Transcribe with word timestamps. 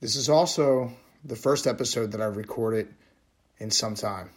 This 0.00 0.14
is 0.14 0.28
also 0.28 0.92
the 1.24 1.34
first 1.34 1.66
episode 1.66 2.12
that 2.12 2.20
I've 2.20 2.36
recorded 2.36 2.94
in 3.58 3.72
some 3.72 3.96
time. 3.96 4.30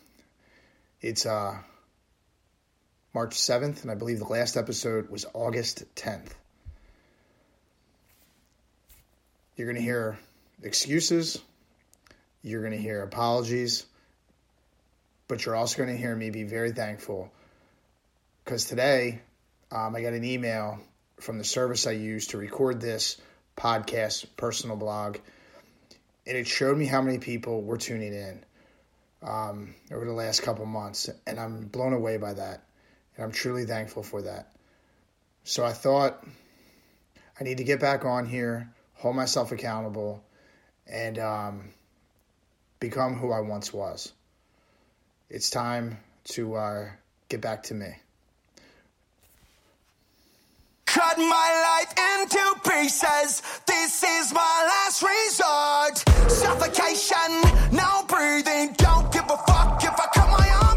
It's 1.01 1.27
uh, 1.27 1.55
March 3.13 3.35
7th, 3.35 3.83
and 3.83 3.91
I 3.91 3.95
believe 3.95 4.17
the 4.17 4.25
last 4.25 4.57
episode 4.57 5.11
was 5.11 5.27
August 5.35 5.83
10th. 5.95 6.31
You're 9.55 9.67
going 9.67 9.75
to 9.75 9.83
hear 9.83 10.17
excuses, 10.63 11.39
you're 12.41 12.61
going 12.61 12.71
to 12.73 12.79
hear 12.79 13.03
apologies, 13.03 13.85
but 15.27 15.45
you're 15.45 15.55
also 15.55 15.77
going 15.77 15.95
to 15.95 16.01
hear 16.01 16.15
me 16.15 16.31
be 16.31 16.43
very 16.43 16.71
thankful 16.71 17.31
because 18.43 18.65
today 18.65 19.21
um, 19.71 19.95
I 19.95 20.01
got 20.01 20.13
an 20.13 20.23
email 20.23 20.79
from 21.19 21.37
the 21.37 21.43
service 21.43 21.85
I 21.85 21.91
use 21.91 22.27
to 22.27 22.39
record 22.39 22.81
this 22.81 23.21
podcast, 23.55 24.25
personal 24.37 24.75
blog 24.75 25.17
and 26.31 26.37
it 26.37 26.47
showed 26.47 26.77
me 26.77 26.85
how 26.85 27.01
many 27.01 27.17
people 27.17 27.61
were 27.61 27.75
tuning 27.75 28.13
in 28.13 28.45
um, 29.21 29.75
over 29.91 30.05
the 30.05 30.13
last 30.13 30.43
couple 30.43 30.65
months, 30.65 31.09
and 31.27 31.37
I'm 31.37 31.65
blown 31.65 31.91
away 31.91 32.15
by 32.15 32.31
that, 32.31 32.63
and 33.17 33.25
I'm 33.25 33.33
truly 33.33 33.65
thankful 33.65 34.01
for 34.01 34.21
that. 34.21 34.49
So 35.43 35.65
I 35.65 35.73
thought 35.73 36.25
I 37.37 37.43
need 37.43 37.57
to 37.57 37.65
get 37.65 37.81
back 37.81 38.05
on 38.05 38.25
here, 38.25 38.73
hold 38.93 39.17
myself 39.17 39.51
accountable, 39.51 40.23
and 40.87 41.19
um, 41.19 41.63
become 42.79 43.15
who 43.15 43.33
I 43.33 43.41
once 43.41 43.73
was. 43.73 44.13
It's 45.29 45.49
time 45.49 45.97
to 46.29 46.55
uh, 46.55 46.89
get 47.27 47.41
back 47.41 47.63
to 47.63 47.73
me. 47.73 47.89
Cut 50.85 51.10
my 51.29 51.49
life 51.69 51.93
into 52.13 52.43
pieces. 52.69 53.41
This 53.65 54.03
is 54.03 54.33
my 54.33 54.55
last 54.71 55.03
resort. 55.03 55.97
Suffocation, 56.29 57.31
no 57.71 58.03
breathing. 58.07 58.73
Don't 58.77 59.11
give 59.11 59.25
a 59.25 59.37
fuck 59.47 59.83
if 59.83 59.93
I 59.99 60.07
cut 60.13 60.29
my 60.39 60.49
arm 60.63 60.70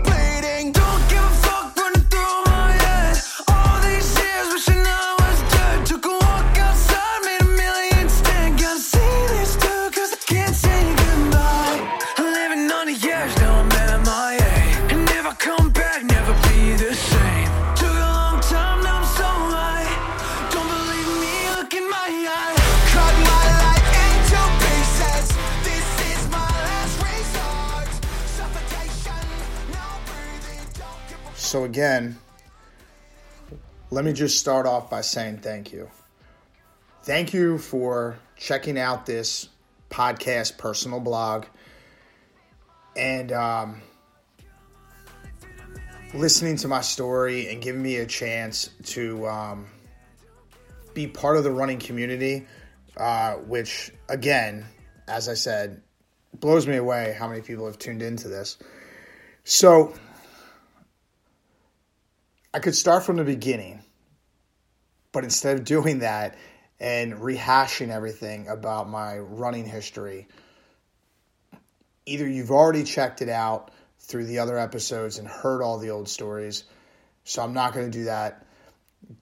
So, 31.55 31.63
again, 31.63 32.19
let 33.93 34.05
me 34.05 34.13
just 34.13 34.41
start 34.41 34.67
off 34.67 34.91
by 34.91 35.03
saying 35.03 35.39
thank 35.39 35.73
you. 35.73 35.89
Thank 37.05 37.33
you 37.33 37.59
for 37.59 38.19
checking 38.37 38.77
out 38.77 39.07
this 39.07 39.49
podcast, 39.89 40.59
personal 40.59 40.99
blog, 40.99 41.45
and 42.97 43.31
um, 43.31 43.83
listening 46.13 46.57
to 46.57 46.67
my 46.67 46.81
story 46.81 47.49
and 47.49 47.63
giving 47.63 47.85
me 47.85 47.99
a 47.99 48.07
chance 48.07 48.71
to 48.87 49.25
um, 49.29 49.67
be 50.93 51.07
part 51.07 51.37
of 51.37 51.45
the 51.45 51.53
running 51.53 51.79
community, 51.79 52.49
uh, 52.97 53.35
which, 53.35 53.93
again, 54.09 54.65
as 55.07 55.29
I 55.29 55.35
said, 55.35 55.83
blows 56.33 56.67
me 56.67 56.79
away 56.79 57.15
how 57.17 57.29
many 57.29 57.43
people 57.43 57.67
have 57.67 57.79
tuned 57.79 58.03
into 58.03 58.27
this. 58.27 58.59
So, 59.45 59.95
I 62.55 62.61
could 62.61 62.77
start 62.77 63.03
from 63.03 63.17
the 63.17 63.25
beginning, 63.25 63.83
but 65.11 65.25
instead 65.25 65.59
of 65.59 65.65
doing 65.65 65.99
that 65.99 66.37
and 66.79 67.15
rehashing 67.15 67.89
everything 67.89 68.47
about 68.47 68.89
my 68.89 69.19
running 69.19 69.67
history, 69.67 70.29
either 72.07 72.29
you've 72.29 72.53
already 72.53 72.85
checked 72.85 73.23
it 73.23 73.29
out 73.29 73.73
through 73.99 74.27
the 74.27 74.39
other 74.39 74.57
episodes 74.57 75.19
and 75.19 75.27
heard 75.27 75.63
all 75.63 75.79
the 75.79 75.91
old 75.91 76.09
stories, 76.09 76.63
so 77.25 77.43
I'm 77.43 77.55
not 77.55 77.75
going 77.75 77.91
to 77.91 77.99
do 77.99 78.05
that. 78.05 78.47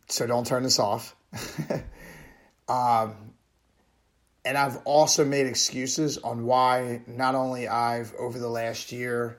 So 0.09 0.27
don't 0.27 0.47
turn 0.47 0.63
this 0.63 0.79
off. 0.79 1.17
um, 2.69 3.33
and 4.45 4.59
I've 4.59 4.77
also 4.85 5.25
made 5.25 5.47
excuses 5.47 6.19
on 6.19 6.45
why 6.45 7.01
not 7.07 7.35
only 7.35 7.67
I've 7.67 8.13
over 8.17 8.39
the 8.39 8.51
last 8.51 8.93
year 8.93 9.39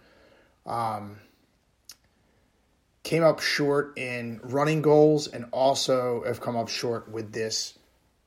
um, 0.65 1.17
came 3.03 3.23
up 3.23 3.39
short 3.41 3.97
in 3.97 4.39
running 4.43 4.81
goals 4.81 5.27
and 5.27 5.45
also 5.51 6.23
have 6.25 6.41
come 6.41 6.55
up 6.55 6.69
short 6.69 7.11
with 7.11 7.33
this 7.33 7.77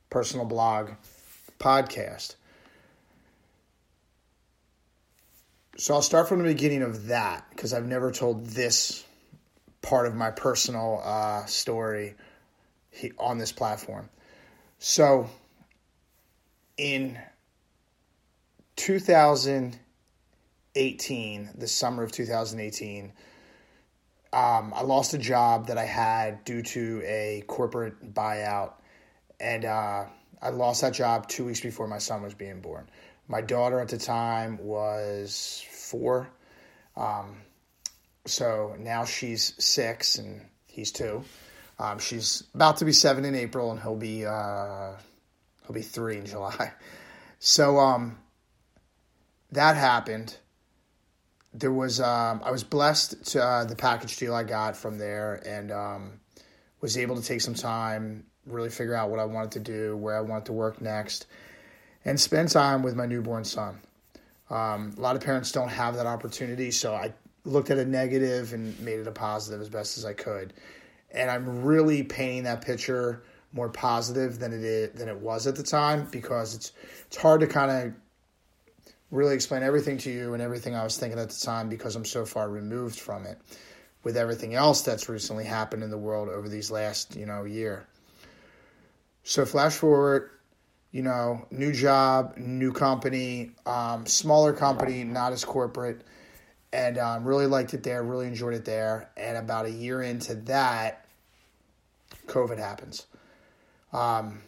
personal 0.09 0.45
blog 0.45 0.91
podcast. 1.59 2.35
So 5.77 5.93
I'll 5.93 6.01
start 6.01 6.29
from 6.29 6.39
the 6.39 6.45
beginning 6.45 6.81
of 6.81 7.07
that 7.07 7.45
because 7.49 7.73
I've 7.73 7.85
never 7.85 8.11
told 8.11 8.45
this 8.47 9.03
part 9.81 10.07
of 10.07 10.15
my 10.15 10.31
personal 10.31 11.01
uh, 11.03 11.43
story 11.45 12.15
on 13.19 13.37
this 13.37 13.51
platform. 13.51 14.09
So 14.79 15.29
in 16.77 17.19
2018, 18.75 21.49
the 21.55 21.67
summer 21.67 22.01
of 22.03 22.11
2018, 22.11 23.13
um, 24.33 24.73
I 24.75 24.81
lost 24.81 25.13
a 25.13 25.17
job 25.17 25.67
that 25.67 25.77
I 25.77 25.85
had 25.85 26.43
due 26.43 26.61
to 26.61 27.01
a 27.05 27.43
corporate 27.47 28.13
buyout, 28.13 28.73
and 29.39 29.65
uh, 29.65 30.05
I 30.41 30.49
lost 30.49 30.81
that 30.81 30.93
job 30.93 31.27
two 31.27 31.45
weeks 31.45 31.61
before 31.61 31.87
my 31.87 31.97
son 31.97 32.21
was 32.21 32.33
being 32.33 32.61
born. 32.61 32.89
My 33.27 33.41
daughter 33.41 33.79
at 33.79 33.89
the 33.89 33.97
time 33.97 34.57
was 34.57 35.65
four, 35.71 36.29
um, 36.95 37.37
so 38.25 38.75
now 38.79 39.05
she's 39.05 39.53
six 39.63 40.17
and 40.17 40.41
he's 40.65 40.91
two. 40.91 41.23
Um, 41.79 41.99
she's 41.99 42.43
about 42.53 42.77
to 42.77 42.85
be 42.85 42.91
seven 42.91 43.23
in 43.23 43.35
April, 43.35 43.71
and 43.71 43.79
he'll 43.79 43.95
be 43.95 44.25
uh, 44.25 44.93
he'll 45.65 45.73
be 45.73 45.81
three 45.81 46.17
in 46.17 46.25
July. 46.25 46.73
So 47.39 47.77
um, 47.77 48.17
that 49.51 49.75
happened 49.75 50.35
there 51.57 51.71
was 51.71 51.99
um, 51.99 52.41
I 52.43 52.51
was 52.51 52.63
blessed 52.63 53.25
to 53.31 53.43
uh, 53.43 53.63
the 53.65 53.75
package 53.75 54.17
deal 54.17 54.33
I 54.33 54.43
got 54.43 54.77
from 54.77 54.97
there, 54.97 55.41
and 55.45 55.71
um, 55.71 56.19
was 56.81 56.97
able 56.97 57.15
to 57.15 57.21
take 57.21 57.41
some 57.41 57.55
time, 57.55 58.25
really 58.45 58.69
figure 58.69 58.93
out 58.93 59.09
what 59.09 59.19
I 59.19 59.25
wanted 59.25 59.51
to 59.51 59.59
do, 59.59 59.97
where 59.97 60.17
I 60.17 60.21
wanted 60.21 60.45
to 60.45 60.53
work 60.53 60.81
next, 60.81 61.25
and 62.05 62.19
spend 62.19 62.49
time 62.49 62.83
with 62.83 62.95
my 62.95 63.05
newborn 63.05 63.43
son. 63.43 63.79
Um, 64.49 64.93
a 64.97 65.01
lot 65.01 65.15
of 65.15 65.21
parents 65.21 65.51
don't 65.51 65.69
have 65.69 65.95
that 65.95 66.05
opportunity, 66.05 66.71
so 66.71 66.93
I 66.93 67.13
looked 67.43 67.71
at 67.71 67.77
a 67.77 67.85
negative 67.85 68.53
and 68.53 68.79
made 68.79 68.99
it 68.99 69.07
a 69.07 69.11
positive 69.11 69.59
as 69.59 69.69
best 69.69 69.97
as 69.97 70.05
I 70.05 70.13
could. 70.13 70.53
And 71.11 71.31
I'm 71.31 71.63
really 71.63 72.03
painting 72.03 72.43
that 72.43 72.61
picture 72.61 73.23
more 73.53 73.69
positive 73.69 74.39
than 74.39 74.53
it 74.53 74.63
is, 74.63 74.91
than 74.91 75.07
it 75.07 75.17
was 75.17 75.47
at 75.47 75.55
the 75.55 75.63
time 75.63 76.07
because 76.11 76.53
it's 76.53 76.73
it's 77.07 77.17
hard 77.17 77.41
to 77.41 77.47
kind 77.47 77.71
of 77.71 77.93
really 79.11 79.35
explain 79.35 79.63
everything 79.63 79.97
to 79.99 80.11
you 80.11 80.33
and 80.33 80.41
everything 80.41 80.75
I 80.75 80.83
was 80.83 80.97
thinking 80.97 81.19
at 81.19 81.29
the 81.29 81.45
time 81.45 81.69
because 81.69 81.95
I'm 81.95 82.05
so 82.05 82.25
far 82.25 82.49
removed 82.49 82.99
from 82.99 83.25
it 83.25 83.39
with 84.03 84.17
everything 84.17 84.53
else 84.53 84.81
that's 84.81 85.09
recently 85.09 85.45
happened 85.45 85.83
in 85.83 85.89
the 85.89 85.97
world 85.97 86.29
over 86.29 86.47
these 86.49 86.71
last, 86.71 87.15
you 87.15 87.25
know, 87.25 87.43
year. 87.43 87.85
So 89.23 89.45
flash 89.45 89.73
forward, 89.73 90.29
you 90.91 91.01
know, 91.01 91.45
new 91.51 91.73
job, 91.73 92.37
new 92.37 92.71
company, 92.71 93.51
um, 93.65 94.05
smaller 94.05 94.53
company, 94.53 95.03
not 95.03 95.33
as 95.33 95.43
corporate, 95.43 96.01
and 96.71 96.97
um, 96.97 97.25
really 97.25 97.47
liked 97.47 97.73
it 97.73 97.83
there, 97.83 98.03
really 98.03 98.27
enjoyed 98.27 98.53
it 98.53 98.65
there. 98.65 99.09
And 99.17 99.37
about 99.37 99.65
a 99.65 99.71
year 99.71 100.01
into 100.01 100.35
that, 100.35 101.05
COVID 102.27 102.57
happens. 102.57 103.05
Um, 103.91 104.41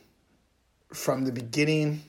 from 0.93 1.25
the 1.25 1.31
beginning 1.31 2.03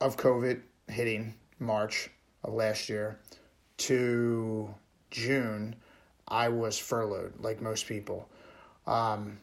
of 0.00 0.16
COVID 0.16 0.60
hitting 0.88 1.34
March 1.58 2.10
of 2.44 2.54
last 2.54 2.88
year 2.88 3.18
to 3.78 4.74
June, 5.10 5.74
I 6.26 6.48
was 6.48 6.78
furloughed, 6.78 7.34
like 7.40 7.60
most 7.60 7.86
people. 7.86 8.28
Um, 8.86 9.38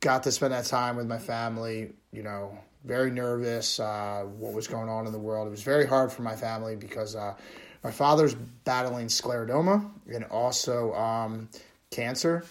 got 0.00 0.22
to 0.24 0.32
spend 0.32 0.52
that 0.52 0.64
time 0.64 0.96
with 0.96 1.06
my 1.06 1.18
family, 1.18 1.90
you 2.12 2.22
know, 2.22 2.56
very 2.84 3.10
nervous, 3.10 3.80
uh, 3.80 4.24
what 4.38 4.52
was 4.52 4.68
going 4.68 4.88
on 4.88 5.06
in 5.06 5.12
the 5.12 5.18
world. 5.18 5.48
It 5.48 5.50
was 5.50 5.62
very 5.62 5.86
hard 5.86 6.12
for 6.12 6.22
my 6.22 6.36
family 6.36 6.76
because 6.76 7.16
uh, 7.16 7.34
my 7.82 7.90
father's 7.90 8.34
battling 8.34 9.06
scleroderma 9.06 9.88
and 10.12 10.24
also 10.24 10.94
um, 10.94 11.48
cancer 11.90 12.44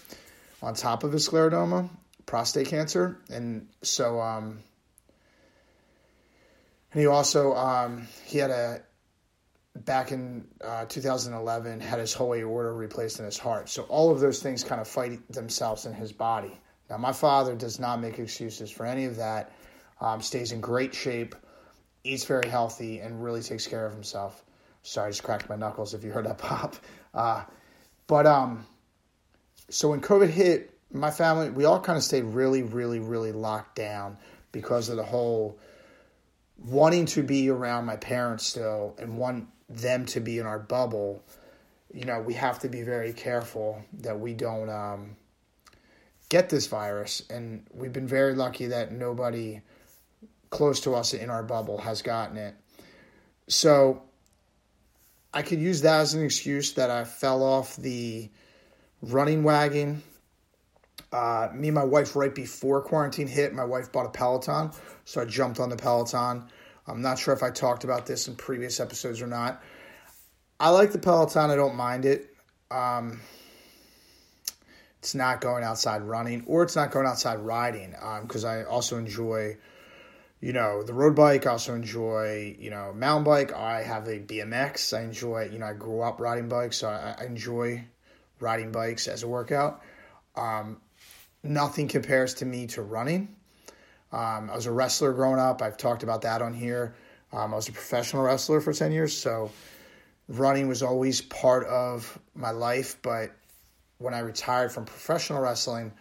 on 0.62 0.74
top 0.74 1.04
of 1.04 1.12
his 1.12 1.28
scleroderma, 1.28 1.88
prostate 2.26 2.68
cancer. 2.68 3.18
And 3.30 3.66
so, 3.82 4.20
um, 4.20 4.58
and 6.98 7.04
he 7.04 7.06
also, 7.06 7.54
um, 7.54 8.08
he 8.26 8.38
had 8.38 8.50
a, 8.50 8.82
back 9.76 10.10
in 10.10 10.48
uh, 10.60 10.84
2011, 10.86 11.78
had 11.78 12.00
his 12.00 12.12
whole 12.12 12.34
aorta 12.34 12.72
replaced 12.72 13.20
in 13.20 13.24
his 13.24 13.38
heart. 13.38 13.68
So 13.68 13.82
all 13.84 14.10
of 14.10 14.18
those 14.18 14.42
things 14.42 14.64
kind 14.64 14.80
of 14.80 14.88
fight 14.88 15.20
themselves 15.30 15.86
in 15.86 15.92
his 15.92 16.12
body. 16.12 16.58
Now, 16.90 16.96
my 16.96 17.12
father 17.12 17.54
does 17.54 17.78
not 17.78 18.00
make 18.00 18.18
excuses 18.18 18.68
for 18.68 18.84
any 18.84 19.04
of 19.04 19.14
that, 19.14 19.52
um, 20.00 20.20
stays 20.20 20.50
in 20.50 20.60
great 20.60 20.92
shape, 20.92 21.36
eats 22.02 22.24
very 22.24 22.48
healthy, 22.48 22.98
and 22.98 23.22
really 23.22 23.42
takes 23.42 23.68
care 23.68 23.86
of 23.86 23.92
himself. 23.92 24.44
Sorry, 24.82 25.06
I 25.06 25.10
just 25.10 25.22
cracked 25.22 25.48
my 25.48 25.54
knuckles 25.54 25.94
if 25.94 26.02
you 26.02 26.10
heard 26.10 26.26
that 26.26 26.38
pop. 26.38 26.74
Uh, 27.14 27.44
but 28.08 28.26
um, 28.26 28.66
so 29.70 29.90
when 29.90 30.00
COVID 30.00 30.30
hit, 30.30 30.76
my 30.92 31.12
family, 31.12 31.50
we 31.50 31.64
all 31.64 31.78
kind 31.78 31.96
of 31.96 32.02
stayed 32.02 32.24
really, 32.24 32.64
really, 32.64 32.98
really 32.98 33.30
locked 33.30 33.76
down 33.76 34.18
because 34.50 34.88
of 34.88 34.96
the 34.96 35.04
whole 35.04 35.60
wanting 36.58 37.06
to 37.06 37.22
be 37.22 37.48
around 37.50 37.84
my 37.84 37.96
parents 37.96 38.44
still 38.44 38.96
and 38.98 39.16
want 39.16 39.48
them 39.68 40.06
to 40.06 40.20
be 40.20 40.38
in 40.38 40.46
our 40.46 40.58
bubble. 40.58 41.22
You 41.92 42.04
know, 42.04 42.20
we 42.20 42.34
have 42.34 42.58
to 42.60 42.68
be 42.68 42.82
very 42.82 43.12
careful 43.12 43.82
that 44.00 44.18
we 44.18 44.34
don't 44.34 44.68
um, 44.68 45.16
get 46.28 46.48
this 46.48 46.66
virus. 46.66 47.22
And 47.30 47.66
we've 47.72 47.92
been 47.92 48.08
very 48.08 48.34
lucky 48.34 48.66
that 48.66 48.92
nobody 48.92 49.60
close 50.50 50.80
to 50.80 50.94
us 50.94 51.14
in 51.14 51.30
our 51.30 51.42
bubble 51.42 51.78
has 51.78 52.02
gotten 52.02 52.36
it. 52.36 52.54
So 53.48 54.02
I 55.32 55.42
could 55.42 55.60
use 55.60 55.82
that 55.82 56.00
as 56.00 56.14
an 56.14 56.24
excuse 56.24 56.72
that 56.72 56.90
I 56.90 57.04
fell 57.04 57.42
off 57.42 57.76
the 57.76 58.30
running 59.02 59.42
wagon. 59.42 60.02
Uh, 61.12 61.48
me 61.54 61.68
and 61.68 61.74
my 61.74 61.84
wife, 61.84 62.14
right 62.16 62.34
before 62.34 62.82
quarantine 62.82 63.26
hit, 63.26 63.54
my 63.54 63.64
wife 63.64 63.90
bought 63.90 64.06
a 64.06 64.10
Peloton. 64.10 64.70
So 65.04 65.22
I 65.22 65.24
jumped 65.24 65.58
on 65.58 65.70
the 65.70 65.76
Peloton. 65.76 66.44
I'm 66.86 67.02
not 67.02 67.18
sure 67.18 67.34
if 67.34 67.42
I 67.42 67.50
talked 67.50 67.84
about 67.84 68.06
this 68.06 68.28
in 68.28 68.36
previous 68.36 68.80
episodes 68.80 69.22
or 69.22 69.26
not. 69.26 69.62
I 70.60 70.70
like 70.70 70.92
the 70.92 70.98
Peloton, 70.98 71.50
I 71.50 71.56
don't 71.56 71.76
mind 71.76 72.04
it. 72.04 72.34
Um, 72.70 73.20
it's 74.98 75.14
not 75.14 75.40
going 75.40 75.64
outside 75.64 76.02
running 76.02 76.42
or 76.46 76.62
it's 76.62 76.76
not 76.76 76.90
going 76.90 77.06
outside 77.06 77.38
riding 77.38 77.94
because 78.22 78.44
um, 78.44 78.50
I 78.50 78.64
also 78.64 78.98
enjoy, 78.98 79.56
you 80.40 80.52
know, 80.52 80.82
the 80.82 80.92
road 80.92 81.14
bike. 81.14 81.46
I 81.46 81.52
also 81.52 81.74
enjoy, 81.74 82.56
you 82.58 82.70
know, 82.70 82.92
mountain 82.92 83.24
bike. 83.24 83.52
I 83.52 83.82
have 83.82 84.08
a 84.08 84.18
BMX. 84.18 84.96
I 84.96 85.02
enjoy, 85.02 85.50
you 85.52 85.60
know, 85.60 85.66
I 85.66 85.74
grew 85.74 86.02
up 86.02 86.20
riding 86.20 86.48
bikes, 86.48 86.78
so 86.78 86.88
I, 86.88 87.14
I 87.18 87.24
enjoy 87.24 87.84
riding 88.40 88.72
bikes 88.72 89.06
as 89.06 89.22
a 89.22 89.28
workout. 89.28 89.82
Um, 90.34 90.78
nothing 91.42 91.88
compares 91.88 92.34
to 92.34 92.44
me 92.44 92.66
to 92.68 92.82
running. 92.82 93.36
Um, 94.12 94.50
I 94.50 94.54
was 94.54 94.66
a 94.66 94.72
wrestler 94.72 95.12
growing 95.12 95.38
up. 95.38 95.62
I've 95.62 95.76
talked 95.76 96.02
about 96.02 96.22
that 96.22 96.42
on 96.42 96.54
here. 96.54 96.94
Um, 97.32 97.52
I 97.52 97.56
was 97.56 97.68
a 97.68 97.72
professional 97.72 98.22
wrestler 98.22 98.60
for 98.60 98.72
10 98.72 98.90
years, 98.90 99.16
so 99.16 99.50
running 100.28 100.68
was 100.68 100.82
always 100.82 101.20
part 101.20 101.66
of 101.66 102.18
my 102.34 102.50
life, 102.50 102.96
but 103.02 103.32
when 103.98 104.14
I 104.14 104.20
retired 104.20 104.72
from 104.72 104.86
professional 104.86 105.40
wrestling, 105.40 105.92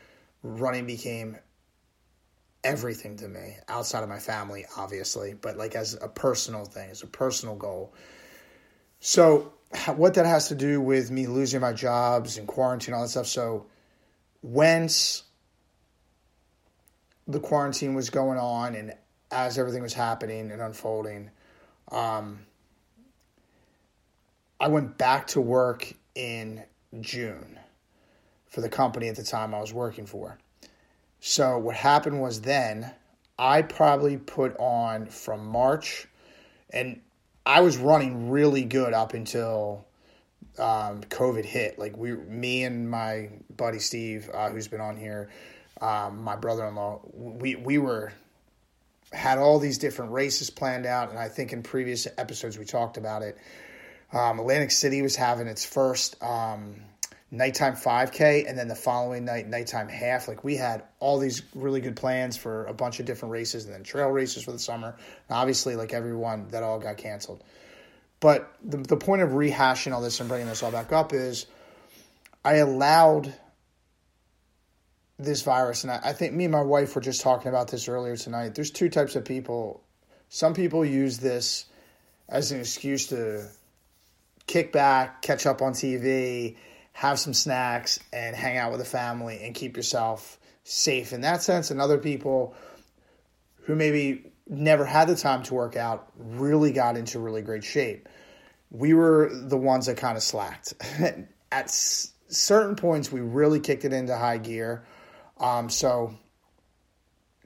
running 0.44 0.86
became 0.86 1.38
everything 2.64 3.18
to 3.18 3.28
me 3.28 3.56
outside 3.68 4.04
of 4.04 4.10
my 4.10 4.20
family, 4.20 4.66
obviously, 4.78 5.34
but 5.34 5.58
like 5.58 5.76
as 5.76 5.98
a 6.02 6.08
personal 6.08 6.66
thing, 6.66 6.90
as 6.90 7.02
a 7.02 7.08
personal 7.08 7.56
goal. 7.56 7.94
So, 9.00 9.54
what 9.96 10.14
that 10.14 10.26
has 10.26 10.48
to 10.50 10.56
do 10.56 10.80
with 10.82 11.12
me 11.12 11.28
losing 11.28 11.62
my 11.62 11.74
jobs 11.74 12.38
and 12.38 12.48
quarantine, 12.48 12.94
all 12.94 13.02
that 13.02 13.10
stuff. 13.10 13.28
So, 13.28 13.66
once 14.42 15.24
the 17.28 17.40
quarantine 17.40 17.94
was 17.94 18.10
going 18.10 18.38
on 18.38 18.76
and 18.76 18.94
as 19.32 19.58
everything 19.58 19.82
was 19.82 19.94
happening 19.94 20.52
and 20.52 20.62
unfolding, 20.62 21.30
um, 21.92 22.46
I 24.60 24.70
went 24.70 24.98
back 24.98 25.28
to 25.28 25.42
work 25.42 25.94
in 26.16 26.64
June 27.02 27.60
for 28.48 28.62
the 28.62 28.70
company 28.70 29.08
at 29.10 29.16
the 29.16 29.24
time 29.24 29.54
I 29.54 29.60
was 29.60 29.74
working 29.74 30.06
for. 30.06 30.38
So 31.20 31.58
what 31.58 31.76
happened 31.76 32.22
was 32.22 32.42
then 32.42 32.92
I 33.38 33.62
probably 33.62 34.18
put 34.18 34.56
on 34.58 35.08
from 35.08 35.46
March, 35.46 36.08
and 36.72 37.02
I 37.46 37.62
was 37.62 37.78
running 37.78 38.30
really 38.30 38.64
good 38.64 38.94
up 38.94 39.14
until 39.14 39.86
um, 40.58 41.02
COVID 41.02 41.46
hit. 41.46 41.78
Like 41.78 41.98
we, 41.98 42.14
me 42.14 42.64
and 42.64 42.90
my 42.90 43.30
buddy 43.56 43.80
Steve, 43.80 44.30
uh, 44.34 44.50
who's 44.50 44.68
been 44.68 44.82
on 44.82 44.98
here, 44.98 45.30
um, 45.82 46.24
my 46.24 46.36
brother-in-law, 46.36 47.02
we 47.14 47.56
we 47.56 47.78
were 47.78 48.14
had 49.12 49.38
all 49.38 49.60
these 49.60 49.78
different 49.78 50.12
races 50.12 50.50
planned 50.50 50.86
out, 50.86 51.10
and 51.10 51.18
I 51.18 51.30
think 51.30 51.54
in 51.54 51.64
previous 51.64 52.08
episodes 52.18 52.58
we 52.58 52.66
talked 52.66 52.98
about 52.98 53.22
it. 53.22 53.38
Um, 54.12 54.40
Atlantic 54.40 54.72
City 54.72 55.02
was 55.02 55.16
having 55.16 55.48
its 55.48 55.66
first 55.66 56.22
um, 56.24 56.76
nighttime 57.32 57.76
5K, 57.76 58.48
and 58.48 58.58
then 58.58 58.68
the 58.68 58.76
following 58.76 59.26
night, 59.26 59.48
nighttime 59.48 59.90
half. 59.90 60.28
Like 60.28 60.44
we 60.44 60.56
had 60.56 60.84
all 61.00 61.20
these 61.20 61.42
really 61.54 61.82
good 61.82 61.96
plans 61.96 62.38
for 62.38 62.66
a 62.66 62.74
bunch 62.74 63.00
of 63.00 63.06
different 63.06 63.32
races, 63.32 63.66
and 63.66 63.74
then 63.74 63.84
trail 63.84 64.10
races 64.10 64.44
for 64.44 64.52
the 64.52 64.60
summer. 64.60 64.96
And 65.30 65.38
obviously, 65.38 65.76
like 65.76 65.94
everyone, 65.94 66.48
that 66.50 66.64
all 66.64 66.80
got 66.80 66.98
canceled. 66.98 67.44
But 68.20 68.52
the, 68.64 68.78
the 68.78 68.98
point 68.98 69.22
of 69.22 69.30
rehashing 69.30 69.94
all 69.94 70.02
this 70.02 70.20
and 70.20 70.28
bringing 70.28 70.48
this 70.48 70.64
all 70.64 70.72
back 70.72 70.92
up 70.92 71.14
is 71.14 71.46
I 72.44 72.56
allowed 72.56 73.34
this 75.20 75.42
virus, 75.42 75.84
and 75.84 75.92
I, 75.92 76.00
I 76.04 76.14
think 76.14 76.34
me 76.34 76.46
and 76.46 76.52
my 76.52 76.62
wife 76.62 76.94
were 76.96 77.02
just 77.02 77.22
talking 77.22 77.50
about 77.50 77.70
this 77.70 77.88
earlier 77.88 78.16
tonight. 78.16 78.56
There's 78.56 78.72
two 78.72 78.90
types 78.90 79.16
of 79.16 79.26
people. 79.26 79.82
Some 80.30 80.54
people 80.54 80.86
use 80.86 81.18
this 81.18 81.66
as 82.30 82.52
an 82.52 82.60
excuse 82.60 83.08
to 83.08 83.48
kick 84.46 84.72
back, 84.72 85.22
catch 85.22 85.46
up 85.46 85.62
on 85.62 85.74
TV, 85.74 86.56
have 86.94 87.20
some 87.20 87.34
snacks, 87.34 88.00
and 88.12 88.36
hang 88.36 88.58
out 88.58 88.72
with 88.72 88.80
the 88.80 88.86
family 88.86 89.40
and 89.44 89.56
keep 89.56 89.76
yourself 89.78 90.40
safe 90.64 91.14
in 91.14 91.22
that 91.22 91.42
sense. 91.42 91.72
And 91.72 91.80
other 91.80 91.98
people 91.98 92.56
who 93.64 93.76
maybe 93.76 94.32
never 94.48 94.86
had 94.86 95.08
the 95.08 95.16
time 95.16 95.44
to 95.44 95.54
work 95.54 95.76
out 95.76 96.12
really 96.18 96.72
got 96.72 96.98
into 96.98 97.20
really 97.20 97.42
great 97.42 97.64
shape. 97.64 98.08
We 98.72 98.94
were 98.94 99.30
the 99.34 99.58
ones 99.58 99.86
that 99.86 99.98
kind 99.98 100.18
of 100.18 100.24
slacked. 100.24 100.74
At 101.52 101.66
s- 101.66 102.12
certain 102.28 102.76
points, 102.76 103.12
we 103.12 103.22
really 103.22 103.60
kicked 103.60 103.86
it 103.86 103.94
into 103.94 104.16
high 104.18 104.38
gear. 104.38 104.84
Um, 105.40 105.70
so 105.70 106.16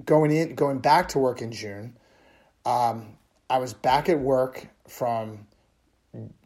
going 0.05 0.31
in, 0.31 0.55
going 0.55 0.79
back 0.79 1.09
to 1.09 1.19
work 1.19 1.41
in 1.41 1.51
June, 1.51 1.97
um, 2.65 3.17
I 3.49 3.57
was 3.57 3.73
back 3.73 4.09
at 4.09 4.19
work 4.19 4.67
from 4.87 5.47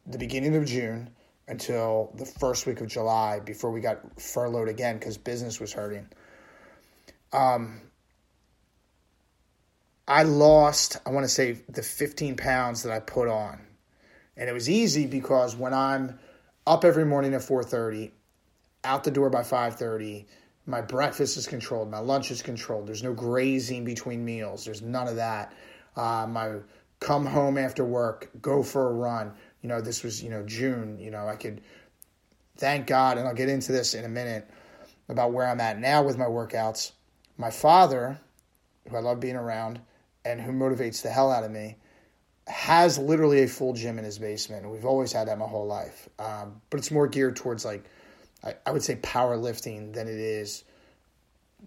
the 0.08 0.18
beginning 0.18 0.56
of 0.56 0.66
June 0.66 1.10
until 1.48 2.12
the 2.16 2.26
first 2.26 2.66
week 2.66 2.82
of 2.82 2.88
July 2.88 3.40
before 3.40 3.72
we 3.72 3.80
got 3.80 4.20
furloughed 4.20 4.68
again 4.68 4.98
because 4.98 5.18
business 5.18 5.60
was 5.60 5.74
hurting. 5.74 6.08
Um, 7.32 7.82
I 10.08 10.24
lost, 10.24 10.98
I 11.06 11.12
want 11.12 11.24
to 11.24 11.30
say, 11.30 11.60
the 11.70 11.82
15 11.82 12.38
pounds 12.38 12.84
that 12.84 12.92
I 12.92 13.00
put 13.00 13.28
on. 13.28 13.60
And 14.38 14.50
it 14.50 14.54
was 14.54 14.70
easy 14.70 15.06
because 15.06 15.56
when 15.56 15.74
I'm 15.74 16.20
up 16.68 16.84
every 16.84 17.06
morning 17.06 17.34
at 17.34 17.42
4.30, 17.42 18.12
out 18.84 19.04
the 19.04 19.12
door 19.12 19.30
by 19.30 19.42
5.30, 19.42 20.26
my 20.66 20.82
breakfast 20.82 21.38
is 21.38 21.48
controlled, 21.48 21.90
my 21.92 22.00
lunch 22.00 22.32
is 22.32 22.42
controlled. 22.42 22.88
There's 22.88 23.04
no 23.04 23.14
grazing 23.14 23.86
between 23.86 24.26
meals. 24.26 24.66
There's 24.66 24.82
none 24.82 25.08
of 25.08 25.18
that. 25.18 25.54
Um, 25.96 26.34
my 26.34 26.58
come 27.00 27.26
home 27.26 27.58
after 27.58 27.86
work, 27.86 28.30
go 28.42 28.64
for 28.64 28.90
a 28.90 28.94
run. 28.94 29.34
You 29.62 29.70
know, 29.70 29.82
this 29.82 30.04
was, 30.04 30.24
you 30.24 30.30
know, 30.30 30.44
June. 30.44 30.98
You 31.00 31.12
know, 31.12 31.28
I 31.28 31.36
could 31.36 31.62
thank 32.58 32.88
God, 32.88 33.18
and 33.18 33.28
I'll 33.28 33.34
get 33.34 33.50
into 33.50 33.72
this 33.72 33.94
in 33.94 34.06
a 34.06 34.10
minute 34.10 34.50
about 35.10 35.34
where 35.34 35.48
I'm 35.48 35.62
at 35.62 35.80
now 35.80 36.04
with 36.04 36.18
my 36.18 36.26
workouts. 36.26 36.92
My 37.38 37.52
father, 37.52 38.20
who 38.90 38.96
I 38.96 39.02
love 39.02 39.20
being 39.20 39.36
around 39.36 39.82
and 40.24 40.42
who 40.42 40.52
motivates 40.52 41.04
the 41.04 41.10
hell 41.10 41.32
out 41.32 41.44
of 41.44 41.52
me, 41.52 41.78
has 42.48 42.98
literally 42.98 43.44
a 43.44 43.48
full 43.48 43.74
gym 43.74 44.00
in 44.00 44.06
his 44.06 44.18
basement. 44.18 44.64
And 44.64 44.72
we've 44.72 44.86
always 44.86 45.12
had 45.12 45.28
that 45.28 45.38
my 45.38 45.46
whole 45.46 45.68
life. 45.68 46.08
Um, 46.18 46.62
but 46.70 46.80
it's 46.80 46.92
more 46.92 47.08
geared 47.08 47.36
towards 47.36 47.66
like, 47.66 47.84
I, 48.46 48.56
I 48.66 48.72
would 48.72 48.84
say 48.84 48.96
powerlifting 48.98 49.94
than 49.94 50.08
it 50.08 50.20
is, 50.20 50.64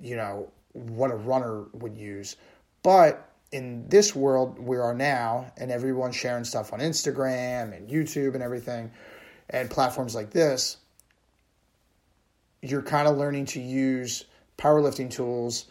you 0.01 0.17
know, 0.17 0.51
what 0.73 1.11
a 1.11 1.17
runner 1.17 1.65
would 1.73 1.97
use. 1.97 2.37
But 2.83 3.29
in 3.51 3.89
this 3.89 4.15
world 4.15 4.59
we 4.59 4.77
are 4.77 4.95
now, 4.95 5.53
and 5.57 5.71
everyone's 5.71 6.17
sharing 6.17 6.45
stuff 6.45 6.73
on 6.73 6.81
Instagram 6.81 7.77
and 7.77 7.89
YouTube 7.89 8.35
and 8.35 8.43
everything, 8.43 8.91
and 9.51 9.71
platforms 9.71 10.15
like 10.15 10.31
this, 10.31 10.77
you're 12.63 12.83
kind 12.83 13.09
of 13.09 13.17
learning 13.17 13.47
to 13.47 13.61
use 13.61 14.25
powerlifting 14.59 15.11
tools 15.11 15.67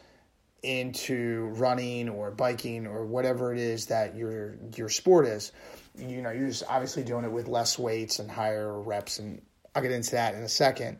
into 0.63 1.45
running 1.55 2.09
or 2.09 2.31
biking 2.31 2.87
or 2.87 3.05
whatever 3.05 3.53
it 3.53 3.59
is 3.59 3.87
that 3.87 4.15
your 4.15 4.55
your 4.75 4.89
sport 4.89 5.25
is. 5.27 5.51
You 5.97 6.21
know, 6.21 6.31
you're 6.31 6.47
just 6.47 6.63
obviously 6.67 7.03
doing 7.03 7.25
it 7.25 7.31
with 7.31 7.47
less 7.47 7.77
weights 7.77 8.19
and 8.19 8.29
higher 8.29 8.79
reps, 8.79 9.19
and 9.19 9.41
I'll 9.77 9.83
get 9.83 9.91
into 9.91 10.13
that 10.13 10.33
in 10.33 10.41
a 10.41 10.49
second. 10.49 10.97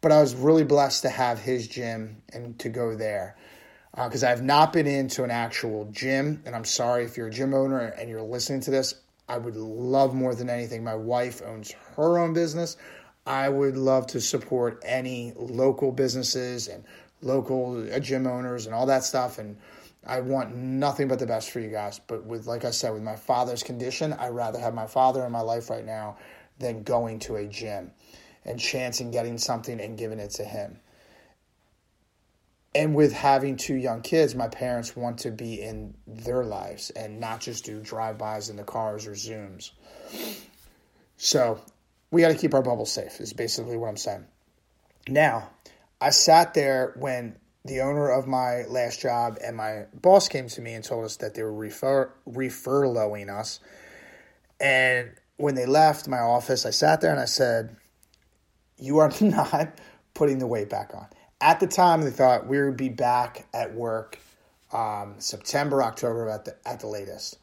But 0.00 0.12
I 0.12 0.20
was 0.20 0.36
really 0.36 0.62
blessed 0.62 1.02
to 1.02 1.08
have 1.08 1.40
his 1.40 1.66
gym 1.66 2.22
and 2.32 2.56
to 2.60 2.68
go 2.68 2.94
there 2.94 3.34
because 3.92 4.22
uh, 4.22 4.28
I've 4.28 4.40
not 4.40 4.72
been 4.72 4.86
into 4.86 5.24
an 5.24 5.32
actual 5.32 5.88
gym. 5.90 6.40
And 6.46 6.54
I'm 6.54 6.64
sorry 6.64 7.02
if 7.04 7.16
you're 7.16 7.26
a 7.26 7.32
gym 7.32 7.54
owner 7.54 7.80
and 7.80 8.08
you're 8.08 8.22
listening 8.22 8.60
to 8.60 8.70
this. 8.70 8.94
I 9.28 9.36
would 9.36 9.56
love 9.56 10.14
more 10.14 10.32
than 10.36 10.48
anything. 10.48 10.84
My 10.84 10.94
wife 10.94 11.42
owns 11.44 11.72
her 11.96 12.18
own 12.18 12.34
business. 12.34 12.76
I 13.26 13.48
would 13.48 13.76
love 13.76 14.06
to 14.08 14.20
support 14.20 14.80
any 14.86 15.32
local 15.34 15.90
businesses 15.90 16.68
and 16.68 16.84
local 17.20 17.84
uh, 17.92 17.98
gym 17.98 18.28
owners 18.28 18.66
and 18.66 18.76
all 18.76 18.86
that 18.86 19.02
stuff. 19.02 19.38
And 19.40 19.56
I 20.06 20.20
want 20.20 20.54
nothing 20.54 21.08
but 21.08 21.18
the 21.18 21.26
best 21.26 21.50
for 21.50 21.58
you 21.58 21.70
guys. 21.70 21.98
But 21.98 22.24
with, 22.24 22.46
like 22.46 22.64
I 22.64 22.70
said, 22.70 22.92
with 22.92 23.02
my 23.02 23.16
father's 23.16 23.64
condition, 23.64 24.12
I'd 24.12 24.28
rather 24.28 24.60
have 24.60 24.72
my 24.72 24.86
father 24.86 25.26
in 25.26 25.32
my 25.32 25.40
life 25.40 25.68
right 25.68 25.84
now 25.84 26.16
than 26.58 26.82
going 26.82 27.20
to 27.20 27.36
a 27.36 27.46
gym 27.46 27.92
and 28.44 28.58
chancing 28.58 29.10
getting 29.10 29.38
something 29.38 29.80
and 29.80 29.98
giving 29.98 30.18
it 30.18 30.30
to 30.32 30.44
him. 30.44 30.80
And 32.74 32.94
with 32.94 33.12
having 33.12 33.56
two 33.56 33.74
young 33.74 34.02
kids, 34.02 34.34
my 34.34 34.48
parents 34.48 34.94
want 34.94 35.18
to 35.20 35.30
be 35.30 35.60
in 35.60 35.94
their 36.06 36.44
lives 36.44 36.90
and 36.90 37.18
not 37.18 37.40
just 37.40 37.64
do 37.64 37.80
drive-bys 37.80 38.50
in 38.50 38.56
the 38.56 38.62
cars 38.62 39.06
or 39.06 39.12
Zooms. 39.12 39.70
So 41.16 41.60
we 42.10 42.20
got 42.20 42.28
to 42.28 42.36
keep 42.36 42.54
our 42.54 42.62
bubble 42.62 42.86
safe, 42.86 43.20
is 43.20 43.32
basically 43.32 43.76
what 43.76 43.88
I'm 43.88 43.96
saying. 43.96 44.26
Now, 45.08 45.50
I 46.00 46.10
sat 46.10 46.54
there 46.54 46.94
when 46.96 47.36
the 47.64 47.80
owner 47.80 48.08
of 48.08 48.26
my 48.26 48.64
last 48.68 49.00
job 49.00 49.38
and 49.44 49.56
my 49.56 49.86
boss 49.94 50.28
came 50.28 50.48
to 50.48 50.60
me 50.60 50.74
and 50.74 50.84
told 50.84 51.04
us 51.04 51.16
that 51.16 51.34
they 51.34 51.42
were 51.42 51.52
refer 51.52 52.12
refurloughing 52.28 53.28
us. 53.28 53.60
And 54.60 55.10
when 55.38 55.54
they 55.54 55.66
left 55.66 56.06
my 56.06 56.18
office, 56.18 56.66
I 56.66 56.70
sat 56.70 57.00
there 57.00 57.10
and 57.10 57.20
I 57.20 57.24
said, 57.24 57.74
"You 58.76 58.98
are 58.98 59.10
not 59.20 59.78
putting 60.14 60.38
the 60.38 60.46
weight 60.46 60.68
back 60.68 60.92
on." 60.94 61.06
At 61.40 61.60
the 61.60 61.66
time, 61.66 62.02
they 62.02 62.10
thought 62.10 62.46
we 62.46 62.60
would 62.60 62.76
be 62.76 62.88
back 62.88 63.46
at 63.54 63.74
work 63.74 64.18
um, 64.72 65.14
September, 65.18 65.82
October 65.82 66.28
at 66.28 66.44
the 66.44 66.56
at 66.66 66.80
the 66.80 66.88
latest. 66.88 67.38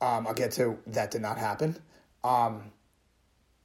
Um, 0.00 0.26
I'll 0.26 0.34
get 0.34 0.52
to 0.52 0.78
that. 0.88 1.10
Did 1.10 1.22
not 1.22 1.38
happen. 1.38 1.76
Um, 2.24 2.72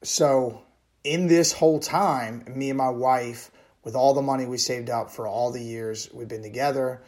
so 0.03 0.61
in 1.03 1.27
this 1.27 1.51
whole 1.51 1.79
time, 1.79 2.43
me 2.53 2.69
and 2.69 2.77
my 2.77 2.89
wife, 2.89 3.51
with 3.83 3.95
all 3.95 4.13
the 4.13 4.21
money 4.21 4.45
we 4.45 4.57
saved 4.57 4.89
up 4.89 5.11
for 5.11 5.27
all 5.27 5.51
the 5.51 5.61
years 5.61 6.09
we've 6.13 6.27
been 6.27 6.43
together 6.43 7.01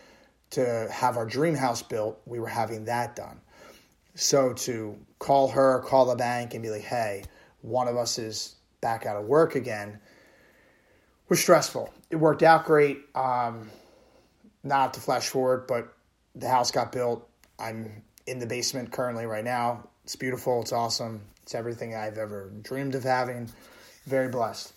to 0.52 0.88
have 0.92 1.18
our 1.18 1.26
dream 1.26 1.56
house 1.56 1.82
built, 1.82 2.20
we 2.26 2.40
were 2.40 2.48
having 2.48 2.86
that 2.86 3.16
done. 3.16 3.40
So 4.16 4.54
to 4.54 4.98
call 5.20 5.48
her, 5.50 5.80
call 5.80 6.06
the 6.06 6.16
bank, 6.16 6.54
and 6.54 6.62
be 6.62 6.70
like, 6.70 6.84
hey, 6.84 7.24
one 7.62 7.88
of 7.88 7.98
us 7.98 8.20
is 8.20 8.56
back 8.82 9.06
out 9.06 9.16
of 9.16 9.26
work 9.26 9.56
again 9.56 10.00
was 11.34 11.40
stressful. 11.40 11.92
It 12.12 12.18
worked 12.18 12.44
out 12.44 12.66
great. 12.66 13.00
Um, 13.16 13.70
not 14.64 14.94
to 14.94 15.00
flash 15.00 15.28
forward, 15.28 15.66
but 15.68 15.92
the 16.36 16.48
house 16.48 16.70
got 16.70 16.92
built. 16.92 17.28
I'm 17.58 18.04
in 18.28 18.38
the 18.38 18.46
basement 18.46 18.92
currently 18.92 19.26
right 19.26 19.44
now. 19.44 19.88
It's 20.04 20.16
beautiful. 20.16 20.62
It's 20.62 20.72
awesome. 20.72 21.22
It's 21.42 21.56
everything 21.56 21.96
I've 21.96 22.20
ever 22.20 22.52
dreamed 22.62 22.94
of 22.94 23.04
having. 23.04 23.50
Very 24.06 24.30
blessed. 24.30 24.74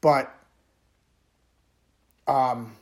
But 0.00 0.34
um, 2.26 2.72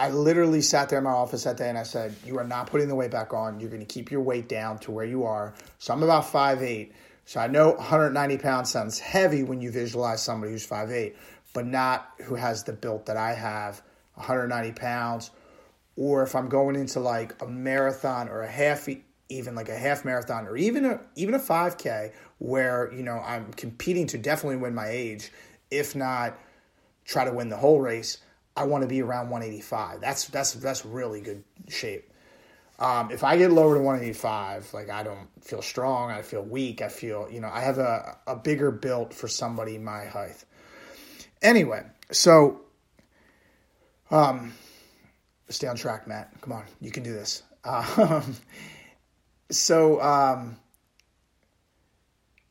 I 0.00 0.08
literally 0.08 0.62
sat 0.62 0.88
there 0.88 0.96
in 0.96 1.04
my 1.04 1.10
office 1.10 1.44
that 1.44 1.58
day 1.58 1.68
and 1.68 1.76
I 1.76 1.82
said, 1.82 2.14
You 2.24 2.38
are 2.38 2.44
not 2.44 2.68
putting 2.68 2.88
the 2.88 2.94
weight 2.94 3.10
back 3.10 3.34
on. 3.34 3.60
You're 3.60 3.68
going 3.68 3.86
to 3.86 3.86
keep 3.86 4.10
your 4.10 4.22
weight 4.22 4.48
down 4.48 4.78
to 4.78 4.90
where 4.90 5.04
you 5.04 5.24
are. 5.24 5.52
So 5.78 5.92
I'm 5.92 6.02
about 6.02 6.24
5'8. 6.24 6.90
So 7.26 7.38
I 7.38 7.48
know 7.48 7.72
190 7.72 8.38
pounds 8.38 8.70
sounds 8.70 8.98
heavy 8.98 9.42
when 9.42 9.60
you 9.60 9.70
visualize 9.70 10.22
somebody 10.22 10.52
who's 10.52 10.66
5'8, 10.66 11.16
but 11.52 11.66
not 11.66 12.12
who 12.24 12.34
has 12.34 12.64
the 12.64 12.72
build 12.72 13.04
that 13.06 13.18
I 13.18 13.34
have 13.34 13.82
190 14.14 14.72
pounds. 14.72 15.32
Or 15.96 16.22
if 16.22 16.34
I'm 16.34 16.48
going 16.48 16.76
into 16.76 16.98
like 16.98 17.34
a 17.42 17.46
marathon 17.46 18.30
or 18.30 18.40
a 18.40 18.50
half 18.50 18.88
even 19.28 19.54
like 19.54 19.68
a 19.68 19.76
half 19.76 20.06
marathon 20.06 20.46
or 20.46 20.56
even 20.56 20.86
a 20.86 20.98
even 21.14 21.34
a 21.34 21.38
5k 21.38 22.12
where 22.38 22.90
you 22.90 23.02
know 23.02 23.18
I'm 23.18 23.52
competing 23.52 24.06
to 24.08 24.18
definitely 24.18 24.56
win 24.56 24.74
my 24.74 24.88
age 24.88 25.30
if 25.70 25.94
not 25.94 26.38
try 27.04 27.26
to 27.26 27.32
win 27.32 27.50
the 27.50 27.58
whole 27.58 27.80
race 27.80 28.16
I 28.60 28.64
want 28.64 28.82
to 28.82 28.88
be 28.88 29.00
around 29.02 29.30
185 29.30 30.00
that's 30.00 30.26
that's 30.26 30.52
that's 30.54 30.84
really 30.84 31.20
good 31.20 31.42
shape. 31.68 32.12
Um, 32.78 33.10
if 33.10 33.24
I 33.24 33.36
get 33.36 33.52
lower 33.52 33.74
to 33.74 33.80
185 33.80 34.72
like 34.74 34.90
I 34.90 35.02
don't 35.02 35.28
feel 35.42 35.62
strong 35.62 36.10
I 36.10 36.22
feel 36.22 36.42
weak 36.42 36.82
I 36.82 36.88
feel 36.88 37.28
you 37.30 37.40
know 37.40 37.50
I 37.52 37.60
have 37.60 37.78
a, 37.78 38.18
a 38.26 38.36
bigger 38.36 38.70
built 38.70 39.14
for 39.14 39.28
somebody 39.28 39.78
my 39.78 40.04
height. 40.04 40.44
Anyway 41.42 41.82
so 42.10 42.60
um 44.10 44.52
stay 45.48 45.66
on 45.66 45.76
track 45.76 46.06
Matt. 46.06 46.30
Come 46.42 46.52
on 46.52 46.64
you 46.80 46.90
can 46.90 47.02
do 47.02 47.12
this. 47.12 47.42
Um, 47.64 48.36
so 49.50 50.00
um, 50.00 50.56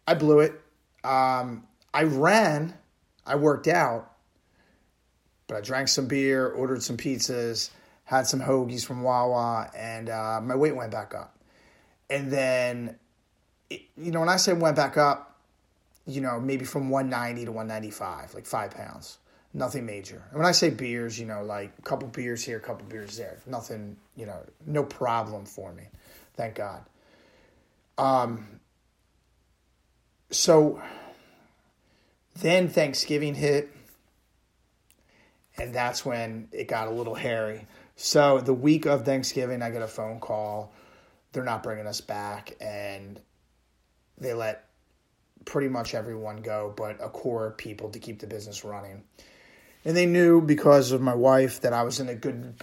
I 0.08 0.14
blew 0.14 0.40
it. 0.40 0.54
Um, 1.04 1.68
I 1.94 2.04
ran, 2.04 2.74
I 3.26 3.36
worked 3.36 3.68
out, 3.68 4.12
but 5.50 5.58
I 5.58 5.62
drank 5.62 5.88
some 5.88 6.06
beer, 6.06 6.48
ordered 6.48 6.84
some 6.84 6.96
pizzas, 6.96 7.72
had 8.06 8.28
some 8.28 8.40
hoagies 8.40 8.86
from 8.86 9.02
Wawa, 9.02 9.70
and 9.76 10.08
uh, 10.08 10.40
my 10.42 10.56
weight 10.56 10.76
went 10.76 10.92
back 10.92 11.16
up. 11.16 11.36
And 12.08 12.32
then, 12.32 12.98
it, 13.70 13.82
you 13.98 14.12
know, 14.12 14.20
when 14.20 14.30
I 14.30 14.38
say 14.38 14.54
went 14.54 14.76
back 14.76 14.96
up, 14.96 15.40
you 16.06 16.22
know, 16.22 16.40
maybe 16.40 16.66
from 16.66 16.90
190 16.92 17.46
to 17.46 17.52
195, 17.52 18.36
like 18.36 18.46
five 18.46 18.72
pounds. 18.72 19.18
Nothing 19.52 19.88
major. 19.88 20.22
And 20.30 20.38
when 20.38 20.46
I 20.46 20.52
say 20.52 20.70
beers, 20.70 21.20
you 21.20 21.26
know, 21.26 21.44
like 21.44 21.74
a 21.80 21.82
couple 21.82 22.08
beers 22.08 22.46
here, 22.46 22.58
a 22.58 22.62
couple 22.62 22.86
beers 22.86 23.18
there. 23.18 23.40
Nothing, 23.48 23.98
you 24.16 24.28
know, 24.28 24.38
no 24.68 24.84
problem 24.84 25.46
for 25.46 25.74
me. 25.74 25.86
Thank 26.36 26.56
God. 26.56 26.84
Um, 27.98 28.60
so 30.30 30.80
then 32.36 32.70
Thanksgiving 32.70 33.34
hit, 33.34 33.72
and 35.60 35.74
that's 35.74 36.06
when 36.06 36.48
it 36.52 36.68
got 36.68 36.88
a 36.88 36.92
little 36.92 37.16
hairy. 37.16 37.66
So 37.96 38.40
the 38.40 38.54
week 38.54 38.86
of 38.86 39.06
Thanksgiving, 39.06 39.62
I 39.62 39.72
get 39.72 39.82
a 39.82 39.88
phone 39.88 40.20
call. 40.20 40.74
They're 41.32 41.44
not 41.44 41.64
bringing 41.64 41.86
us 41.86 42.02
back, 42.02 42.56
and 42.60 43.20
they 44.18 44.34
let 44.34 44.66
pretty 45.46 45.68
much 45.68 45.94
everyone 45.94 46.38
go, 46.38 46.74
but 46.76 46.98
a 47.02 47.10
core 47.10 47.48
of 47.48 47.58
people 47.58 47.90
to 47.90 48.00
keep 48.00 48.20
the 48.20 48.28
business 48.28 48.64
running. 48.64 49.04
And 49.86 49.96
they 49.96 50.06
knew 50.06 50.42
because 50.42 50.92
of 50.92 51.02
my 51.02 51.16
wife 51.16 51.62
that 51.62 51.74
I 51.74 51.84
was 51.84 52.00
in 52.00 52.10
a 52.10 52.16
good 52.16 52.54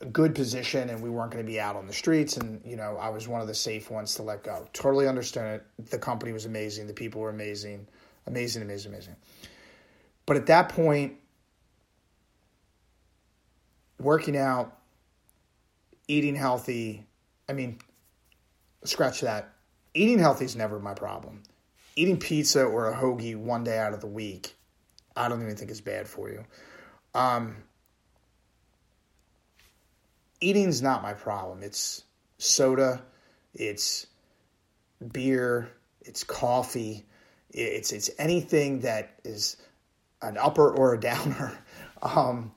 a 0.00 0.06
good 0.06 0.34
position 0.34 0.88
and 0.88 1.02
we 1.02 1.10
weren't 1.10 1.30
going 1.30 1.44
to 1.44 1.50
be 1.50 1.60
out 1.60 1.76
on 1.76 1.86
the 1.86 1.92
streets 1.92 2.38
and 2.38 2.62
you 2.64 2.74
know 2.74 2.96
I 2.96 3.10
was 3.10 3.28
one 3.28 3.42
of 3.42 3.46
the 3.46 3.54
safe 3.54 3.90
ones 3.90 4.14
to 4.14 4.22
let 4.22 4.42
go. 4.42 4.66
Totally 4.72 5.06
understood 5.06 5.60
it. 5.60 5.90
The 5.90 5.98
company 5.98 6.32
was 6.32 6.46
amazing, 6.46 6.86
the 6.86 6.94
people 6.94 7.20
were 7.20 7.30
amazing, 7.30 7.86
amazing, 8.26 8.62
amazing, 8.62 8.92
amazing. 8.92 9.16
But 10.24 10.36
at 10.36 10.46
that 10.46 10.70
point 10.70 11.16
working 14.00 14.36
out, 14.36 14.76
eating 16.08 16.34
healthy, 16.34 17.06
I 17.48 17.52
mean 17.52 17.78
scratch 18.84 19.20
that. 19.20 19.52
Eating 19.94 20.18
healthy 20.18 20.44
is 20.44 20.56
never 20.56 20.78
my 20.78 20.94
problem. 20.94 21.42
Eating 21.96 22.18
pizza 22.18 22.64
or 22.64 22.90
a 22.90 22.96
hoagie 22.96 23.36
one 23.36 23.64
day 23.64 23.78
out 23.78 23.92
of 23.92 24.00
the 24.00 24.06
week, 24.06 24.54
I 25.16 25.28
don't 25.28 25.42
even 25.42 25.56
think 25.56 25.70
is 25.70 25.80
bad 25.80 26.08
for 26.08 26.30
you. 26.30 26.44
Um, 27.14 27.56
eating's 30.40 30.80
not 30.80 31.02
my 31.02 31.12
problem. 31.12 31.62
It's 31.62 32.04
soda, 32.38 33.02
it's 33.52 34.06
beer, 35.12 35.70
it's 36.02 36.24
coffee, 36.24 37.06
it's 37.50 37.92
it's 37.92 38.10
anything 38.18 38.80
that 38.80 39.18
is 39.24 39.56
an 40.22 40.38
upper 40.38 40.70
or 40.70 40.94
a 40.94 41.00
downer. 41.00 41.58
Um, 42.02 42.52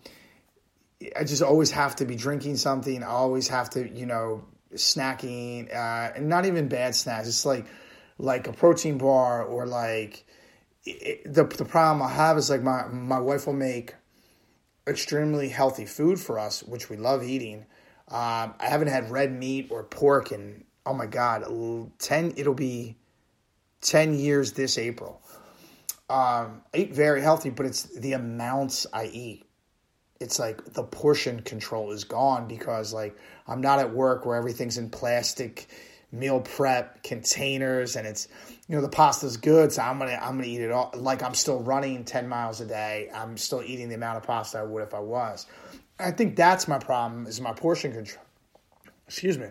I 1.15 1.23
just 1.23 1.41
always 1.41 1.71
have 1.71 1.95
to 1.97 2.05
be 2.05 2.15
drinking 2.15 2.57
something. 2.57 3.03
I 3.03 3.07
always 3.07 3.47
have 3.47 3.69
to, 3.71 3.89
you 3.89 4.05
know, 4.05 4.43
snacking, 4.73 5.73
uh, 5.73 6.13
and 6.15 6.29
not 6.29 6.45
even 6.45 6.67
bad 6.67 6.95
snacks. 6.95 7.27
It's 7.27 7.45
like 7.45 7.65
like 8.17 8.47
a 8.47 8.53
protein 8.53 8.97
bar 8.97 9.43
or 9.43 9.65
like 9.65 10.25
it, 10.85 11.31
the 11.31 11.43
the 11.43 11.65
problem 11.65 12.01
I 12.01 12.11
have 12.11 12.37
is 12.37 12.49
like 12.49 12.61
my 12.61 12.87
my 12.87 13.19
wife 13.19 13.47
will 13.47 13.53
make 13.53 13.95
extremely 14.87 15.49
healthy 15.49 15.85
food 15.85 16.19
for 16.19 16.39
us, 16.39 16.63
which 16.63 16.89
we 16.89 16.97
love 16.97 17.23
eating. 17.23 17.65
Um, 18.09 18.53
I 18.59 18.67
haven't 18.67 18.89
had 18.89 19.09
red 19.09 19.31
meat 19.31 19.67
or 19.71 19.83
pork 19.83 20.31
in 20.31 20.65
oh 20.85 20.93
my 20.93 21.05
god, 21.05 21.43
ten. 21.99 22.33
It'll 22.35 22.53
be 22.53 22.97
ten 23.81 24.13
years 24.13 24.53
this 24.53 24.77
April. 24.77 25.21
Um, 26.09 26.61
I 26.73 26.77
eat 26.77 26.93
very 26.93 27.21
healthy, 27.21 27.49
but 27.49 27.65
it's 27.65 27.83
the 27.83 28.13
amounts 28.13 28.85
I 28.93 29.05
eat. 29.05 29.45
It's 30.23 30.39
like 30.39 30.73
the 30.73 30.83
portion 30.83 31.41
control 31.41 31.91
is 31.91 32.05
gone 32.05 32.47
because 32.47 32.93
like 32.93 33.15
I'm 33.47 33.61
not 33.61 33.79
at 33.79 33.93
work 33.93 34.25
where 34.25 34.37
everything's 34.37 34.77
in 34.77 34.89
plastic 34.89 35.67
meal 36.13 36.39
prep 36.39 37.03
containers 37.03 37.95
and 37.95 38.07
it's 38.07 38.27
you 38.67 38.75
know 38.75 38.81
the 38.83 38.87
pasta's 38.87 39.35
good 39.35 39.71
so 39.71 39.81
i'm 39.81 39.97
gonna 39.97 40.11
i'm 40.21 40.35
gonna 40.37 40.47
eat 40.47 40.61
it 40.61 40.71
all. 40.71 40.91
Like 40.95 41.23
i'm 41.23 41.33
still 41.33 41.59
running 41.59 42.05
10 42.05 42.29
miles 42.29 42.61
a 42.61 42.65
day. 42.65 43.09
I'm 43.13 43.35
still 43.35 43.63
eating 43.63 43.89
the 43.89 43.95
amount 43.95 44.17
of 44.17 44.23
pasta 44.23 44.59
i 44.59 44.63
would 44.63 44.83
if 44.83 44.93
i 44.93 44.99
was. 44.99 45.47
I 45.99 46.11
think 46.11 46.35
that's 46.35 46.67
my 46.67 46.77
problem 46.77 47.25
is 47.25 47.41
my 47.41 47.53
portion 47.53 47.91
control 47.91 48.23
excuse 49.07 49.37
me 49.37 49.47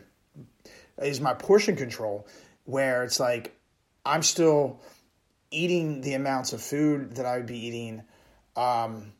is 1.02 1.20
my 1.20 1.34
portion 1.34 1.74
control 1.74 2.28
where 2.64 3.02
it's 3.02 3.18
like 3.18 3.54
i'm 4.06 4.22
still 4.22 4.80
eating 5.50 6.00
the 6.00 6.14
amounts 6.14 6.52
of 6.52 6.62
food 6.62 7.16
that 7.16 7.26
i 7.26 7.36
would 7.36 7.46
be 7.46 7.58
eating 7.58 8.02
um, 8.56 9.12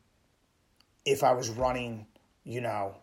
if 1.05 1.23
i 1.23 1.33
was 1.33 1.51
running 1.51 2.07
you 2.45 2.61
know 2.61 2.95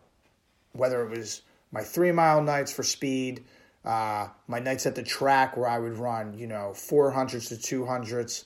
whether 0.72 1.02
it 1.02 1.10
was 1.10 1.42
my 1.72 1.82
three 1.82 2.12
mile 2.12 2.42
nights 2.42 2.72
for 2.72 2.82
speed 2.82 3.44
uh, 3.84 4.28
my 4.46 4.58
nights 4.58 4.86
at 4.86 4.94
the 4.94 5.02
track 5.02 5.56
where 5.56 5.68
I 5.68 5.78
would 5.78 5.96
run, 5.96 6.36
you 6.36 6.46
know, 6.46 6.72
400s 6.74 7.48
to 7.48 7.54
200s. 7.84 8.44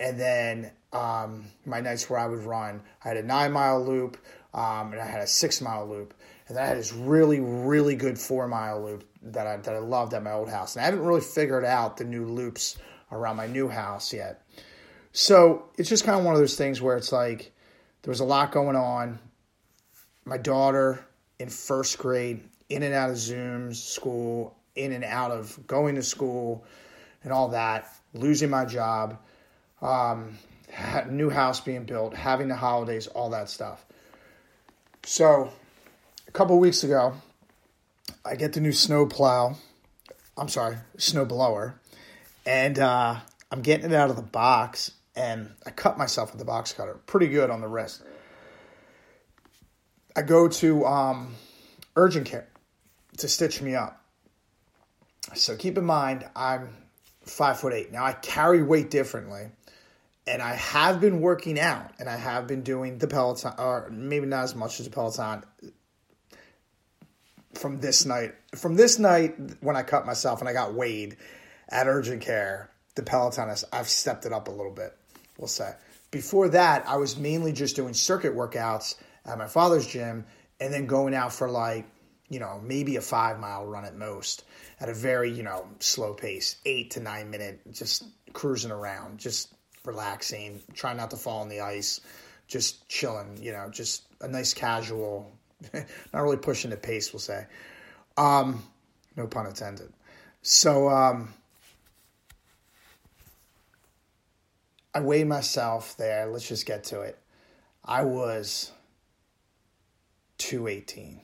And 0.00 0.18
then 0.18 0.72
um, 0.92 1.44
my 1.64 1.80
nights 1.80 2.10
where 2.10 2.18
I 2.18 2.26
would 2.26 2.42
run, 2.42 2.82
I 3.04 3.08
had 3.08 3.16
a 3.16 3.22
nine 3.22 3.52
mile 3.52 3.84
loop 3.84 4.16
um, 4.52 4.92
and 4.92 5.00
I 5.00 5.06
had 5.06 5.20
a 5.20 5.26
six 5.26 5.60
mile 5.60 5.88
loop. 5.88 6.14
And 6.48 6.56
then 6.56 6.64
I 6.64 6.66
had 6.66 6.78
this 6.78 6.92
really, 6.92 7.38
really 7.38 7.94
good 7.94 8.18
four 8.18 8.48
mile 8.48 8.82
loop 8.82 9.04
that 9.22 9.46
I, 9.46 9.56
that 9.58 9.74
I 9.74 9.78
loved 9.78 10.14
at 10.14 10.22
my 10.22 10.32
old 10.32 10.48
house. 10.48 10.74
And 10.74 10.82
I 10.82 10.86
haven't 10.86 11.04
really 11.04 11.20
figured 11.20 11.64
out 11.64 11.96
the 11.96 12.04
new 12.04 12.26
loops 12.26 12.76
around 13.12 13.36
my 13.36 13.46
new 13.46 13.68
house 13.68 14.12
yet. 14.12 14.44
So 15.12 15.66
it's 15.78 15.88
just 15.88 16.04
kind 16.04 16.18
of 16.18 16.24
one 16.24 16.34
of 16.34 16.40
those 16.40 16.56
things 16.56 16.82
where 16.82 16.96
it's 16.96 17.12
like 17.12 17.51
there 18.02 18.10
was 18.10 18.20
a 18.20 18.24
lot 18.24 18.52
going 18.52 18.76
on. 18.76 19.18
My 20.24 20.38
daughter 20.38 21.04
in 21.38 21.48
first 21.48 21.98
grade, 21.98 22.42
in 22.68 22.82
and 22.82 22.94
out 22.94 23.10
of 23.10 23.16
Zooms, 23.16 23.76
school, 23.76 24.56
in 24.74 24.92
and 24.92 25.04
out 25.04 25.30
of 25.30 25.58
going 25.66 25.94
to 25.96 26.02
school 26.02 26.64
and 27.24 27.32
all 27.32 27.48
that, 27.48 27.88
losing 28.14 28.50
my 28.50 28.64
job, 28.64 29.18
um, 29.80 30.38
new 31.10 31.30
house 31.30 31.60
being 31.60 31.84
built, 31.84 32.14
having 32.14 32.48
the 32.48 32.56
holidays, 32.56 33.06
all 33.08 33.30
that 33.30 33.48
stuff. 33.48 33.84
So, 35.04 35.50
a 36.26 36.30
couple 36.30 36.58
weeks 36.58 36.84
ago, 36.84 37.14
I 38.24 38.36
get 38.36 38.52
the 38.52 38.60
new 38.60 38.72
snow 38.72 39.06
plow. 39.06 39.56
I'm 40.36 40.48
sorry, 40.48 40.78
snow 40.96 41.24
blower, 41.24 41.80
and 42.46 42.78
uh, 42.78 43.16
I'm 43.50 43.62
getting 43.62 43.90
it 43.90 43.94
out 43.94 44.10
of 44.10 44.16
the 44.16 44.22
box, 44.22 44.92
and 45.14 45.50
I 45.66 45.70
cut 45.70 45.98
myself 45.98 46.32
with 46.32 46.38
the 46.38 46.44
box 46.44 46.72
cutter, 46.72 46.94
pretty 47.06 47.28
good 47.28 47.50
on 47.50 47.60
the 47.60 47.68
wrist. 47.68 48.02
I 50.16 50.22
go 50.22 50.48
to 50.48 50.84
um, 50.86 51.34
urgent 51.96 52.26
care 52.26 52.48
to 53.18 53.28
stitch 53.28 53.62
me 53.62 53.74
up. 53.74 54.02
So 55.34 55.56
keep 55.56 55.78
in 55.78 55.84
mind, 55.84 56.28
I'm 56.34 56.76
five 57.24 57.60
foot 57.60 57.72
eight. 57.72 57.92
Now 57.92 58.04
I 58.04 58.12
carry 58.12 58.62
weight 58.62 58.90
differently, 58.90 59.48
and 60.26 60.42
I 60.42 60.54
have 60.54 61.00
been 61.00 61.20
working 61.20 61.58
out, 61.58 61.92
and 61.98 62.08
I 62.08 62.16
have 62.16 62.46
been 62.46 62.62
doing 62.62 62.98
the 62.98 63.06
Peloton, 63.06 63.52
or 63.58 63.88
maybe 63.90 64.26
not 64.26 64.44
as 64.44 64.54
much 64.54 64.80
as 64.80 64.86
the 64.86 64.92
Peloton. 64.92 65.44
From 67.54 67.80
this 67.80 68.06
night, 68.06 68.34
from 68.54 68.76
this 68.76 68.98
night 68.98 69.34
when 69.60 69.76
I 69.76 69.82
cut 69.82 70.06
myself 70.06 70.40
and 70.40 70.48
I 70.48 70.54
got 70.54 70.74
weighed 70.74 71.18
at 71.68 71.86
urgent 71.86 72.22
care, 72.22 72.70
the 72.94 73.02
Peloton 73.02 73.54
I've 73.72 73.88
stepped 73.88 74.26
it 74.26 74.32
up 74.32 74.48
a 74.48 74.50
little 74.50 74.72
bit. 74.72 74.96
We'll 75.38 75.48
say. 75.48 75.74
Before 76.10 76.48
that, 76.50 76.86
I 76.86 76.96
was 76.96 77.16
mainly 77.16 77.52
just 77.52 77.76
doing 77.76 77.94
circuit 77.94 78.34
workouts 78.34 78.96
at 79.24 79.38
my 79.38 79.46
father's 79.46 79.86
gym, 79.86 80.26
and 80.60 80.72
then 80.72 80.86
going 80.86 81.14
out 81.14 81.32
for 81.32 81.48
like 81.48 81.86
you 82.28 82.38
know 82.38 82.60
maybe 82.62 82.96
a 82.96 83.00
five 83.00 83.38
mile 83.38 83.66
run 83.66 83.84
at 83.84 83.96
most 83.96 84.44
at 84.82 84.88
a 84.88 84.94
very, 84.94 85.30
you 85.30 85.44
know, 85.44 85.64
slow 85.78 86.12
pace, 86.12 86.56
eight 86.66 86.90
to 86.90 87.00
nine 87.00 87.30
minute, 87.30 87.60
just 87.72 88.02
cruising 88.32 88.72
around, 88.72 89.18
just 89.18 89.54
relaxing, 89.84 90.60
trying 90.74 90.96
not 90.96 91.10
to 91.10 91.16
fall 91.16 91.40
on 91.40 91.48
the 91.48 91.60
ice, 91.60 92.00
just 92.48 92.88
chilling, 92.88 93.38
you 93.40 93.52
know, 93.52 93.70
just 93.70 94.02
a 94.20 94.26
nice 94.26 94.52
casual, 94.52 95.30
not 95.72 95.84
really 96.20 96.36
pushing 96.36 96.72
the 96.72 96.76
pace, 96.76 97.12
we'll 97.12 97.20
say. 97.20 97.46
Um, 98.16 98.64
no 99.16 99.28
pun 99.28 99.46
intended. 99.46 99.92
So, 100.42 100.88
um, 100.88 101.32
I 104.94 105.00
weighed 105.00 105.26
myself 105.26 105.96
there. 105.96 106.26
Let's 106.26 106.46
just 106.46 106.66
get 106.66 106.84
to 106.84 107.00
it. 107.00 107.18
I 107.84 108.02
was 108.04 108.72
218. 110.38 111.20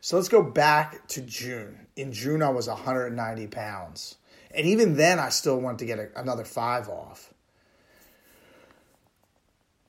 So 0.00 0.16
let's 0.16 0.28
go 0.28 0.42
back 0.42 1.06
to 1.08 1.20
June. 1.20 1.86
In 1.96 2.12
June, 2.12 2.42
I 2.42 2.50
was 2.50 2.68
190 2.68 3.46
pounds. 3.48 4.16
And 4.50 4.66
even 4.66 4.96
then, 4.96 5.18
I 5.18 5.28
still 5.28 5.60
wanted 5.60 5.78
to 5.80 5.86
get 5.86 5.98
a, 5.98 6.08
another 6.20 6.44
five 6.44 6.88
off. 6.88 7.32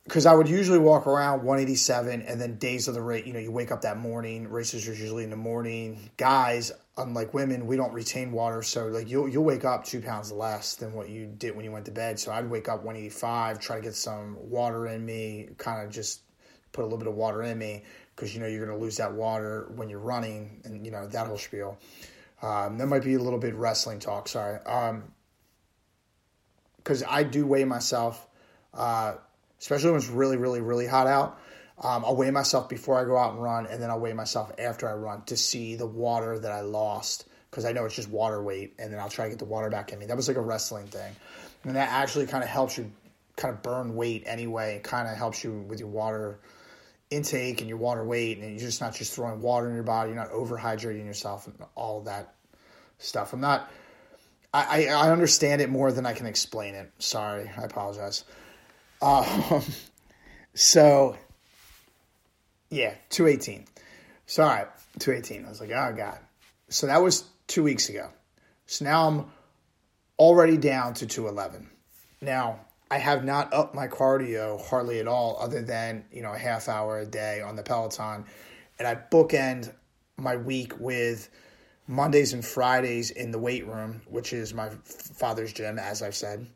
Because 0.10 0.26
I 0.26 0.34
would 0.34 0.50
usually 0.50 0.80
walk 0.80 1.06
around 1.06 1.44
187, 1.44 2.24
and 2.24 2.42
then 2.42 2.58
days 2.58 2.88
of 2.88 2.96
the 2.96 3.02
race, 3.02 3.28
you 3.28 3.34
know, 3.34 3.38
you 3.38 3.52
wake 3.52 3.72
up 3.72 3.82
that 3.82 4.00
morning. 4.00 4.50
Races 4.50 4.88
are 4.88 4.94
usually 4.96 5.24
in 5.24 5.30
the 5.30 5.36
morning. 5.36 6.10
Guys, 6.18 6.72
unlike 6.98 7.36
women, 7.36 7.68
we 7.68 7.76
don't 7.76 7.94
retain 7.94 8.32
water, 8.32 8.64
so 8.64 8.88
like 8.88 9.08
you'll 9.08 9.30
you'll 9.30 9.44
wake 9.44 9.66
up 9.66 9.86
two 9.86 10.02
pounds 10.02 10.32
less 10.32 10.74
than 10.74 10.94
what 10.94 11.10
you 11.10 11.28
did 11.28 11.56
when 11.56 11.64
you 11.64 11.72
went 11.72 11.86
to 11.86 11.92
bed. 11.92 12.20
So 12.20 12.32
I'd 12.32 12.50
wake 12.50 12.68
up 12.68 12.78
185, 12.84 13.60
try 13.60 13.76
to 13.76 13.84
get 13.84 13.94
some 13.94 14.36
water 14.50 14.88
in 14.88 15.06
me, 15.06 15.50
kind 15.60 15.86
of 15.86 15.94
just 15.94 16.22
put 16.72 16.82
a 16.82 16.86
little 16.86 16.98
bit 16.98 17.08
of 17.08 17.14
water 17.14 17.44
in 17.44 17.60
me 17.60 17.84
because 18.16 18.34
you 18.34 18.42
know 18.42 18.48
you're 18.48 18.66
going 18.66 18.76
to 18.76 18.84
lose 18.84 18.98
that 18.98 19.14
water 19.14 19.72
when 19.76 19.90
you're 19.90 20.00
running, 20.00 20.60
and 20.66 20.84
you 20.84 20.92
know 20.92 21.06
that 21.06 21.28
whole 21.28 21.38
spiel. 21.38 21.78
Um, 22.42 22.80
that 22.80 22.88
might 22.88 23.04
be 23.04 23.14
a 23.14 23.20
little 23.20 23.38
bit 23.38 23.54
wrestling 23.54 24.00
talk. 24.00 24.28
Sorry, 24.28 24.58
because 26.78 27.04
um, 27.04 27.10
I 27.12 27.22
do 27.22 27.46
weigh 27.46 27.66
myself, 27.66 28.28
uh, 28.74 29.18
especially 29.60 29.92
when 29.92 30.00
it's 30.00 30.10
really, 30.10 30.38
really, 30.38 30.62
really 30.62 30.88
hot 30.88 31.08
out. 31.08 31.40
Um, 31.82 32.04
I'll 32.04 32.16
weigh 32.16 32.32
myself 32.32 32.68
before 32.68 33.00
I 33.00 33.06
go 33.06 33.18
out 33.18 33.34
and 33.34 33.42
run, 33.42 33.66
and 33.66 33.82
then 33.82 33.90
I'll 33.90 34.00
weigh 34.00 34.14
myself 34.14 34.52
after 34.60 34.90
I 34.90 34.94
run 34.94 35.24
to 35.26 35.38
see 35.38 35.76
the 35.76 35.86
water 35.86 36.38
that 36.38 36.52
I 36.52 36.62
lost 36.62 37.26
because 37.50 37.66
I 37.66 37.72
know 37.72 37.86
it's 37.86 37.96
just 37.96 38.10
water 38.10 38.44
weight, 38.44 38.76
and 38.80 38.92
then 38.92 39.00
I'll 39.00 39.10
try 39.10 39.26
to 39.26 39.30
get 39.30 39.40
the 39.40 39.46
water 39.46 39.70
back 39.70 39.92
in 39.92 40.00
me. 40.00 40.06
That 40.06 40.18
was 40.18 40.28
like 40.28 40.38
a 40.38 40.42
wrestling 40.42 40.88
thing, 40.88 41.16
and 41.64 41.76
that 41.76 41.90
actually 41.90 42.28
kind 42.28 42.44
of 42.44 42.50
helps 42.50 42.78
you 42.78 42.92
kind 43.38 43.54
of 43.54 43.62
burn 43.64 43.96
weight 43.96 44.24
anyway. 44.26 44.76
It 44.76 44.84
kind 44.84 45.08
of 45.08 45.16
helps 45.16 45.44
you 45.44 45.66
with 45.68 45.80
your 45.80 45.88
water 45.88 46.40
intake 47.10 47.62
and 47.62 47.70
your 47.70 47.78
water 47.78 48.04
weight, 48.04 48.38
and 48.40 48.52
you're 48.52 48.60
just 48.60 48.82
not 48.82 48.94
just 48.94 49.14
throwing 49.14 49.42
water 49.42 49.68
in 49.70 49.74
your 49.74 49.84
body, 49.84 50.12
you're 50.12 50.20
not 50.20 50.32
overhydrating 50.32 51.06
yourself, 51.06 51.48
and 51.48 51.56
all 51.76 52.02
that 52.02 52.36
stuff. 52.98 53.34
I'm 53.34 53.42
not. 53.42 53.72
I, 54.52 54.88
I 54.88 55.12
understand 55.12 55.62
it 55.62 55.70
more 55.70 55.92
than 55.92 56.08
I 56.08 56.14
can 56.14 56.26
explain 56.26 56.74
it. 56.74 56.92
Sorry, 56.98 57.50
I 57.56 57.62
apologize. 57.62 58.26
Um, 59.02 59.64
so, 60.54 61.18
yeah, 62.70 62.96
218. 63.10 63.66
Sorry, 64.26 64.66
218. 65.00 65.46
I 65.46 65.50
was 65.50 65.60
like, 65.60 65.72
oh, 65.72 65.94
God. 65.96 66.20
So 66.70 66.88
that 66.88 67.02
was 67.02 67.24
two 67.48 67.64
weeks 67.64 67.90
ago. 67.90 68.10
So 68.66 68.86
now 68.86 69.08
I'm 69.08 69.26
already 70.20 70.58
down 70.58 70.94
to 70.96 71.08
211. 71.08 71.70
Now, 72.22 72.60
I 72.92 72.98
have 72.98 73.24
not 73.24 73.54
upped 73.54 73.76
my 73.76 73.88
cardio 73.88 74.64
hardly 74.66 75.00
at 75.00 75.08
all, 75.08 75.38
other 75.40 75.62
than 75.62 76.06
you 76.12 76.22
know 76.24 76.34
a 76.34 76.38
half 76.38 76.68
hour 76.68 77.00
a 77.00 77.06
day 77.06 77.42
on 77.42 77.56
the 77.56 77.62
Peloton, 77.62 78.26
and 78.80 78.88
I 78.88 78.96
bookend 78.96 79.72
my 80.18 80.38
week 80.38 80.80
with 80.80 81.30
Mondays 81.88 82.34
and 82.34 82.44
Fridays 82.44 83.12
in 83.12 83.32
the 83.32 83.40
weight 83.40 83.68
room, 83.68 84.02
which 84.08 84.34
is 84.34 84.54
my 84.54 84.70
father's 84.70 85.54
gym, 85.54 85.78
as 85.78 86.02
I've 86.02 86.16
said. 86.16 86.48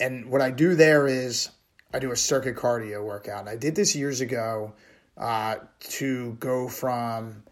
And 0.00 0.30
what 0.30 0.40
I 0.40 0.50
do 0.50 0.76
there 0.76 1.08
is 1.08 1.50
I 1.92 1.98
do 1.98 2.12
a 2.12 2.16
circuit 2.16 2.56
cardio 2.56 3.04
workout. 3.04 3.40
And 3.40 3.48
I 3.48 3.56
did 3.56 3.74
this 3.74 3.96
years 3.96 4.20
ago 4.20 4.74
uh, 5.16 5.56
to 5.80 6.32
go 6.34 6.68
from 6.68 7.42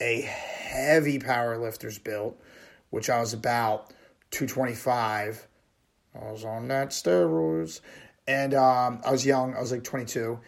a 0.00 0.20
heavy 0.20 1.18
power 1.18 1.58
lifter's 1.58 1.98
build, 1.98 2.36
which 2.90 3.10
I 3.10 3.20
was 3.20 3.32
about 3.32 3.92
225 4.30 5.48
I 6.14 6.32
was 6.32 6.44
on 6.44 6.68
that 6.68 6.90
steroids. 6.90 7.80
And 8.26 8.54
um, 8.54 9.00
I 9.04 9.10
was 9.10 9.24
young, 9.24 9.54
I 9.54 9.60
was 9.60 9.72
like 9.72 9.84
22. 9.84 10.38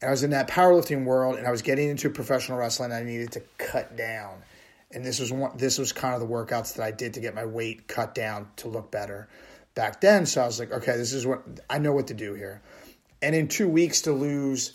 And 0.00 0.08
I 0.08 0.10
was 0.10 0.22
in 0.22 0.30
that 0.30 0.48
powerlifting 0.48 1.04
world 1.04 1.36
and 1.36 1.46
I 1.46 1.50
was 1.50 1.62
getting 1.62 1.88
into 1.88 2.10
professional 2.10 2.58
wrestling. 2.58 2.92
And 2.92 3.00
I 3.00 3.04
needed 3.04 3.32
to 3.32 3.42
cut 3.58 3.96
down. 3.96 4.42
And 4.90 5.04
this 5.04 5.20
was 5.20 5.32
one, 5.32 5.56
this 5.56 5.78
was 5.78 5.92
kind 5.92 6.14
of 6.14 6.20
the 6.20 6.26
workouts 6.26 6.74
that 6.74 6.84
I 6.84 6.90
did 6.90 7.14
to 7.14 7.20
get 7.20 7.34
my 7.34 7.44
weight 7.44 7.88
cut 7.88 8.14
down 8.14 8.48
to 8.56 8.68
look 8.68 8.90
better. 8.90 9.28
Back 9.74 10.00
then. 10.00 10.26
So 10.26 10.42
I 10.42 10.46
was 10.46 10.58
like, 10.58 10.72
okay, 10.72 10.96
this 10.96 11.12
is 11.12 11.26
what 11.26 11.42
I 11.68 11.78
know 11.78 11.92
what 11.92 12.08
to 12.08 12.14
do 12.14 12.34
here. 12.34 12.62
And 13.20 13.34
in 13.34 13.48
two 13.48 13.68
weeks 13.68 14.02
to 14.02 14.12
lose, 14.12 14.72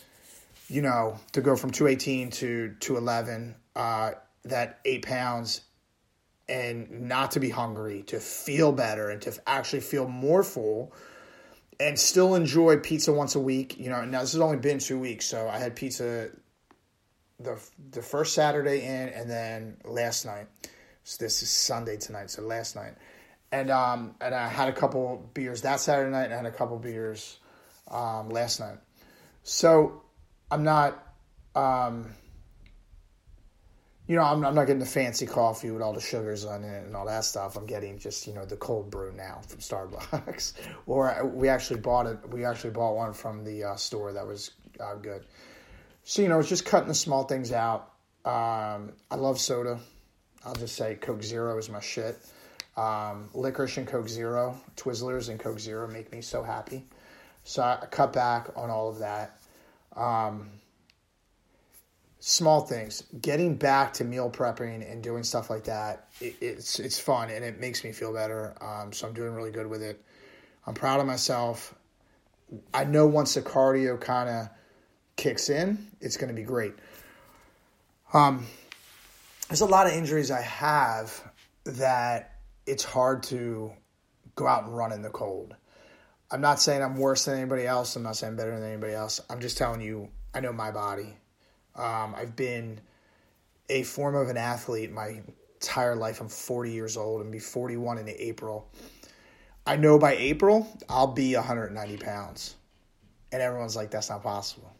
you 0.68 0.82
know, 0.82 1.18
to 1.32 1.40
go 1.40 1.56
from 1.56 1.70
218 1.70 2.30
to 2.30 2.74
211, 2.80 3.54
uh, 3.76 4.12
that 4.44 4.80
eight 4.84 5.04
pounds, 5.04 5.62
and 6.48 7.08
not 7.08 7.32
to 7.32 7.40
be 7.40 7.50
hungry, 7.50 8.02
to 8.04 8.18
feel 8.18 8.72
better, 8.72 9.10
and 9.10 9.20
to 9.22 9.32
actually 9.46 9.80
feel 9.80 10.08
more 10.08 10.42
full, 10.42 10.92
and 11.78 11.98
still 11.98 12.34
enjoy 12.34 12.78
pizza 12.78 13.12
once 13.12 13.34
a 13.34 13.40
week. 13.40 13.78
You 13.78 13.90
know, 13.90 14.04
now 14.04 14.20
this 14.20 14.32
has 14.32 14.40
only 14.40 14.56
been 14.56 14.78
two 14.78 14.98
weeks, 14.98 15.26
so 15.26 15.48
I 15.48 15.58
had 15.58 15.76
pizza 15.76 16.30
the 17.38 17.60
the 17.90 18.02
first 18.02 18.34
Saturday 18.34 18.84
in, 18.84 19.08
and 19.10 19.30
then 19.30 19.76
last 19.84 20.24
night. 20.24 20.46
So 21.04 21.24
this 21.24 21.42
is 21.42 21.50
Sunday 21.50 21.96
tonight, 21.96 22.30
so 22.30 22.42
last 22.42 22.76
night, 22.76 22.94
and 23.50 23.70
um, 23.70 24.14
and 24.20 24.34
I 24.34 24.48
had 24.48 24.68
a 24.68 24.72
couple 24.72 25.28
beers 25.34 25.62
that 25.62 25.80
Saturday 25.80 26.10
night, 26.10 26.24
and 26.24 26.34
I 26.34 26.36
had 26.36 26.46
a 26.46 26.50
couple 26.50 26.78
beers 26.78 27.38
um, 27.90 28.28
last 28.28 28.60
night. 28.60 28.78
So 29.42 30.02
I'm 30.50 30.64
not, 30.64 31.02
um, 31.54 32.10
you 34.06 34.16
know, 34.16 34.22
I'm, 34.22 34.44
I'm 34.44 34.54
not 34.54 34.66
getting 34.66 34.80
the 34.80 34.86
fancy 34.86 35.26
coffee 35.26 35.70
with 35.70 35.80
all 35.80 35.94
the 35.94 36.00
sugars 36.00 36.44
on 36.44 36.62
it 36.64 36.84
and 36.84 36.94
all 36.94 37.06
that 37.06 37.24
stuff. 37.24 37.56
I'm 37.56 37.66
getting 37.66 37.98
just 37.98 38.26
you 38.26 38.34
know 38.34 38.44
the 38.44 38.56
cold 38.56 38.90
brew 38.90 39.12
now 39.12 39.40
from 39.46 39.60
Starbucks, 39.60 40.52
or 40.86 41.26
we 41.26 41.48
actually 41.48 41.80
bought 41.80 42.06
it. 42.06 42.18
We 42.28 42.44
actually 42.44 42.70
bought 42.70 42.96
one 42.96 43.14
from 43.14 43.44
the 43.44 43.64
uh, 43.64 43.76
store 43.76 44.12
that 44.12 44.26
was 44.26 44.50
uh, 44.78 44.94
good. 44.96 45.24
So 46.04 46.22
you 46.22 46.28
know, 46.28 46.38
it's 46.38 46.48
just 46.48 46.66
cutting 46.66 46.88
the 46.88 46.94
small 46.94 47.24
things 47.24 47.52
out. 47.52 47.92
Um, 48.24 48.92
I 49.10 49.16
love 49.16 49.40
soda. 49.40 49.80
I'll 50.44 50.54
just 50.54 50.76
say 50.76 50.94
Coke 50.94 51.22
Zero 51.22 51.56
is 51.58 51.70
my 51.70 51.80
shit. 51.80 52.18
Um, 52.78 53.28
licorice 53.34 53.76
and 53.76 53.88
Coke 53.88 54.08
Zero, 54.08 54.56
Twizzlers 54.76 55.30
and 55.30 55.40
Coke 55.40 55.58
Zero 55.58 55.88
make 55.88 56.12
me 56.12 56.20
so 56.20 56.44
happy. 56.44 56.84
So 57.42 57.60
I 57.60 57.84
cut 57.90 58.12
back 58.12 58.50
on 58.54 58.70
all 58.70 58.88
of 58.88 59.00
that. 59.00 59.40
Um, 59.96 60.50
small 62.20 62.60
things, 62.60 63.02
getting 63.20 63.56
back 63.56 63.94
to 63.94 64.04
meal 64.04 64.30
prepping 64.30 64.88
and 64.88 65.02
doing 65.02 65.24
stuff 65.24 65.50
like 65.50 65.64
that, 65.64 66.06
it, 66.20 66.36
it's 66.40 66.78
it's 66.78 67.00
fun 67.00 67.30
and 67.30 67.44
it 67.44 67.58
makes 67.58 67.82
me 67.82 67.90
feel 67.90 68.12
better. 68.12 68.54
Um, 68.60 68.92
so 68.92 69.08
I'm 69.08 69.14
doing 69.14 69.34
really 69.34 69.50
good 69.50 69.66
with 69.66 69.82
it. 69.82 70.00
I'm 70.64 70.74
proud 70.74 71.00
of 71.00 71.06
myself. 71.06 71.74
I 72.72 72.84
know 72.84 73.08
once 73.08 73.34
the 73.34 73.42
cardio 73.42 74.00
kind 74.00 74.28
of 74.28 74.48
kicks 75.16 75.50
in, 75.50 75.84
it's 76.00 76.16
going 76.16 76.28
to 76.28 76.34
be 76.34 76.44
great. 76.44 76.74
Um, 78.12 78.46
there's 79.48 79.62
a 79.62 79.66
lot 79.66 79.88
of 79.88 79.94
injuries 79.94 80.30
I 80.30 80.42
have 80.42 81.20
that 81.64 82.37
it's 82.68 82.84
hard 82.84 83.22
to 83.24 83.72
go 84.34 84.46
out 84.46 84.64
and 84.64 84.76
run 84.76 84.92
in 84.92 85.02
the 85.02 85.10
cold. 85.10 85.56
I'm 86.30 86.40
not 86.42 86.60
saying 86.60 86.82
I'm 86.82 86.96
worse 86.96 87.24
than 87.24 87.38
anybody 87.38 87.66
else. 87.66 87.96
I'm 87.96 88.02
not 88.02 88.16
saying 88.16 88.32
I'm 88.32 88.36
better 88.36 88.58
than 88.58 88.68
anybody 88.68 88.92
else. 88.92 89.20
I'm 89.30 89.40
just 89.40 89.56
telling 89.56 89.80
you, 89.80 90.08
I 90.34 90.40
know 90.40 90.52
my 90.52 90.70
body. 90.70 91.16
Um, 91.74 92.14
I've 92.14 92.36
been 92.36 92.80
a 93.70 93.82
form 93.82 94.14
of 94.14 94.28
an 94.28 94.36
athlete 94.36 94.92
my 94.92 95.22
entire 95.54 95.96
life. 95.96 96.20
I'm 96.20 96.28
40 96.28 96.70
years 96.70 96.96
old 96.96 97.22
and 97.22 97.32
be 97.32 97.38
41 97.38 97.98
in 97.98 98.08
April. 98.08 98.68
I 99.66 99.76
know 99.76 99.98
by 99.98 100.16
April 100.16 100.66
I'll 100.88 101.08
be 101.08 101.34
190 101.34 101.96
pounds, 101.98 102.56
and 103.32 103.42
everyone's 103.42 103.76
like, 103.76 103.90
"That's 103.90 104.08
not 104.08 104.22
possible." 104.22 104.72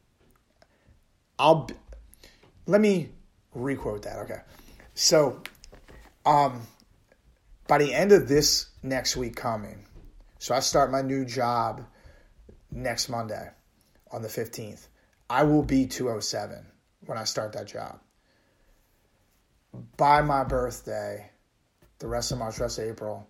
I'll 1.38 1.66
be, 1.66 1.74
let 2.66 2.80
me 2.80 3.10
requote 3.54 4.02
that. 4.02 4.18
Okay, 4.20 4.40
so 4.94 5.42
um, 6.24 6.62
by 7.68 7.78
the 7.78 7.94
end 7.94 8.10
of 8.10 8.26
this 8.26 8.66
next 8.82 9.16
week 9.16 9.36
coming, 9.36 9.84
so 10.40 10.54
I 10.54 10.60
start 10.60 10.90
my 10.90 11.02
new 11.02 11.24
job 11.24 11.84
next 12.72 13.08
Monday 13.08 13.50
on 14.10 14.22
the 14.22 14.28
15th. 14.28 14.88
I 15.30 15.44
will 15.44 15.62
be 15.62 15.86
207 15.86 16.66
when 17.06 17.18
I 17.18 17.24
start 17.24 17.52
that 17.52 17.66
job. 17.66 18.00
By 19.96 20.22
my 20.22 20.44
birthday, 20.44 21.30
the 21.98 22.08
rest 22.08 22.32
of 22.32 22.38
March, 22.38 22.58
rest 22.58 22.78
of 22.78 22.86
April, 22.86 23.28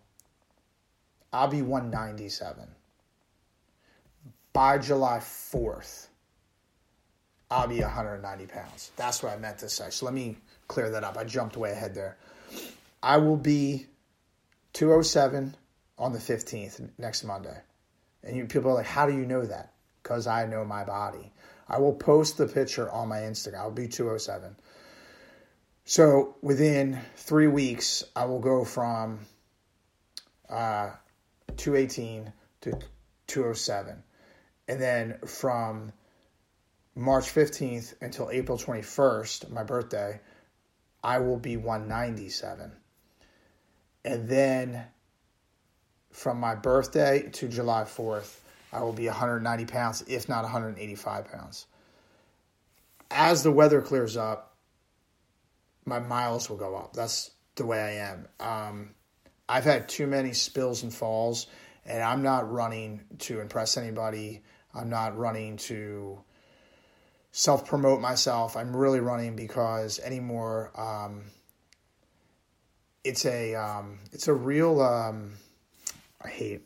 I'll 1.32 1.48
be 1.48 1.62
197. 1.62 2.68
By 4.52 4.78
July 4.78 5.18
4th, 5.18 6.06
I'll 7.50 7.66
be 7.66 7.80
190 7.80 8.46
pounds. 8.46 8.92
That's 8.96 9.22
what 9.22 9.32
I 9.32 9.36
meant 9.36 9.58
to 9.58 9.68
say. 9.68 9.90
So 9.90 10.06
let 10.06 10.14
me 10.14 10.36
clear 10.68 10.90
that 10.90 11.02
up. 11.02 11.16
I 11.16 11.24
jumped 11.24 11.56
way 11.56 11.72
ahead 11.72 11.94
there. 11.94 12.18
I 13.02 13.16
will 13.16 13.36
be 13.36 13.86
207 14.72 15.56
on 15.98 16.12
the 16.12 16.18
15th, 16.18 16.90
next 16.98 17.24
Monday. 17.24 17.58
And 18.22 18.36
you, 18.36 18.46
people 18.46 18.70
are 18.70 18.74
like, 18.74 18.86
how 18.86 19.06
do 19.06 19.14
you 19.14 19.26
know 19.26 19.44
that? 19.44 19.72
Because 20.02 20.26
I 20.26 20.46
know 20.46 20.64
my 20.64 20.84
body. 20.84 21.32
I 21.68 21.78
will 21.78 21.94
post 21.94 22.38
the 22.38 22.46
picture 22.46 22.90
on 22.90 23.08
my 23.08 23.18
Instagram. 23.18 23.58
I'll 23.58 23.70
be 23.70 23.88
207. 23.88 24.56
So 25.84 26.36
within 26.42 27.00
three 27.16 27.46
weeks, 27.46 28.04
I 28.14 28.24
will 28.26 28.40
go 28.40 28.64
from 28.64 29.20
uh, 30.48 30.90
218 31.56 32.32
to 32.62 32.78
207. 33.26 34.02
And 34.68 34.80
then 34.80 35.18
from 35.26 35.92
March 36.94 37.32
15th 37.32 37.94
until 38.00 38.30
April 38.30 38.58
21st, 38.58 39.50
my 39.50 39.62
birthday, 39.62 40.20
I 41.02 41.18
will 41.18 41.38
be 41.38 41.56
197. 41.56 42.72
And 44.04 44.28
then 44.28 44.84
from 46.10 46.40
my 46.40 46.54
birthday 46.54 47.28
to 47.32 47.48
July 47.48 47.84
4th, 47.84 48.40
I 48.72 48.82
will 48.82 48.92
be 48.92 49.06
190 49.06 49.64
pounds, 49.66 50.04
if 50.06 50.28
not 50.28 50.42
185 50.42 51.30
pounds. 51.30 51.66
As 53.10 53.42
the 53.42 53.52
weather 53.52 53.80
clears 53.80 54.16
up, 54.16 54.56
my 55.84 55.98
miles 55.98 56.50
will 56.50 56.58
go 56.58 56.76
up. 56.76 56.92
That's 56.92 57.30
the 57.54 57.64
way 57.64 57.80
I 57.80 57.90
am. 58.10 58.28
Um, 58.40 58.94
I've 59.48 59.64
had 59.64 59.88
too 59.88 60.06
many 60.06 60.34
spills 60.34 60.82
and 60.82 60.92
falls, 60.92 61.46
and 61.86 62.02
I'm 62.02 62.22
not 62.22 62.50
running 62.52 63.00
to 63.20 63.40
impress 63.40 63.76
anybody. 63.76 64.42
I'm 64.74 64.90
not 64.90 65.16
running 65.16 65.56
to 65.58 66.20
self 67.32 67.66
promote 67.66 68.00
myself. 68.00 68.56
I'm 68.56 68.76
really 68.76 69.00
running 69.00 69.36
because 69.36 69.98
anymore, 70.00 70.70
um, 70.76 71.22
it's 73.04 73.24
a 73.24 73.54
um, 73.54 73.98
it's 74.12 74.28
a 74.28 74.34
real. 74.34 74.80
Um, 74.80 75.32
I 76.22 76.28
hate 76.28 76.62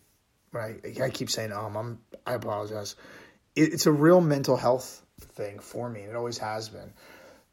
I, 0.54 0.76
I 1.02 1.10
keep 1.10 1.30
saying 1.30 1.52
um. 1.52 1.76
I'm 1.76 1.98
I 2.26 2.34
apologize. 2.34 2.96
It, 3.54 3.74
it's 3.74 3.86
a 3.86 3.92
real 3.92 4.20
mental 4.20 4.56
health 4.56 5.02
thing 5.20 5.58
for 5.58 5.88
me. 5.88 6.02
and 6.02 6.10
It 6.10 6.16
always 6.16 6.38
has 6.38 6.68
been. 6.68 6.92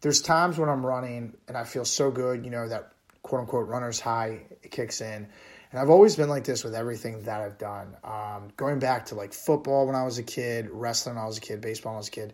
There's 0.02 0.22
times 0.22 0.58
when 0.58 0.70
I'm 0.70 0.86
running 0.86 1.36
and 1.48 1.58
I 1.58 1.64
feel 1.64 1.86
so 1.86 2.12
good. 2.12 2.44
You 2.44 2.52
know 2.52 2.68
that 2.68 2.94
quote 3.22 3.42
unquote 3.42 3.68
runner's 3.68 4.00
high 4.00 4.42
kicks 4.70 5.02
in. 5.02 5.28
And 5.72 5.80
I've 5.80 5.92
always 5.92 6.16
been 6.16 6.30
like 6.30 6.46
this 6.46 6.64
with 6.64 6.74
everything 6.74 7.24
that 7.24 7.42
I've 7.42 7.60
done. 7.60 7.96
Um, 8.04 8.48
going 8.58 8.80
back 8.80 9.06
to 9.08 9.16
like 9.16 9.34
football 9.34 9.86
when 9.86 9.96
I 9.96 10.04
was 10.04 10.18
a 10.18 10.24
kid, 10.24 10.68
wrestling 10.72 11.16
when 11.16 11.24
I 11.24 11.28
was 11.28 11.38
a 11.38 11.42
kid, 11.42 11.62
baseball 11.62 11.92
when 11.92 11.98
I 11.98 12.00
was 12.00 12.08
a 12.08 12.12
kid. 12.12 12.34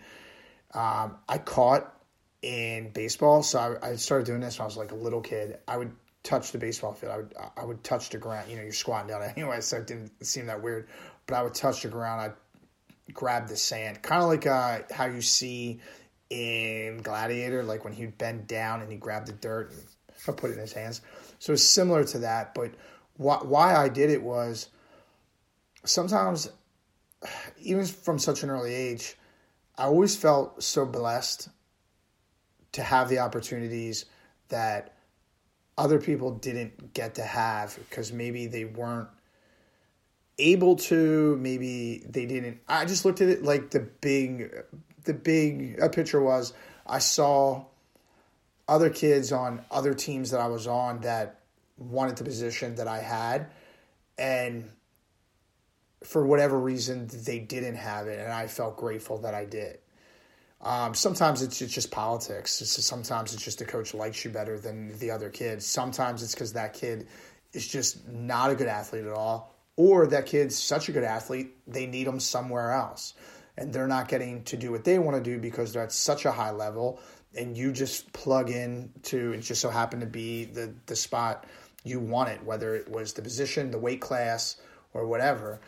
Um, 0.73 1.17
I 1.27 1.38
caught 1.38 1.93
in 2.41 2.91
baseball, 2.91 3.43
so 3.43 3.77
I, 3.81 3.89
I, 3.89 3.95
started 3.95 4.25
doing 4.25 4.39
this 4.39 4.58
when 4.58 4.63
I 4.63 4.67
was 4.67 4.77
like 4.77 4.91
a 4.91 4.95
little 4.95 5.21
kid. 5.21 5.58
I 5.67 5.77
would 5.77 5.91
touch 6.25 6.51
the 6.51 6.57
baseball 6.57 6.91
field. 6.91 7.13
I 7.13 7.17
would 7.17 7.33
I 7.57 7.65
would 7.65 7.83
touch 7.83 8.09
the 8.09 8.17
ground. 8.17 8.49
You 8.49 8.57
know, 8.57 8.63
you're 8.63 8.73
squatting 8.73 9.07
down 9.07 9.21
anyway, 9.38 9.61
so 9.61 9.77
it 9.77 9.88
didn't 9.88 10.11
seem 10.25 10.47
that 10.47 10.61
weird. 10.61 10.89
But 11.27 11.35
I 11.35 11.43
would 11.43 11.53
touch 11.53 11.83
the 11.83 11.88
ground. 11.88 12.21
I'd 12.21 13.13
grab 13.13 13.47
the 13.47 13.55
sand, 13.55 14.01
kind 14.01 14.21
of 14.21 14.27
like 14.27 14.45
uh, 14.45 14.79
how 14.91 15.05
you 15.05 15.21
see 15.21 15.79
in 16.29 17.01
Gladiator, 17.01 17.63
like 17.63 17.83
when 17.83 17.93
he'd 17.93 18.17
bend 18.17 18.47
down 18.47 18.81
and 18.81 18.91
he 18.91 18.97
grabbed 18.97 19.27
the 19.27 19.33
dirt 19.33 19.71
and 20.27 20.38
put 20.38 20.49
it 20.49 20.53
in 20.53 20.59
his 20.59 20.73
hands. 20.73 21.01
So 21.39 21.53
it's 21.53 21.63
similar 21.63 22.03
to 22.05 22.19
that. 22.19 22.53
But 22.55 22.71
wh- 23.17 23.45
why 23.45 23.75
I 23.75 23.89
did 23.89 24.09
it 24.09 24.21
was 24.21 24.69
sometimes, 25.85 26.49
even 27.59 27.85
from 27.85 28.19
such 28.19 28.43
an 28.43 28.49
early 28.49 28.73
age, 28.73 29.15
I 29.77 29.83
always 29.83 30.15
felt 30.15 30.63
so 30.63 30.85
blessed 30.85 31.49
to 32.71 32.81
have 32.81 33.07
the 33.07 33.19
opportunities 33.19 34.05
that 34.49 34.94
other 35.77 35.99
people 35.99 36.31
didn't 36.31 36.93
get 36.93 37.15
to 37.15 37.23
have 37.23 37.77
because 37.89 38.11
maybe 38.11 38.47
they 38.47 38.65
weren't 38.65 39.09
able 40.38 40.75
to 40.75 41.38
maybe 41.38 42.03
they 42.09 42.25
didn't. 42.25 42.59
I 42.67 42.85
just 42.85 43.05
looked 43.05 43.21
at 43.21 43.29
it 43.29 43.43
like 43.43 43.71
the 43.71 43.79
big 43.79 44.51
the 45.05 45.13
big 45.13 45.79
a 45.79 45.88
picture 45.88 46.21
was 46.21 46.53
i 46.85 46.99
saw 46.99 47.63
other 48.67 48.89
kids 48.89 49.31
on 49.31 49.63
other 49.71 49.93
teams 49.93 50.31
that 50.31 50.41
i 50.41 50.47
was 50.47 50.67
on 50.67 50.99
that 51.01 51.39
wanted 51.77 52.17
the 52.17 52.23
position 52.23 52.75
that 52.75 52.88
i 52.88 52.99
had 52.99 53.47
and 54.17 54.69
for 56.03 56.25
whatever 56.25 56.59
reason 56.59 57.07
they 57.23 57.39
didn't 57.39 57.75
have 57.75 58.07
it 58.07 58.19
and 58.19 58.33
i 58.33 58.47
felt 58.47 58.75
grateful 58.75 59.19
that 59.19 59.33
i 59.33 59.45
did 59.45 59.77
um, 60.62 60.94
sometimes 60.94 61.41
it's, 61.41 61.62
it's 61.62 61.74
just 61.74 61.91
politics. 61.91 62.62
It's 62.62 62.76
just, 62.76 62.88
sometimes 62.88 63.34
it's 63.34 63.44
just 63.44 63.60
the 63.60 63.65
coach 63.65 63.94
likes 63.94 64.24
you 64.26 64.32
better 64.32 64.60
than 64.60 64.98
the 65.00 65.12
other 65.12 65.30
kids. 65.30 65.65
Sometimes 65.65 66.24
it's 66.24 66.34
because 66.34 66.54
that 66.54 66.74
kid 66.74 67.08
is 67.54 67.68
just 67.68 68.08
not 68.08 68.52
a 68.52 68.56
good 68.56 68.68
athlete 68.68 69.06
at 69.06 69.13
all, 69.13 69.56
or 69.76 70.08
that 70.08 70.26
kid's 70.26 70.58
such 70.58 70.89
a 70.89 70.91
good 70.91 71.04
athlete, 71.04 71.56
they 71.68 71.86
need 71.86 72.08
them 72.08 72.20
somewhere 72.20 72.72
else. 72.72 73.13
And 73.58 73.72
they're 73.72 73.88
not 73.88 74.08
getting 74.08 74.44
to 74.46 74.58
do 74.58 74.72
what 74.72 74.84
they 74.84 75.00
want 75.00 75.15
to 75.15 75.24
do 75.24 75.39
because 75.39 75.72
they're 75.72 75.84
at 75.84 75.91
such 75.91 76.26
a 76.26 76.32
high 76.32 76.52
level. 76.52 77.00
And 77.38 77.58
you 77.58 77.72
just 77.72 78.12
plug 78.12 78.50
in 78.50 78.91
to, 79.04 79.34
it 79.34 79.41
just 79.41 79.62
so 79.62 79.70
happened 79.70 80.02
to 80.02 80.08
be 80.08 80.46
the, 80.46 80.74
the 80.86 80.96
spot 80.96 81.46
you 81.84 82.00
wanted, 82.00 82.46
whether 82.46 82.76
it 82.76 82.89
was 82.89 83.13
the 83.13 83.22
position, 83.22 83.72
the 83.72 83.78
weight 83.78 84.02
class, 84.02 84.58
or 84.94 85.06
whatever. 85.06 85.62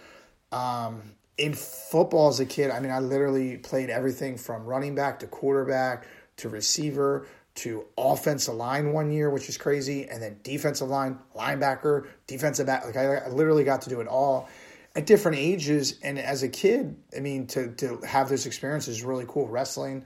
Um, 0.52 1.13
in 1.38 1.54
football 1.54 2.30
as 2.30 2.39
a 2.39 2.45
kid, 2.45 2.71
I 2.71 2.80
mean, 2.80 2.91
I 2.91 3.00
literally 3.00 3.58
played 3.58 3.89
everything 3.89 4.38
from 4.38 4.65
running 4.65 4.95
back 4.95 5.19
to 5.19 5.28
quarterback 5.28 6.08
to 6.38 6.50
receiver 6.50 7.28
to 7.56 7.86
offensive 7.97 8.54
line 8.54 8.93
one 8.93 9.12
year, 9.12 9.30
which 9.32 9.50
is 9.50 9.58
crazy, 9.58 10.08
and 10.08 10.21
then 10.21 10.39
defensive 10.43 10.89
line, 10.89 11.17
linebacker, 11.36 12.08
defensive 12.28 12.67
back. 12.67 12.86
Like 12.86 12.97
I, 12.97 13.17
I 13.17 13.30
literally 13.30 13.63
got 13.63 13.82
to 13.84 13.89
do 13.89 14.00
it 14.00 14.08
all 14.08 14.47
at 14.95 15.06
different 15.06 15.38
ages. 15.38 16.00
And 16.04 16.19
as 16.19 16.43
a 16.43 16.50
kid, 16.50 16.95
I 17.15 17.19
mean, 17.19 17.47
to 17.47 17.71
to 17.76 18.00
have 18.02 18.30
those 18.30 18.45
experiences 18.45 18.97
is 18.97 19.04
really 19.04 19.26
cool. 19.28 19.47
Wrestling, 19.47 20.06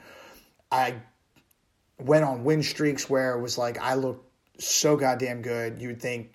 I 0.71 0.95
went 1.99 2.23
on 2.23 2.43
win 2.45 2.63
streaks 2.63 3.09
where 3.09 3.37
it 3.37 3.41
was 3.41 3.57
like 3.57 3.77
I 3.79 3.95
looked 3.95 4.29
so 4.61 4.95
goddamn 4.95 5.41
good. 5.41 5.81
You 5.81 5.89
would 5.89 6.01
think, 6.01 6.31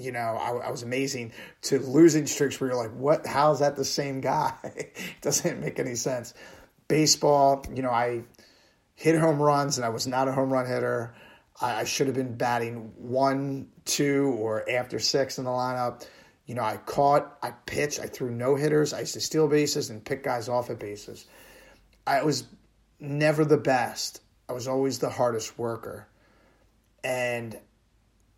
you 0.00 0.12
know, 0.12 0.18
I, 0.18 0.66
I 0.66 0.70
was 0.70 0.82
amazing. 0.82 1.32
To 1.62 1.78
losing 1.78 2.26
streaks 2.26 2.60
where 2.60 2.70
you're 2.70 2.78
like, 2.78 2.94
what? 2.94 3.26
How's 3.26 3.60
that 3.60 3.76
the 3.76 3.84
same 3.84 4.20
guy? 4.20 4.54
it 4.64 4.96
doesn't 5.20 5.60
make 5.60 5.78
any 5.78 5.94
sense. 5.94 6.34
Baseball, 6.88 7.64
you 7.74 7.82
know, 7.82 7.90
I 7.90 8.24
hit 8.94 9.18
home 9.18 9.40
runs, 9.40 9.78
and 9.78 9.84
I 9.84 9.90
was 9.90 10.06
not 10.06 10.28
a 10.28 10.32
home 10.32 10.52
run 10.52 10.66
hitter. 10.66 11.14
I, 11.60 11.80
I 11.80 11.84
should 11.84 12.06
have 12.06 12.16
been 12.16 12.36
batting 12.36 12.92
one, 12.96 13.68
two, 13.84 14.36
or 14.38 14.68
after 14.68 14.98
six 14.98 15.38
in 15.38 15.44
the 15.44 15.50
lineup. 15.50 16.06
You 16.46 16.54
know, 16.54 16.62
I 16.62 16.78
caught, 16.78 17.38
I 17.42 17.52
pitched, 17.52 18.00
I 18.00 18.06
threw 18.06 18.30
no 18.30 18.56
hitters. 18.56 18.92
I 18.92 19.00
used 19.00 19.14
to 19.14 19.20
steal 19.20 19.46
bases 19.46 19.90
and 19.90 20.04
pick 20.04 20.24
guys 20.24 20.48
off 20.48 20.68
at 20.68 20.80
bases. 20.80 21.26
I 22.06 22.24
was 22.24 22.44
never 22.98 23.44
the 23.44 23.56
best. 23.56 24.20
I 24.48 24.52
was 24.52 24.66
always 24.66 24.98
the 24.98 25.10
hardest 25.10 25.58
worker. 25.58 26.08
And 27.04 27.56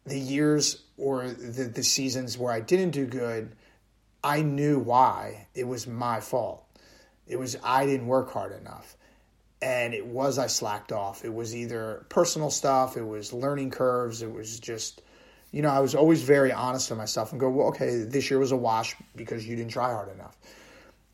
the 0.06 0.18
years 0.18 0.82
or 0.96 1.28
the, 1.28 1.64
the 1.64 1.82
seasons 1.82 2.36
where 2.36 2.52
I 2.52 2.60
didn't 2.60 2.90
do 2.90 3.06
good, 3.06 3.54
I 4.22 4.42
knew 4.42 4.78
why. 4.78 5.46
It 5.54 5.64
was 5.64 5.86
my 5.86 6.20
fault. 6.20 6.64
It 7.26 7.38
was 7.38 7.56
I 7.62 7.86
didn't 7.86 8.06
work 8.06 8.32
hard 8.32 8.52
enough 8.60 8.96
and 9.62 9.94
it 9.94 10.04
was 10.04 10.38
I 10.38 10.48
slacked 10.48 10.90
off. 10.90 11.24
It 11.24 11.32
was 11.32 11.54
either 11.54 12.04
personal 12.08 12.50
stuff, 12.50 12.96
it 12.96 13.06
was 13.06 13.32
learning 13.32 13.70
curves, 13.70 14.20
it 14.20 14.30
was 14.30 14.58
just, 14.58 15.02
you 15.52 15.62
know, 15.62 15.70
I 15.70 15.78
was 15.78 15.94
always 15.94 16.22
very 16.22 16.52
honest 16.52 16.90
with 16.90 16.98
myself 16.98 17.30
and 17.30 17.40
go, 17.40 17.48
well, 17.48 17.68
okay, 17.68 18.02
this 18.02 18.28
year 18.28 18.40
was 18.40 18.50
a 18.50 18.56
wash 18.56 18.96
because 19.14 19.46
you 19.46 19.54
didn't 19.54 19.70
try 19.70 19.92
hard 19.92 20.12
enough. 20.12 20.36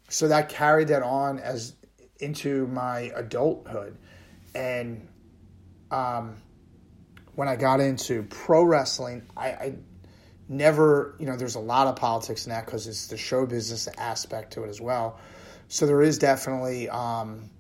So 0.08 0.28
that 0.28 0.48
carried 0.48 0.88
that 0.88 1.02
on 1.02 1.38
as 1.38 1.74
into 2.20 2.66
my 2.68 3.12
adulthood, 3.14 3.96
and 4.54 5.06
um, 5.90 6.36
when 7.38 7.46
I 7.46 7.54
got 7.54 7.78
into 7.80 8.24
pro 8.24 8.64
wrestling, 8.64 9.22
I, 9.36 9.48
I 9.48 9.74
never, 10.48 11.14
you 11.20 11.26
know, 11.26 11.36
there's 11.36 11.54
a 11.54 11.60
lot 11.60 11.86
of 11.86 11.94
politics 11.96 12.46
in 12.46 12.50
that 12.50 12.66
because 12.66 12.86
it's 12.86 13.06
the 13.06 13.16
show 13.16 13.46
business 13.46 13.86
aspect 13.96 14.54
to 14.54 14.64
it 14.64 14.68
as 14.68 14.80
well. 14.80 15.20
So 15.68 15.86
there 15.86 16.02
is 16.02 16.18
definitely. 16.18 16.88
Um, 16.88 17.50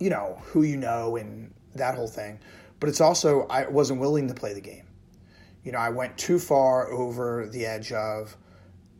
you 0.00 0.10
know, 0.10 0.38
who 0.46 0.62
you 0.62 0.76
know 0.76 1.16
and 1.16 1.52
that 1.74 1.94
whole 1.94 2.08
thing. 2.08 2.40
But 2.80 2.88
it's 2.88 3.00
also, 3.00 3.46
I 3.48 3.68
wasn't 3.68 4.00
willing 4.00 4.28
to 4.28 4.34
play 4.34 4.54
the 4.54 4.60
game. 4.60 4.86
You 5.62 5.72
know, 5.72 5.78
I 5.78 5.90
went 5.90 6.16
too 6.16 6.38
far 6.38 6.90
over 6.90 7.46
the 7.46 7.66
edge 7.66 7.92
of, 7.92 8.34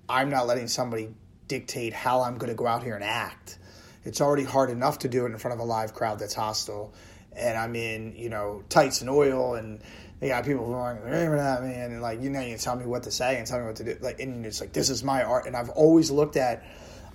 I'm 0.08 0.28
not 0.28 0.46
letting 0.46 0.68
somebody 0.68 1.14
dictate 1.48 1.94
how 1.94 2.20
I'm 2.20 2.36
going 2.36 2.50
to 2.50 2.54
go 2.54 2.66
out 2.66 2.82
here 2.82 2.94
and 2.94 3.02
act. 3.02 3.58
It's 4.04 4.20
already 4.20 4.44
hard 4.44 4.70
enough 4.70 5.00
to 5.00 5.08
do 5.08 5.24
it 5.24 5.32
in 5.32 5.38
front 5.38 5.54
of 5.54 5.60
a 5.60 5.64
live 5.64 5.94
crowd 5.94 6.18
that's 6.18 6.34
hostile. 6.34 6.92
And 7.32 7.56
I'm 7.56 7.76
in, 7.76 8.14
you 8.16 8.28
know, 8.28 8.62
tights 8.68 9.00
and 9.00 9.10
oil 9.10 9.54
and 9.54 9.80
they 10.20 10.28
got 10.28 10.44
people 10.44 10.66
going, 10.66 11.00
remember 11.00 11.36
man, 11.36 11.92
and 11.92 12.02
like 12.02 12.20
you 12.20 12.28
know, 12.28 12.40
you 12.40 12.58
tell 12.58 12.76
me 12.76 12.84
what 12.84 13.04
to 13.04 13.10
say 13.10 13.38
and 13.38 13.46
tell 13.46 13.58
me 13.58 13.66
what 13.66 13.76
to 13.76 13.84
do. 13.84 13.96
Like, 14.00 14.20
and 14.20 14.44
it's 14.44 14.60
like 14.60 14.72
this 14.72 14.90
is 14.90 15.02
my 15.02 15.22
art, 15.22 15.46
and 15.46 15.56
I've 15.56 15.70
always 15.70 16.10
looked 16.10 16.36
at 16.36 16.62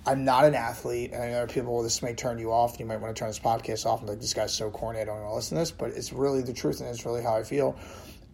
I'm 0.06 0.24
not 0.24 0.44
an 0.44 0.54
athlete, 0.54 1.12
and 1.12 1.22
I 1.22 1.30
know 1.30 1.46
people, 1.46 1.82
this 1.82 2.00
may 2.00 2.14
turn 2.14 2.38
you 2.38 2.52
off. 2.52 2.78
You 2.78 2.86
might 2.86 3.00
want 3.00 3.14
to 3.14 3.18
turn 3.18 3.28
this 3.28 3.40
podcast 3.40 3.86
off 3.86 4.00
and 4.00 4.08
like, 4.08 4.20
this 4.20 4.34
guy's 4.34 4.54
so 4.54 4.70
corny, 4.70 5.00
I 5.00 5.04
don't 5.04 5.16
want 5.16 5.30
to 5.30 5.34
listen 5.34 5.56
to 5.56 5.62
this, 5.62 5.72
but 5.72 5.90
it's 5.90 6.12
really 6.12 6.42
the 6.42 6.52
truth, 6.52 6.80
and 6.80 6.88
it's 6.88 7.04
really 7.04 7.22
how 7.22 7.34
I 7.34 7.42
feel. 7.42 7.76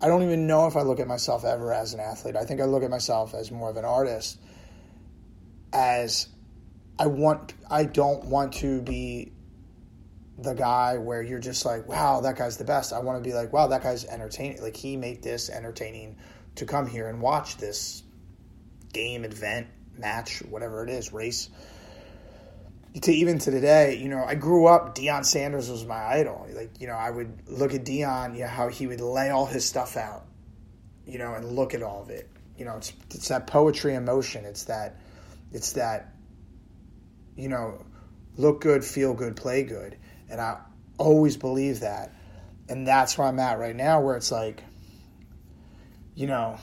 I 0.01 0.09
don't 0.09 0.23
even 0.23 0.47
know 0.47 0.67
if 0.67 0.77
I 0.77 0.83
look 0.83 1.01
at 1.01 1.07
myself 1.07 1.47
ever 1.47 1.73
as 1.73 1.95
an 1.95 2.01
athlete. 2.01 2.37
I 2.37 2.45
think 2.45 2.61
I 2.61 2.65
look 2.65 2.83
at 2.83 2.91
myself 2.91 3.35
as 3.35 3.51
more 3.51 3.71
of 3.71 3.79
an 3.79 3.87
artist, 3.87 4.39
as 5.73 6.29
I 6.99 7.07
want, 7.07 7.55
I 7.71 7.85
don't 7.85 8.27
want 8.27 8.53
to 8.55 8.83
be 8.83 9.33
the 10.43 10.55
guy 10.55 10.99
where 10.99 11.23
you're 11.23 11.39
just 11.39 11.65
like, 11.65 11.89
wow, 11.89 12.21
that 12.21 12.37
guy's 12.37 12.57
the 12.57 12.65
best. 12.65 12.93
I 12.93 12.99
want 13.01 13.23
to 13.23 13.29
be 13.29 13.35
like, 13.35 13.53
wow, 13.53 13.69
that 13.69 13.83
guy's 13.83 14.05
entertaining. 14.05 14.63
Like, 14.63 14.77
he 14.77 14.97
made 14.97 15.23
this 15.23 15.51
entertaining 15.51 16.17
to 16.57 16.67
come 16.67 16.87
here 16.87 17.09
and 17.09 17.21
watch 17.21 17.57
this 17.57 18.03
game, 18.93 19.25
event, 19.25 19.69
match, 19.97 20.41
whatever 20.41 20.85
it 20.85 20.91
is, 20.91 21.13
race. 21.13 21.49
To 23.01 23.13
even 23.13 23.39
to 23.39 23.51
today, 23.51 23.97
you 23.97 24.09
know, 24.11 24.23
I 24.23 24.35
grew 24.35 24.67
up. 24.67 24.95
Deion 24.95 25.25
Sanders 25.25 25.71
was 25.71 25.87
my 25.87 26.05
idol. 26.05 26.47
Like, 26.53 26.79
you 26.79 26.87
know, 26.87 26.95
I 26.95 27.09
would 27.09 27.49
look 27.49 27.73
at 27.73 27.85
Deion, 27.85 28.35
you 28.35 28.43
know, 28.43 28.49
how 28.49 28.69
he 28.69 28.87
would 28.87 29.01
lay 29.01 29.31
all 29.31 29.47
his 29.47 29.65
stuff 29.65 29.97
out, 29.97 30.27
you 31.07 31.19
know, 31.19 31.33
and 31.35 31.57
look 31.57 31.73
at 31.73 31.83
all 31.83 32.03
of 32.03 32.11
it. 32.11 32.29
You 32.59 32.67
know, 32.67 32.77
it's 32.77 32.93
it's 33.11 33.29
that 33.29 33.47
poetry 33.47 33.95
in 33.95 34.05
motion. 34.05 34.45
It's 34.45 34.65
that, 34.65 35.01
it's 35.53 35.73
that, 35.73 36.15
you 37.35 37.49
know, 37.49 37.83
look 38.37 38.61
good, 38.61 38.85
feel 38.85 39.15
good, 39.15 39.37
play 39.37 39.63
good, 39.63 39.97
and 40.33 40.41
I 40.41 40.59
always 40.99 41.37
believe 41.37 41.81
that, 41.81 42.13
and 42.69 42.89
that's 42.89 43.17
where 43.19 43.29
I'm 43.29 43.39
at 43.39 43.59
right 43.59 43.77
now, 43.77 44.01
where 44.01 44.17
it's 44.17 44.33
like, 44.33 44.65
you 46.15 46.27
know, 46.27 46.59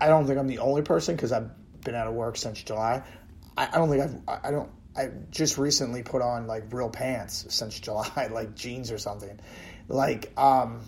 I 0.00 0.08
don't 0.08 0.26
think 0.26 0.38
I'm 0.38 0.48
the 0.48 0.58
only 0.58 0.82
person 0.82 1.14
because 1.14 1.32
I've 1.32 1.50
been 1.82 1.94
out 1.94 2.06
of 2.06 2.14
work 2.14 2.36
since 2.36 2.62
July. 2.62 3.02
I, 3.56 3.68
don't 3.72 3.90
think 3.90 4.02
I've, 4.02 4.40
I 4.44 4.50
don't, 4.50 4.70
I 4.96 5.10
just 5.30 5.58
recently 5.58 6.02
put 6.02 6.22
on 6.22 6.46
like 6.46 6.72
real 6.72 6.88
pants 6.88 7.46
since 7.50 7.78
July, 7.80 8.28
like 8.32 8.54
jeans 8.54 8.90
or 8.90 8.98
something. 8.98 9.38
Like, 9.88 10.32
um, 10.38 10.80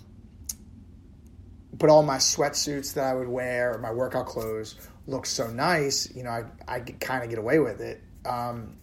but 1.72 1.90
all 1.90 2.02
my 2.02 2.16
sweatsuits 2.16 2.94
that 2.94 3.04
I 3.04 3.14
would 3.14 3.28
wear, 3.28 3.78
my 3.78 3.92
workout 3.92 4.26
clothes, 4.26 4.74
look 5.06 5.26
so 5.26 5.50
nice. 5.50 6.14
You 6.14 6.24
know, 6.24 6.30
I, 6.30 6.44
I 6.66 6.80
kind 6.80 7.22
of 7.24 7.30
get 7.30 7.38
away 7.38 7.58
with 7.58 7.80
it. 7.80 8.02
Um, 8.24 8.79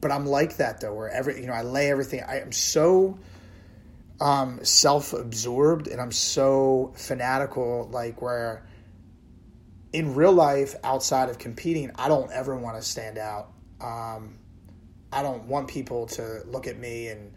but 0.00 0.10
I'm 0.10 0.26
like 0.26 0.56
that 0.58 0.80
though, 0.80 0.94
where 0.94 1.10
every, 1.10 1.40
you 1.40 1.46
know, 1.46 1.52
I 1.52 1.62
lay 1.62 1.90
everything, 1.90 2.22
I 2.26 2.40
am 2.40 2.52
so, 2.52 3.18
um, 4.20 4.64
self-absorbed 4.64 5.88
and 5.88 6.00
I'm 6.00 6.12
so 6.12 6.92
fanatical, 6.96 7.88
like 7.90 8.22
where, 8.22 8.66
in 9.92 10.14
real 10.14 10.32
life, 10.32 10.74
outside 10.84 11.28
of 11.30 11.38
competing, 11.38 11.90
I 11.96 12.08
don't 12.08 12.30
ever 12.30 12.56
want 12.56 12.76
to 12.76 12.82
stand 12.82 13.18
out. 13.18 13.52
Um, 13.80 14.38
I 15.12 15.22
don't 15.22 15.44
want 15.44 15.68
people 15.68 16.06
to 16.08 16.42
look 16.46 16.66
at 16.66 16.78
me 16.78 17.08
and 17.08 17.32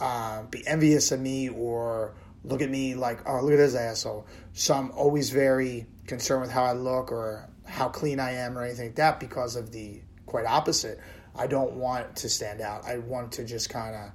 uh, 0.00 0.42
be 0.44 0.66
envious 0.66 1.10
of 1.12 1.20
me 1.20 1.48
or 1.48 2.14
look 2.44 2.62
at 2.62 2.70
me 2.70 2.94
like, 2.94 3.28
oh, 3.28 3.40
look 3.40 3.52
at 3.52 3.56
this 3.56 3.74
asshole. 3.74 4.26
So 4.52 4.74
I'm 4.74 4.90
always 4.92 5.30
very 5.30 5.86
concerned 6.06 6.42
with 6.42 6.50
how 6.50 6.64
I 6.64 6.72
look 6.72 7.10
or 7.12 7.48
how 7.66 7.88
clean 7.88 8.20
I 8.20 8.32
am 8.32 8.56
or 8.56 8.62
anything 8.62 8.86
like 8.86 8.96
that 8.96 9.20
because 9.20 9.56
of 9.56 9.72
the 9.72 10.00
quite 10.26 10.46
opposite. 10.46 11.00
I 11.40 11.46
don't 11.46 11.72
want 11.72 12.16
to 12.16 12.28
stand 12.28 12.60
out. 12.60 12.84
I 12.84 12.98
want 12.98 13.32
to 13.32 13.44
just 13.44 13.70
kind 13.70 13.96
of 13.96 14.10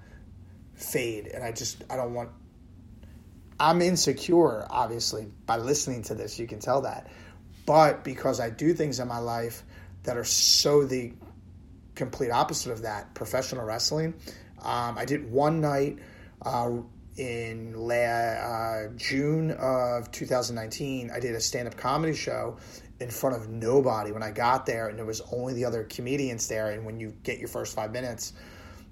fade. 0.76 1.28
And 1.28 1.44
I 1.44 1.52
just, 1.52 1.84
I 1.90 1.98
don't 1.98 2.14
want, 2.14 2.30
I'm 3.60 3.82
insecure, 3.82 4.66
obviously, 4.70 5.28
by 5.46 5.58
listening 5.58 6.04
to 6.04 6.16
this. 6.16 6.40
You 6.40 6.48
can 6.48 6.60
tell 6.60 6.82
that 6.82 7.10
but 7.66 8.04
because 8.04 8.40
I 8.40 8.50
do 8.50 8.74
things 8.74 9.00
in 9.00 9.08
my 9.08 9.20
life 9.20 9.64
that 10.04 10.18
are 10.18 10.24
so 10.24 10.86
the 10.86 11.14
complete 11.96 12.30
opposite 12.30 12.72
of 12.72 12.84
that, 12.84 13.14
professional 13.14 13.66
wrestling. 13.66 14.14
Um, 14.62 14.98
I 14.98 15.06
did 15.06 15.32
one 15.32 15.62
night 15.62 16.00
uh, 16.42 16.72
in 17.18 17.74
la- 17.76 17.96
uh, 17.96 18.88
June 18.96 19.52
of 19.52 20.12
2019. 20.12 21.12
I 21.12 21.20
did 21.20 21.34
a 21.36 21.42
stand 21.42 21.68
up 21.68 21.78
comedy 21.78 22.14
show 22.14 22.58
in 23.00 23.10
front 23.10 23.36
of 23.36 23.50
nobody 23.50 24.12
when 24.12 24.24
I 24.24 24.32
got 24.32 24.66
there, 24.66 24.88
and 24.88 24.98
there 24.98 25.06
was 25.06 25.22
only 25.32 25.54
the 25.54 25.66
other 25.66 25.84
comedians 25.84 26.48
there. 26.48 26.72
And 26.72 26.86
when 26.86 27.00
you 27.00 27.14
get 27.24 27.40
your 27.40 27.50
first 27.50 27.76
five 27.76 27.92
minutes, 27.92 28.34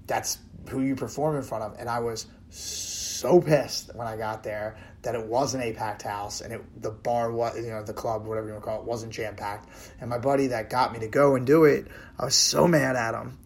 that's 0.07 0.37
who 0.69 0.81
you 0.81 0.95
perform 0.95 1.35
in 1.35 1.43
front 1.43 1.63
of. 1.63 1.75
And 1.79 1.89
I 1.89 1.99
was 1.99 2.27
so 2.49 3.41
pissed 3.41 3.95
when 3.95 4.05
I 4.05 4.17
got 4.17 4.43
there 4.43 4.77
that 5.03 5.15
it 5.15 5.25
wasn't 5.25 5.63
a 5.63 5.73
packed 5.73 6.01
house 6.01 6.41
and 6.41 6.53
it, 6.53 6.81
the 6.81 6.91
bar 6.91 7.31
was 7.31 7.57
you 7.57 7.71
know 7.71 7.83
the 7.83 7.93
club 7.93 8.25
whatever 8.25 8.47
you 8.47 8.53
want 8.53 8.63
to 8.63 8.69
call 8.69 8.79
it 8.79 8.85
wasn't 8.85 9.11
jam 9.11 9.35
packed 9.35 9.69
and 9.99 10.09
my 10.09 10.17
buddy 10.17 10.47
that 10.47 10.69
got 10.69 10.93
me 10.93 10.99
to 10.99 11.07
go 11.07 11.35
and 11.35 11.45
do 11.45 11.65
it 11.65 11.87
I 12.19 12.25
was 12.25 12.35
so 12.35 12.67
mad 12.67 12.95
at 12.95 13.13
him 13.13 13.37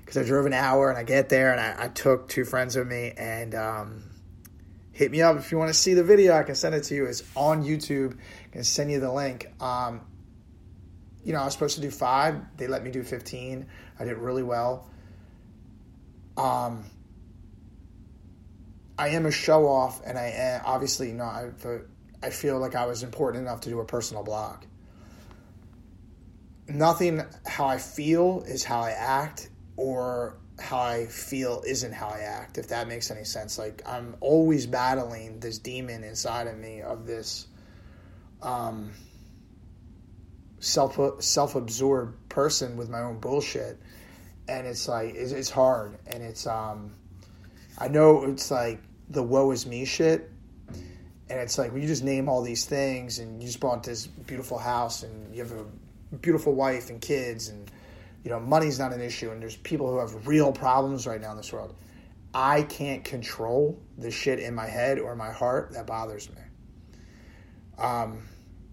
because 0.00 0.18
I 0.18 0.24
drove 0.24 0.46
an 0.46 0.52
hour 0.52 0.90
and 0.90 0.98
I 0.98 1.04
get 1.04 1.28
there 1.28 1.52
and 1.52 1.60
I, 1.60 1.84
I 1.84 1.88
took 1.88 2.28
two 2.28 2.44
friends 2.44 2.76
with 2.76 2.86
me 2.86 3.12
and 3.16 3.54
um, 3.54 4.04
hit 4.92 5.10
me 5.10 5.22
up 5.22 5.36
if 5.36 5.52
you 5.52 5.58
want 5.58 5.68
to 5.68 5.78
see 5.78 5.94
the 5.94 6.04
video 6.04 6.34
I 6.34 6.42
can 6.42 6.54
send 6.54 6.74
it 6.74 6.84
to 6.84 6.94
you 6.94 7.06
it's 7.06 7.22
on 7.36 7.62
YouTube 7.62 8.18
can 8.52 8.64
send 8.64 8.90
you 8.90 9.00
the 9.00 9.12
link 9.12 9.52
um, 9.60 10.00
you 11.24 11.32
know, 11.32 11.40
I 11.40 11.44
was 11.44 11.52
supposed 11.52 11.74
to 11.76 11.80
do 11.80 11.90
five. 11.90 12.40
They 12.56 12.66
let 12.66 12.82
me 12.82 12.90
do 12.90 13.02
15. 13.02 13.66
I 13.98 14.04
did 14.04 14.16
really 14.16 14.42
well. 14.42 14.88
Um, 16.36 16.84
I 18.98 19.08
am 19.10 19.26
a 19.26 19.30
show 19.30 19.66
off, 19.66 20.00
and 20.04 20.18
I 20.18 20.32
am 20.34 20.62
obviously, 20.64 21.08
you 21.08 21.14
know, 21.14 21.24
I, 21.24 21.50
I 22.22 22.30
feel 22.30 22.58
like 22.58 22.74
I 22.74 22.86
was 22.86 23.02
important 23.02 23.44
enough 23.44 23.60
to 23.62 23.68
do 23.68 23.80
a 23.80 23.84
personal 23.84 24.22
blog. 24.22 24.64
Nothing 26.68 27.22
how 27.46 27.66
I 27.66 27.78
feel 27.78 28.44
is 28.46 28.64
how 28.64 28.80
I 28.80 28.90
act, 28.90 29.50
or 29.76 30.38
how 30.58 30.78
I 30.78 31.06
feel 31.06 31.62
isn't 31.66 31.92
how 31.92 32.08
I 32.08 32.20
act, 32.20 32.58
if 32.58 32.68
that 32.68 32.88
makes 32.88 33.10
any 33.10 33.24
sense. 33.24 33.58
Like, 33.58 33.82
I'm 33.86 34.16
always 34.20 34.66
battling 34.66 35.40
this 35.40 35.58
demon 35.58 36.04
inside 36.04 36.46
of 36.46 36.56
me 36.56 36.80
of 36.80 37.06
this 37.06 37.46
um, 38.42 38.90
self 40.60 40.98
self 41.22 41.54
absorbed 41.54 42.28
person 42.28 42.76
with 42.76 42.88
my 42.88 43.00
own 43.00 43.18
bullshit, 43.18 43.78
and 44.48 44.66
it's 44.66 44.88
like 44.88 45.14
it's, 45.14 45.32
it's 45.32 45.50
hard, 45.50 45.98
and 46.06 46.22
it's 46.22 46.46
um, 46.46 46.92
I 47.78 47.88
know 47.88 48.24
it's 48.24 48.50
like 48.50 48.80
the 49.08 49.22
woe 49.22 49.50
is 49.50 49.66
me 49.66 49.84
shit, 49.84 50.30
and 50.68 51.40
it's 51.40 51.58
like 51.58 51.72
when 51.72 51.82
you 51.82 51.88
just 51.88 52.04
name 52.04 52.28
all 52.28 52.42
these 52.42 52.64
things, 52.64 53.18
and 53.18 53.40
you 53.40 53.48
just 53.48 53.60
bought 53.60 53.82
this 53.82 54.06
beautiful 54.06 54.58
house, 54.58 55.02
and 55.02 55.34
you 55.34 55.42
have 55.42 55.52
a 55.52 56.16
beautiful 56.16 56.54
wife 56.54 56.90
and 56.90 57.00
kids, 57.00 57.48
and 57.48 57.70
you 58.24 58.30
know 58.30 58.40
money's 58.40 58.78
not 58.78 58.92
an 58.92 59.00
issue, 59.00 59.30
and 59.30 59.42
there's 59.42 59.56
people 59.56 59.90
who 59.90 59.98
have 59.98 60.26
real 60.26 60.52
problems 60.52 61.06
right 61.06 61.20
now 61.20 61.30
in 61.32 61.36
this 61.36 61.52
world. 61.52 61.74
I 62.32 62.62
can't 62.62 63.02
control 63.02 63.80
the 63.98 64.10
shit 64.10 64.38
in 64.38 64.54
my 64.54 64.66
head 64.66 65.00
or 65.00 65.16
my 65.16 65.32
heart 65.32 65.72
that 65.72 65.86
bothers 65.86 66.30
me. 66.30 66.36
Um, 67.80 68.22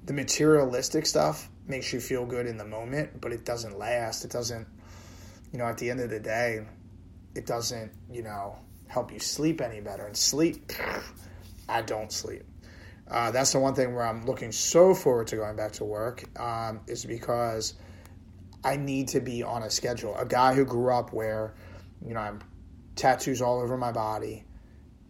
the 0.06 0.14
materialistic 0.14 1.06
stuff 1.06 1.50
makes 1.68 1.92
you 1.92 2.00
feel 2.00 2.26
good 2.26 2.46
in 2.46 2.58
the 2.58 2.66
moment, 2.66 3.20
but 3.20 3.32
it 3.32 3.46
doesn't 3.46 3.78
last. 3.78 4.24
It 4.24 4.32
doesn't, 4.32 4.68
you 5.52 5.60
know, 5.60 5.66
at 5.66 5.78
the 5.78 5.90
end 5.90 6.00
of 6.00 6.10
the 6.10 6.20
day, 6.20 6.66
it 7.36 7.46
doesn't, 7.46 7.92
you 8.12 8.24
know, 8.24 8.58
help 8.88 9.12
you 9.12 9.20
sleep 9.20 9.62
any 9.62 9.82
better. 9.82 10.06
And 10.06 10.16
sleep, 10.16 10.72
I 11.70 11.82
don't 11.82 12.12
sleep. 12.12 12.44
Uh, 13.10 13.32
that's 13.32 13.54
the 13.54 13.60
one 13.60 13.74
thing 13.74 13.96
where 13.96 14.06
I'm 14.06 14.26
looking 14.26 14.52
so 14.52 14.94
forward 14.94 15.28
to 15.28 15.38
going 15.38 15.56
back 15.56 15.72
to 15.74 15.86
work 15.86 16.26
um, 16.40 16.82
is 16.88 17.06
because 17.06 17.76
I 18.64 18.76
need 18.76 19.08
to 19.10 19.22
be 19.22 19.44
on 19.44 19.64
a 19.64 19.70
schedule. 19.70 20.16
A 20.18 20.26
guy 20.26 20.54
who 20.54 20.66
grew 20.66 20.94
up 20.94 21.14
where, 21.14 21.54
you 22.06 22.14
know, 22.14 22.20
I'm 22.20 22.42
tattoos 22.96 23.42
all 23.42 23.62
over 23.62 23.78
my 23.78 23.92
body, 23.92 24.44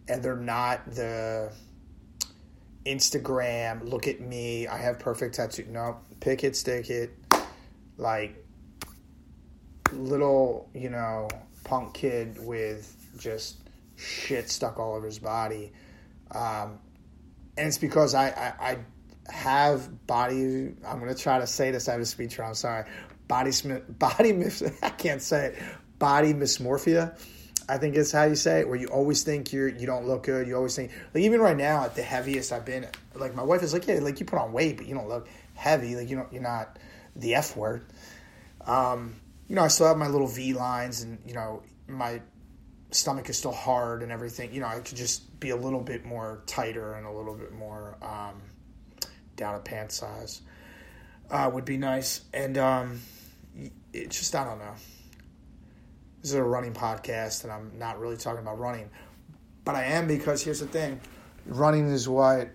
and 0.06 0.22
they're 0.22 0.36
not 0.36 0.88
the 0.90 1.52
Instagram, 2.88 3.88
look 3.88 4.08
at 4.08 4.20
me, 4.20 4.66
I 4.66 4.78
have 4.78 4.98
perfect 4.98 5.34
tattoo. 5.34 5.66
No, 5.70 5.98
pick 6.20 6.42
it, 6.42 6.56
stick 6.56 6.88
it. 6.88 7.10
Like 7.98 8.44
little, 9.92 10.70
you 10.74 10.88
know, 10.88 11.28
punk 11.64 11.94
kid 11.94 12.38
with 12.44 12.94
just 13.18 13.58
shit 13.96 14.48
stuck 14.48 14.78
all 14.78 14.94
over 14.94 15.06
his 15.06 15.18
body. 15.18 15.72
Um, 16.30 16.78
and 17.56 17.68
it's 17.68 17.78
because 17.78 18.14
I, 18.14 18.28
I, 18.28 18.78
I 19.28 19.32
have 19.32 20.06
body, 20.06 20.74
I'm 20.86 20.98
going 20.98 21.14
to 21.14 21.20
try 21.20 21.38
to 21.38 21.46
say 21.46 21.70
this, 21.70 21.88
I 21.88 21.92
have 21.92 22.00
a 22.00 22.06
speech 22.06 22.40
I'm 22.40 22.54
sorry. 22.54 22.88
Body, 23.26 23.50
body, 23.98 24.44
I 24.82 24.90
can't 24.90 25.20
say 25.20 25.46
it. 25.46 25.62
Body 25.98 26.32
dysmorphia 26.32 27.18
I 27.68 27.76
think 27.76 27.96
is 27.96 28.10
how 28.10 28.24
you 28.24 28.34
say 28.34 28.60
it, 28.60 28.68
where 28.68 28.76
you 28.76 28.86
always 28.88 29.22
think 29.22 29.52
you're 29.52 29.68
you 29.68 29.86
don't 29.86 30.06
look 30.06 30.22
good. 30.22 30.46
You 30.46 30.56
always 30.56 30.74
think 30.74 30.90
like 31.14 31.24
even 31.24 31.40
right 31.40 31.56
now 31.56 31.84
at 31.84 31.94
the 31.94 32.02
heaviest 32.02 32.52
I've 32.52 32.64
been, 32.64 32.86
like 33.14 33.34
my 33.34 33.42
wife 33.42 33.62
is 33.62 33.72
like, 33.72 33.86
yeah, 33.86 33.98
like 34.00 34.20
you 34.20 34.26
put 34.26 34.38
on 34.38 34.52
weight, 34.52 34.78
but 34.78 34.86
you 34.86 34.94
don't 34.94 35.08
look 35.08 35.28
heavy. 35.54 35.94
Like 35.94 36.08
you 36.08 36.16
don't 36.16 36.32
you're 36.32 36.42
not 36.42 36.78
the 37.14 37.34
F 37.34 37.56
word. 37.56 37.84
Um, 38.66 39.16
you 39.48 39.54
know, 39.54 39.62
I 39.62 39.68
still 39.68 39.86
have 39.86 39.98
my 39.98 40.08
little 40.08 40.26
V 40.26 40.54
lines, 40.54 41.02
and 41.02 41.18
you 41.26 41.34
know 41.34 41.62
my 41.86 42.22
stomach 42.90 43.28
is 43.28 43.36
still 43.36 43.52
hard 43.52 44.02
and 44.02 44.10
everything. 44.10 44.52
You 44.54 44.60
know, 44.60 44.66
I 44.66 44.80
could 44.80 44.96
just 44.96 45.38
be 45.38 45.50
a 45.50 45.56
little 45.56 45.82
bit 45.82 46.06
more 46.06 46.42
tighter 46.46 46.94
and 46.94 47.06
a 47.06 47.12
little 47.12 47.34
bit 47.34 47.52
more 47.52 47.96
um, 48.00 48.40
down 49.36 49.54
a 49.54 49.60
pant 49.60 49.92
size 49.92 50.40
uh, 51.30 51.50
would 51.52 51.66
be 51.66 51.76
nice. 51.76 52.22
And 52.32 52.56
um, 52.56 53.00
it 53.92 54.10
just 54.10 54.34
I 54.34 54.44
don't 54.44 54.58
know 54.58 54.74
this 56.22 56.30
is 56.30 56.36
a 56.36 56.42
running 56.42 56.72
podcast 56.72 57.44
and 57.44 57.52
I'm 57.52 57.78
not 57.78 57.98
really 57.98 58.16
talking 58.16 58.40
about 58.40 58.58
running. 58.58 58.90
But 59.64 59.74
I 59.74 59.84
am 59.84 60.06
because 60.08 60.42
here's 60.42 60.60
the 60.60 60.66
thing 60.66 61.00
running 61.46 61.88
is 61.88 62.08
what, 62.08 62.50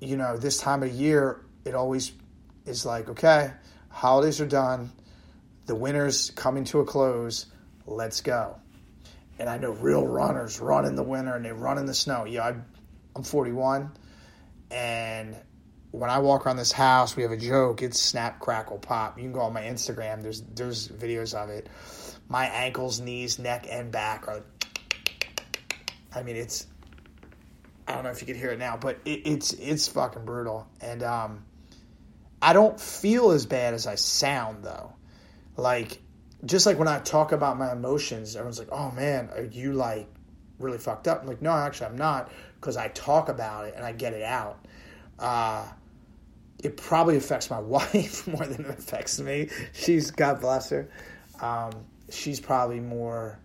you 0.00 0.16
know, 0.16 0.36
this 0.36 0.58
time 0.58 0.82
of 0.82 0.90
year, 0.90 1.44
it 1.64 1.74
always 1.74 2.12
is 2.66 2.84
like, 2.84 3.08
okay, 3.08 3.52
holidays 3.88 4.40
are 4.40 4.46
done, 4.46 4.90
the 5.66 5.74
winter's 5.74 6.30
coming 6.30 6.64
to 6.64 6.80
a 6.80 6.84
close, 6.84 7.46
let's 7.86 8.20
go. 8.20 8.56
And 9.38 9.48
I 9.48 9.58
know 9.58 9.70
real 9.70 10.06
runners 10.06 10.60
run 10.60 10.84
in 10.84 10.94
the 10.94 11.02
winter 11.02 11.34
and 11.34 11.44
they 11.44 11.52
run 11.52 11.78
in 11.78 11.86
the 11.86 11.94
snow. 11.94 12.24
Yeah, 12.24 12.54
I'm 13.14 13.22
41, 13.22 13.90
and 14.70 15.36
when 15.90 16.08
I 16.08 16.18
walk 16.18 16.46
around 16.46 16.56
this 16.56 16.72
house, 16.72 17.16
we 17.16 17.22
have 17.22 17.32
a 17.32 17.36
joke. 17.36 17.82
It's 17.82 18.00
snap, 18.00 18.40
crackle, 18.40 18.78
pop. 18.78 19.18
You 19.18 19.24
can 19.24 19.32
go 19.32 19.40
on 19.40 19.52
my 19.52 19.62
Instagram. 19.62 20.22
There's 20.22 20.42
there's 20.54 20.88
videos 20.88 21.34
of 21.34 21.50
it 21.50 21.68
my 22.32 22.46
ankles, 22.46 22.98
knees, 22.98 23.38
neck, 23.38 23.66
and 23.70 23.92
back 23.92 24.26
are. 24.26 24.42
I 26.14 26.22
mean, 26.22 26.36
it's. 26.36 26.66
I 27.86 27.94
don't 27.94 28.04
know 28.04 28.10
if 28.10 28.22
you 28.22 28.26
could 28.26 28.36
hear 28.36 28.50
it 28.50 28.58
now, 28.58 28.78
but 28.78 28.98
it, 29.04 29.26
it's 29.26 29.52
it's 29.52 29.86
fucking 29.88 30.24
brutal, 30.24 30.66
and 30.80 31.02
um, 31.02 31.44
I 32.40 32.54
don't 32.54 32.80
feel 32.80 33.32
as 33.32 33.44
bad 33.44 33.74
as 33.74 33.86
I 33.86 33.96
sound 33.96 34.64
though. 34.64 34.94
Like, 35.58 36.00
just 36.46 36.64
like 36.64 36.78
when 36.78 36.88
I 36.88 37.00
talk 37.00 37.32
about 37.32 37.58
my 37.58 37.70
emotions, 37.70 38.34
everyone's 38.34 38.58
like, 38.58 38.72
"Oh 38.72 38.90
man, 38.92 39.28
are 39.36 39.44
you 39.44 39.74
like 39.74 40.08
really 40.58 40.78
fucked 40.78 41.08
up?" 41.08 41.20
I'm 41.20 41.28
like, 41.28 41.42
"No, 41.42 41.52
actually, 41.52 41.88
I'm 41.88 41.98
not," 41.98 42.32
because 42.54 42.78
I 42.78 42.88
talk 42.88 43.28
about 43.28 43.66
it 43.66 43.74
and 43.76 43.84
I 43.84 43.92
get 43.92 44.14
it 44.14 44.22
out. 44.22 44.64
Uh, 45.18 45.68
it 46.64 46.78
probably 46.78 47.18
affects 47.18 47.50
my 47.50 47.60
wife 47.60 48.26
more 48.26 48.46
than 48.46 48.64
it 48.64 48.70
affects 48.70 49.20
me. 49.20 49.50
She's 49.74 50.10
God 50.10 50.40
bless 50.40 50.70
her. 50.70 50.88
Um, 51.38 51.72
she's 52.12 52.40
probably 52.40 52.80
more 52.80 53.38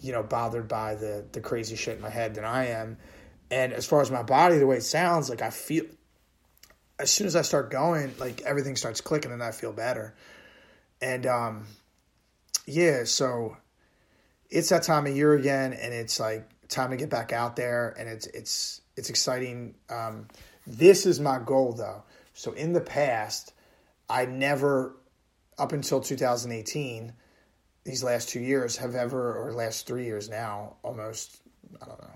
you 0.00 0.12
know 0.12 0.22
bothered 0.22 0.68
by 0.68 0.94
the 0.94 1.24
the 1.32 1.40
crazy 1.40 1.76
shit 1.76 1.96
in 1.96 2.02
my 2.02 2.10
head 2.10 2.34
than 2.34 2.44
I 2.44 2.68
am. 2.68 2.98
And 3.50 3.72
as 3.72 3.86
far 3.86 4.02
as 4.02 4.10
my 4.10 4.22
body, 4.22 4.58
the 4.58 4.66
way 4.66 4.76
it 4.76 4.82
sounds, 4.82 5.30
like 5.30 5.40
I 5.42 5.50
feel 5.50 5.84
as 6.98 7.10
soon 7.10 7.26
as 7.26 7.36
I 7.36 7.42
start 7.42 7.70
going, 7.70 8.14
like 8.18 8.42
everything 8.42 8.76
starts 8.76 9.00
clicking 9.00 9.32
and 9.32 9.42
I 9.42 9.52
feel 9.52 9.72
better. 9.72 10.14
And 11.00 11.26
um 11.26 11.66
yeah, 12.66 13.04
so 13.04 13.56
it's 14.50 14.68
that 14.70 14.82
time 14.82 15.06
of 15.06 15.16
year 15.16 15.34
again 15.34 15.72
and 15.72 15.92
it's 15.94 16.20
like 16.20 16.48
time 16.68 16.90
to 16.90 16.96
get 16.96 17.10
back 17.10 17.32
out 17.32 17.56
there 17.56 17.94
and 17.98 18.08
it's 18.08 18.26
it's 18.28 18.80
it's 18.96 19.10
exciting. 19.10 19.74
Um 19.88 20.28
this 20.66 21.06
is 21.06 21.18
my 21.18 21.38
goal 21.38 21.72
though. 21.72 22.04
So 22.34 22.52
in 22.52 22.72
the 22.72 22.80
past, 22.80 23.52
I 24.08 24.26
never 24.26 24.94
up 25.58 25.72
until 25.72 26.00
2018, 26.00 27.12
these 27.84 28.04
last 28.04 28.28
two 28.28 28.40
years 28.40 28.76
have 28.76 28.94
ever, 28.94 29.34
or 29.34 29.52
last 29.52 29.86
three 29.86 30.04
years 30.04 30.28
now, 30.28 30.76
almost, 30.82 31.40
I 31.82 31.86
don't 31.86 32.00
know, 32.00 32.10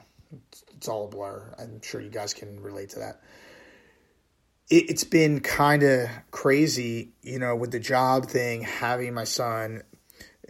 it's, 0.50 0.64
it's 0.76 0.88
all 0.88 1.07
a 1.07 1.09
blur. 1.09 1.55
I'm 1.59 1.81
sure 1.83 2.00
you 2.00 2.11
guys 2.11 2.35
can 2.35 2.61
relate 2.61 2.90
to 2.90 3.00
that. 3.00 3.20
It, 4.70 4.90
it's 4.90 5.05
been 5.05 5.40
kind 5.40 5.83
of 5.83 6.09
crazy, 6.31 7.12
you 7.22 7.38
know, 7.38 7.57
with 7.57 7.72
the 7.72 7.81
job 7.81 8.26
thing, 8.26 8.62
having 8.62 9.14
my 9.14 9.24
son, 9.24 9.83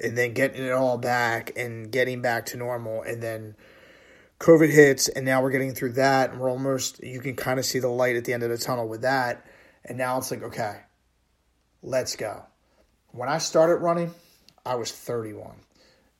and 0.03 0.17
then 0.17 0.35
getting 0.35 0.65
it 0.65 0.73
all 0.73 0.99
back 0.99 1.53
and 1.57 1.91
getting 1.91 2.21
back 2.21 2.47
to 2.47 2.57
normal, 2.57 3.03
and 3.03 3.23
then 3.23 3.57
COVID 4.41 4.71
hits, 4.71 5.09
and 5.09 5.25
now 5.25 5.43
we're 5.43 5.51
getting 5.51 5.73
through 5.75 5.93
that, 5.93 6.33
and 6.33 6.41
we're 6.41 6.51
almost, 6.51 7.03
you 7.03 7.21
can 7.21 7.37
kind 7.37 7.59
of 7.59 7.65
see 7.65 7.79
the 7.79 7.89
light 7.89 8.17
at 8.17 8.25
the 8.25 8.33
end 8.33 8.43
of 8.43 8.51
the 8.51 8.59
tunnel 8.59 8.89
with 8.89 9.03
that. 9.03 9.47
And 9.85 9.99
now 9.99 10.19
it's 10.19 10.31
like, 10.31 10.43
okay, 10.43 10.81
let's 11.83 12.17
go 12.17 12.45
when 13.13 13.29
I 13.29 13.39
started 13.39 13.77
running, 13.77 14.13
I 14.65 14.75
was 14.75 14.91
31. 14.91 15.55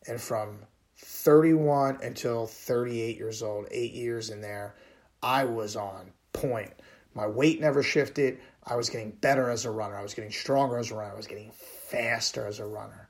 And 0.07 0.21
from 0.21 0.59
31 0.99 1.99
until 2.03 2.47
38 2.47 3.17
years 3.17 3.43
old, 3.43 3.67
eight 3.71 3.93
years 3.93 4.31
in 4.31 4.41
there, 4.41 4.75
I 5.23 5.45
was 5.45 5.77
on 5.77 6.13
point. 6.33 6.73
My 7.15 7.27
weight 7.27 7.61
never 7.61 7.83
shifted. 7.83 8.39
I 8.65 8.77
was 8.77 8.91
getting 8.91 9.11
better 9.11 9.51
as 9.51 9.65
a 9.65 9.71
runner. 9.71 9.97
I 9.97 10.03
was 10.03 10.15
getting 10.15 10.33
stronger 10.33 10.79
as 10.79 10.91
a 10.91 10.95
runner. 10.95 11.13
I 11.13 11.17
was 11.17 11.27
getting 11.27 11.51
faster 11.53 12.47
as 12.47 12.59
a 12.59 12.67
runner. 12.67 13.09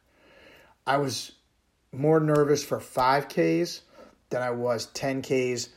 I 0.86 0.96
was 0.96 1.32
more 1.92 2.20
nervous 2.20 2.64
for 2.64 2.78
5Ks 2.78 3.80
than 4.30 4.42
I 4.42 4.50
was 4.50 4.88
10Ks, 4.88 5.68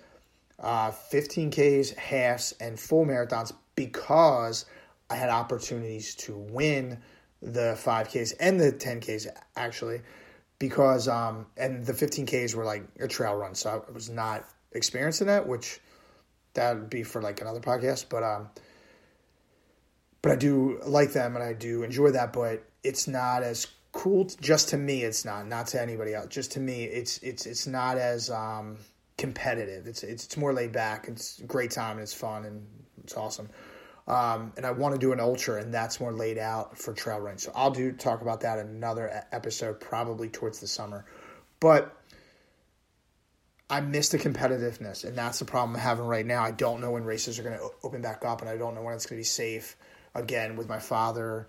uh, 0.60 0.92
15Ks, 0.92 1.96
halves, 1.96 2.54
and 2.60 2.80
full 2.80 3.06
marathons 3.06 3.54
because 3.76 4.66
I 5.10 5.16
had 5.16 5.30
opportunities 5.30 6.16
to 6.16 6.36
win 6.36 6.98
the 7.46 7.78
5Ks 7.82 8.34
and 8.40 8.60
the 8.60 8.72
10Ks 8.72 9.28
actually 9.56 10.02
because 10.58 11.08
um 11.08 11.46
and 11.58 11.86
the 11.86 11.94
15Ks 11.94 12.56
were 12.56 12.66
like 12.66 12.84
a 13.00 13.08
trail 13.08 13.36
run 13.36 13.54
so 13.56 13.86
I 13.88 13.92
was 13.92 14.10
not 14.10 14.46
experiencing 14.72 15.28
that 15.28 15.48
which 15.48 15.80
that 16.56 16.76
would 16.76 16.90
be 16.90 17.04
for 17.04 17.22
like 17.22 17.42
another 17.42 17.60
podcast 17.60 18.06
but 18.10 18.24
um 18.24 18.50
but 20.26 20.32
I 20.32 20.38
do 20.38 20.80
like 20.84 21.14
them 21.14 21.36
and 21.36 21.46
I 21.46 21.54
do 21.54 21.84
enjoy 21.84 22.10
that. 22.10 22.34
But 22.34 22.64
it's 22.84 23.08
not 23.08 23.44
as 23.44 23.68
cool. 23.92 24.26
Just 24.42 24.70
to 24.70 24.78
me, 24.78 25.04
it's 25.04 25.24
not. 25.24 25.46
Not 25.46 25.68
to 25.68 25.80
anybody 25.80 26.16
else. 26.16 26.30
Just 26.30 26.54
to 26.54 26.60
me, 26.60 26.86
it's 26.86 27.20
it's 27.20 27.46
it's 27.46 27.68
not 27.68 28.00
as 28.00 28.32
um, 28.32 28.78
competitive. 29.20 29.86
It's 29.86 30.02
it's 30.02 30.26
it's 30.26 30.36
more 30.36 30.52
laid 30.52 30.72
back. 30.72 31.08
It's 31.08 31.40
great 31.42 31.70
time 31.70 31.98
and 31.98 32.02
it's 32.02 32.16
fun 32.16 32.44
and 32.46 32.66
it's 33.04 33.16
awesome. 33.16 33.50
Um, 34.08 34.54
and 34.56 34.66
I 34.66 34.72
want 34.72 34.94
to 34.94 35.00
do 35.00 35.14
an 35.14 35.20
ultra, 35.20 35.60
and 35.60 35.74
that's 35.74 36.00
more 36.00 36.14
laid 36.14 36.38
out 36.38 36.78
for 36.78 36.94
trail 36.94 37.20
running. 37.20 37.40
So 37.40 37.52
I'll 37.56 37.72
do 37.72 37.92
talk 37.92 38.22
about 38.22 38.42
that 38.42 38.60
in 38.60 38.68
another 38.68 39.24
episode, 39.32 39.80
probably 39.80 40.30
towards 40.30 40.60
the 40.60 40.68
summer. 40.68 41.06
But 41.60 41.96
I 43.68 43.82
miss 43.82 44.10
the 44.10 44.20
competitiveness, 44.20 45.06
and 45.06 45.18
that's 45.18 45.40
the 45.40 45.46
problem 45.46 45.76
I'm 45.76 45.82
having 45.82 46.06
right 46.06 46.26
now. 46.26 46.44
I 46.44 46.52
don't 46.52 46.82
know 46.82 46.92
when 46.92 47.04
races 47.04 47.40
are 47.40 47.44
going 47.44 47.58
to 47.58 47.70
open 47.84 48.02
back 48.02 48.24
up, 48.24 48.42
and 48.42 48.50
I 48.50 48.58
don't 48.58 48.76
know 48.76 48.84
when 48.84 48.94
it's 48.94 49.08
going 49.08 49.18
to 49.18 49.22
be 49.22 49.24
safe 49.24 49.76
again 50.14 50.56
with 50.56 50.70
my 50.70 50.80
father 50.80 51.48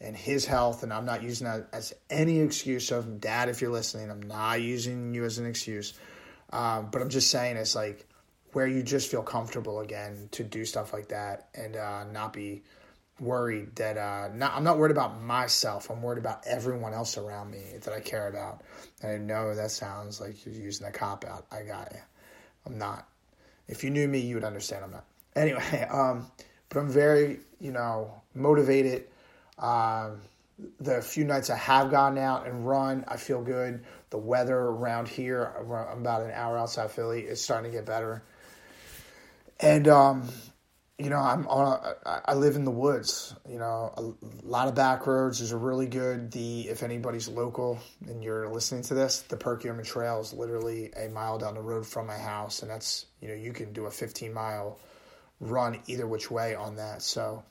and 0.00 0.16
his 0.16 0.44
health. 0.44 0.82
And 0.82 0.92
I'm 0.92 1.04
not 1.04 1.22
using 1.22 1.46
that 1.46 1.68
as 1.72 1.94
any 2.10 2.40
excuse. 2.40 2.84
So, 2.88 3.00
Dad, 3.02 3.48
if 3.48 3.60
you're 3.60 3.70
listening, 3.70 4.10
I'm 4.10 4.22
not 4.22 4.60
using 4.60 5.14
you 5.14 5.24
as 5.24 5.38
an 5.38 5.46
excuse. 5.46 5.94
Um, 6.52 6.88
but 6.90 7.00
I'm 7.00 7.08
just 7.08 7.30
saying 7.30 7.56
it's 7.56 7.76
like 7.76 8.08
where 8.52 8.66
you 8.66 8.82
just 8.82 9.10
feel 9.10 9.22
comfortable 9.22 9.80
again 9.80 10.28
to 10.32 10.44
do 10.44 10.64
stuff 10.64 10.92
like 10.92 11.08
that 11.08 11.48
and 11.54 11.76
uh, 11.76 12.04
not 12.04 12.32
be 12.32 12.62
worried 13.20 13.74
that 13.76 13.96
uh, 13.96 14.28
not, 14.34 14.54
I'm 14.54 14.64
not 14.64 14.78
worried 14.78 14.90
about 14.90 15.20
myself. 15.20 15.90
I'm 15.90 16.02
worried 16.02 16.18
about 16.18 16.42
everyone 16.46 16.92
else 16.92 17.16
around 17.16 17.50
me 17.50 17.62
that 17.82 17.92
I 17.94 18.00
care 18.00 18.28
about. 18.28 18.62
And 19.02 19.12
I 19.12 19.18
know 19.18 19.54
that 19.54 19.70
sounds 19.70 20.20
like 20.20 20.44
you're 20.44 20.54
using 20.54 20.86
a 20.86 20.90
cop 20.90 21.24
out. 21.24 21.46
I 21.50 21.62
got 21.62 21.92
you. 21.92 22.00
I'm 22.66 22.78
not. 22.78 23.08
If 23.68 23.84
you 23.84 23.90
knew 23.90 24.08
me, 24.08 24.18
you 24.18 24.34
would 24.34 24.44
understand 24.44 24.84
I'm 24.84 24.90
not. 24.90 25.04
Anyway, 25.34 25.86
um, 25.90 26.30
but 26.68 26.80
I'm 26.80 26.90
very, 26.90 27.40
you 27.60 27.72
know, 27.72 28.22
motivated. 28.34 29.04
Um, 29.58 30.20
the 30.80 31.00
few 31.00 31.24
nights 31.24 31.50
I 31.50 31.56
have 31.56 31.90
gone 31.90 32.18
out 32.18 32.46
and 32.46 32.66
run, 32.66 33.04
I 33.08 33.16
feel 33.16 33.42
good. 33.42 33.84
The 34.10 34.18
weather 34.18 34.56
around 34.56 35.08
here, 35.08 35.52
I'm 35.58 36.00
about 36.00 36.22
an 36.22 36.30
hour 36.32 36.58
outside 36.58 36.90
Philly, 36.90 37.22
is 37.22 37.40
starting 37.40 37.70
to 37.70 37.76
get 37.76 37.86
better. 37.86 38.22
And 39.62 39.86
um, 39.86 40.28
you 40.98 41.08
know, 41.08 41.18
I'm 41.18 41.46
on. 41.46 41.80
A, 42.04 42.22
I 42.26 42.34
live 42.34 42.56
in 42.56 42.64
the 42.64 42.70
woods. 42.70 43.34
You 43.48 43.58
know, 43.58 43.92
a 43.96 44.46
lot 44.46 44.68
of 44.68 44.74
back 44.74 45.06
roads. 45.06 45.38
There's 45.38 45.52
a 45.52 45.56
really 45.56 45.86
good. 45.86 46.32
The 46.32 46.68
if 46.68 46.82
anybody's 46.82 47.28
local 47.28 47.78
and 48.06 48.22
you're 48.22 48.48
listening 48.48 48.82
to 48.84 48.94
this, 48.94 49.22
the 49.22 49.36
Perkiomen 49.36 49.84
Trail 49.84 50.20
is 50.20 50.32
literally 50.32 50.92
a 50.92 51.08
mile 51.08 51.38
down 51.38 51.54
the 51.54 51.60
road 51.60 51.86
from 51.86 52.08
my 52.08 52.18
house, 52.18 52.62
and 52.62 52.70
that's 52.70 53.06
you 53.20 53.28
know 53.28 53.34
you 53.34 53.52
can 53.52 53.72
do 53.72 53.86
a 53.86 53.90
15 53.90 54.34
mile 54.34 54.78
run 55.40 55.80
either 55.86 56.06
which 56.06 56.30
way 56.30 56.56
on 56.56 56.76
that. 56.76 57.02
So, 57.02 57.44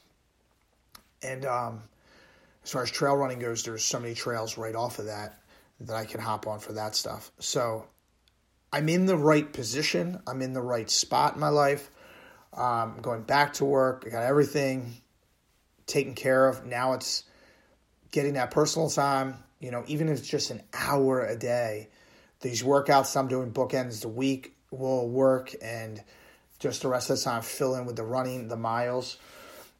and 1.23 1.45
um, 1.45 1.81
as 2.63 2.71
far 2.71 2.83
as 2.83 2.91
trail 2.91 3.15
running 3.15 3.39
goes, 3.39 3.63
there's 3.63 3.85
so 3.85 3.99
many 3.99 4.15
trails 4.15 4.57
right 4.57 4.75
off 4.75 4.99
of 4.99 5.05
that 5.05 5.39
that 5.79 5.95
I 5.95 6.03
can 6.03 6.19
hop 6.19 6.45
on 6.45 6.59
for 6.59 6.73
that 6.73 6.95
stuff. 6.95 7.31
So, 7.39 7.85
I'm 8.73 8.89
in 8.89 9.05
the 9.05 9.17
right 9.17 9.51
position. 9.51 10.21
I'm 10.27 10.41
in 10.41 10.51
the 10.51 10.61
right 10.61 10.89
spot 10.89 11.35
in 11.35 11.39
my 11.39 11.49
life 11.49 11.89
um, 12.53 12.99
going 13.01 13.23
back 13.23 13.53
to 13.53 13.65
work. 13.65 14.03
I 14.05 14.09
got 14.09 14.23
everything 14.23 14.93
taken 15.85 16.15
care 16.15 16.47
of. 16.47 16.65
Now 16.65 16.93
it's 16.93 17.23
getting 18.11 18.33
that 18.33 18.51
personal 18.51 18.89
time. 18.89 19.35
You 19.59 19.71
know, 19.71 19.83
even 19.87 20.09
if 20.09 20.19
it's 20.19 20.27
just 20.27 20.51
an 20.51 20.63
hour 20.73 21.25
a 21.25 21.35
day, 21.35 21.89
these 22.41 22.63
workouts 22.63 23.15
I'm 23.15 23.27
doing 23.27 23.51
bookends 23.51 24.01
the 24.01 24.07
week 24.07 24.55
will 24.71 25.07
work, 25.07 25.53
and 25.61 26.01
just 26.59 26.81
the 26.81 26.87
rest 26.87 27.09
of 27.09 27.17
the 27.17 27.23
time 27.23 27.41
fill 27.41 27.75
in 27.75 27.85
with 27.85 27.95
the 27.95 28.03
running, 28.03 28.47
the 28.47 28.57
miles. 28.57 29.17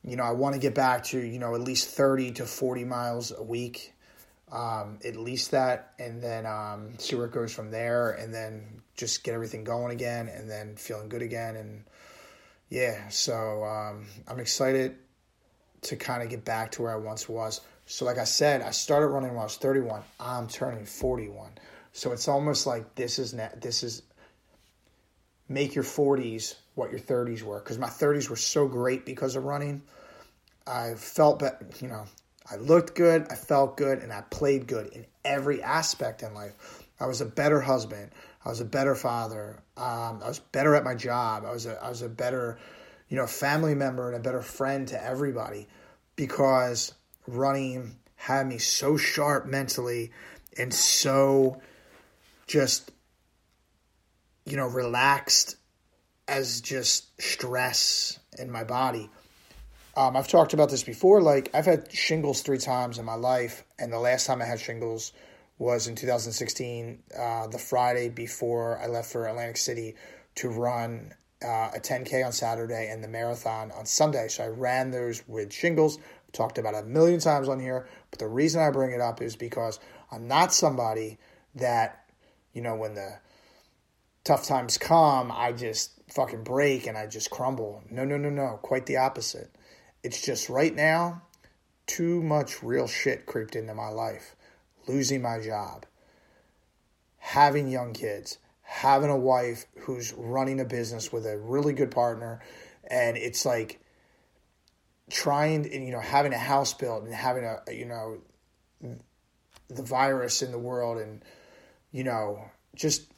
You 0.04 0.16
know, 0.16 0.24
I 0.24 0.32
want 0.32 0.54
to 0.56 0.60
get 0.60 0.76
back 0.76 1.04
to 1.06 1.20
you 1.20 1.40
know 1.40 1.56
at 1.56 1.62
least 1.62 1.90
thirty 1.90 2.32
to 2.34 2.46
forty 2.46 2.84
miles 2.84 3.32
a 3.36 3.44
week. 3.44 3.94
Um, 4.52 5.00
at 5.06 5.16
least 5.16 5.52
that, 5.52 5.94
and 5.98 6.22
then 6.22 6.46
um, 6.46 6.98
see 6.98 7.16
where 7.16 7.26
it 7.26 7.32
goes 7.32 7.54
from 7.54 7.72
there, 7.72 8.12
and 8.12 8.34
then 8.34 8.82
just 8.98 9.24
get 9.24 9.34
everything 9.34 9.64
going 9.64 9.94
again, 9.94 10.28
and 10.28 10.50
then 10.50 10.76
feeling 10.76 11.08
good 11.08 11.22
again, 11.22 11.56
and 11.56 11.86
yeah, 12.72 13.10
so 13.10 13.66
um, 13.66 14.06
I'm 14.30 14.40
excited 14.40 14.96
to 15.82 15.98
kind 15.98 16.24
of 16.24 16.30
get 16.30 16.46
back 16.46 16.72
to 16.72 16.84
where 16.84 16.94
I 16.94 16.96
once 16.96 17.28
was. 17.28 17.60
So, 17.86 18.06
like 18.06 18.18
I 18.18 18.24
said, 18.24 18.62
I 18.62 18.72
started 18.72 19.08
running 19.08 19.32
when 19.32 19.42
I 19.42 19.44
was 19.44 19.58
31. 19.58 20.02
I'm 20.22 20.48
turning 20.48 20.86
41. 20.86 21.52
So 21.92 22.14
it's 22.14 22.30
almost 22.30 22.66
like 22.66 22.96
this 22.96 23.20
is 23.20 23.34
net, 23.34 23.60
this 23.60 23.84
is 23.84 24.04
make 25.50 25.76
your 25.76 25.84
40s 25.84 26.56
what 26.76 26.92
your 26.92 27.02
30s 27.02 27.44
were 27.44 27.60
because 27.60 27.78
my 27.78 27.90
30s 27.90 28.30
were 28.30 28.38
so 28.38 28.70
great 28.70 29.06
because 29.06 29.36
of 29.36 29.44
running. 29.44 29.82
I 30.66 30.94
felt 30.94 31.40
that 31.40 31.82
you 31.82 31.90
know 31.90 32.06
I 32.50 32.56
looked 32.56 32.96
good, 32.96 33.28
I 33.30 33.36
felt 33.36 33.76
good, 33.76 34.00
and 34.00 34.14
I 34.14 34.22
played 34.22 34.68
good 34.68 34.88
in 34.94 35.06
every 35.26 35.62
aspect 35.62 36.24
in 36.24 36.34
life. 36.34 36.81
I 37.02 37.08
was 37.08 37.20
a 37.20 37.26
better 37.26 37.60
husband. 37.60 38.12
I 38.46 38.50
was 38.50 38.62
a 38.62 38.66
better 38.66 38.94
father. 38.94 39.64
Um, 39.76 40.22
I 40.24 40.28
was 40.28 40.38
better 40.40 40.76
at 40.76 40.84
my 40.84 40.94
job. 40.94 41.44
I 41.46 41.52
was 41.52 41.66
a, 41.66 41.84
I 41.84 41.90
was 41.90 42.04
a 42.04 42.10
better, 42.10 42.60
you 43.10 43.18
know, 43.18 43.26
family 43.26 43.74
member 43.74 44.08
and 44.08 44.16
a 44.16 44.20
better 44.20 44.44
friend 44.44 44.88
to 44.90 45.04
everybody 45.04 45.68
because 46.16 46.94
running 47.26 47.96
had 48.16 48.46
me 48.46 48.60
so 48.60 48.98
sharp 48.98 49.48
mentally 49.48 50.12
and 50.60 50.72
so 50.72 51.60
just, 52.46 52.92
you 54.46 54.56
know, 54.56 54.68
relaxed 54.68 55.56
as 56.28 56.62
just 56.62 57.20
stress 57.20 58.20
in 58.38 58.52
my 58.52 58.64
body. 58.64 59.10
Um, 59.98 60.16
I've 60.16 60.28
talked 60.28 60.54
about 60.54 60.70
this 60.70 60.84
before. 60.84 61.20
Like, 61.22 61.50
I've 61.54 61.66
had 61.66 61.92
shingles 61.92 62.44
three 62.44 62.60
times 62.60 63.00
in 63.00 63.06
my 63.06 63.16
life, 63.16 63.66
and 63.80 63.92
the 63.92 64.00
last 64.00 64.26
time 64.28 64.42
I 64.42 64.46
had 64.46 64.60
shingles 64.60 65.12
was 65.62 65.86
in 65.86 65.94
2016, 65.94 67.04
uh, 67.16 67.46
the 67.46 67.60
Friday 67.60 68.10
before 68.10 68.80
I 68.82 68.88
left 68.88 69.12
for 69.12 69.28
Atlantic 69.28 69.58
City 69.58 69.94
to 70.34 70.50
run 70.50 71.14
uh, 71.46 71.70
a 71.76 71.80
10K 71.80 72.26
on 72.26 72.32
Saturday 72.32 72.90
and 72.90 73.04
the 73.04 73.08
marathon 73.08 73.72
on 73.72 73.86
Sunday. 73.86 74.28
So 74.28 74.44
I 74.44 74.48
ran 74.48 74.90
those 74.90 75.22
with 75.28 75.54
shingles. 75.54 76.00
Talked 76.34 76.58
about 76.58 76.74
a 76.74 76.82
million 76.82 77.20
times 77.20 77.48
on 77.48 77.60
here, 77.60 77.88
but 78.10 78.18
the 78.18 78.28
reason 78.28 78.60
I 78.60 78.72
bring 78.72 78.92
it 78.92 79.02
up 79.02 79.22
is 79.22 79.36
because 79.36 79.80
I'm 80.12 80.28
not 80.28 80.52
somebody 80.52 81.20
that, 81.54 82.06
you 82.54 82.62
know, 82.64 82.76
when 82.76 82.96
the 82.96 83.20
tough 84.24 84.48
times 84.48 84.80
come, 84.80 85.32
I 85.32 85.52
just 85.52 85.92
fucking 86.10 86.44
break 86.44 86.88
and 86.88 86.98
I 86.98 87.06
just 87.06 87.30
crumble. 87.30 87.84
No, 87.92 88.04
no, 88.04 88.18
no, 88.18 88.30
no. 88.32 88.58
Quite 88.64 88.88
the 88.88 88.98
opposite. 88.98 89.54
It's 90.02 90.22
just 90.22 90.50
right 90.50 90.74
now, 90.74 91.22
too 91.86 92.24
much 92.24 92.64
real 92.64 92.88
shit 92.88 93.28
creeped 93.28 93.56
into 93.56 93.76
my 93.76 93.90
life 93.90 94.36
losing 94.88 95.22
my 95.22 95.40
job, 95.40 95.86
having 97.18 97.68
young 97.68 97.94
kids, 97.94 98.38
having 98.62 99.10
a 99.10 99.18
wife 99.18 99.66
who's 99.82 100.14
running 100.14 100.60
a 100.60 100.66
business 100.66 101.12
with 101.12 101.26
a 101.26 101.38
really 101.38 101.74
good 101.74 101.92
partner, 101.92 102.42
and 102.90 103.18
it's 103.18 103.46
like 103.46 103.80
trying, 105.10 105.72
and, 105.74 105.86
you 105.86 105.92
know, 105.92 106.00
having 106.00 106.34
a 106.34 106.38
house 106.38 106.74
built 106.74 107.04
and 107.04 107.14
having 107.14 107.44
a, 107.44 107.60
you 107.72 107.86
know, 107.86 108.18
the 109.70 109.84
virus 109.84 110.42
in 110.42 110.52
the 110.52 110.60
world 110.60 110.98
and, 110.98 111.24
you 111.92 112.04
know, 112.04 112.44
just 112.76 113.12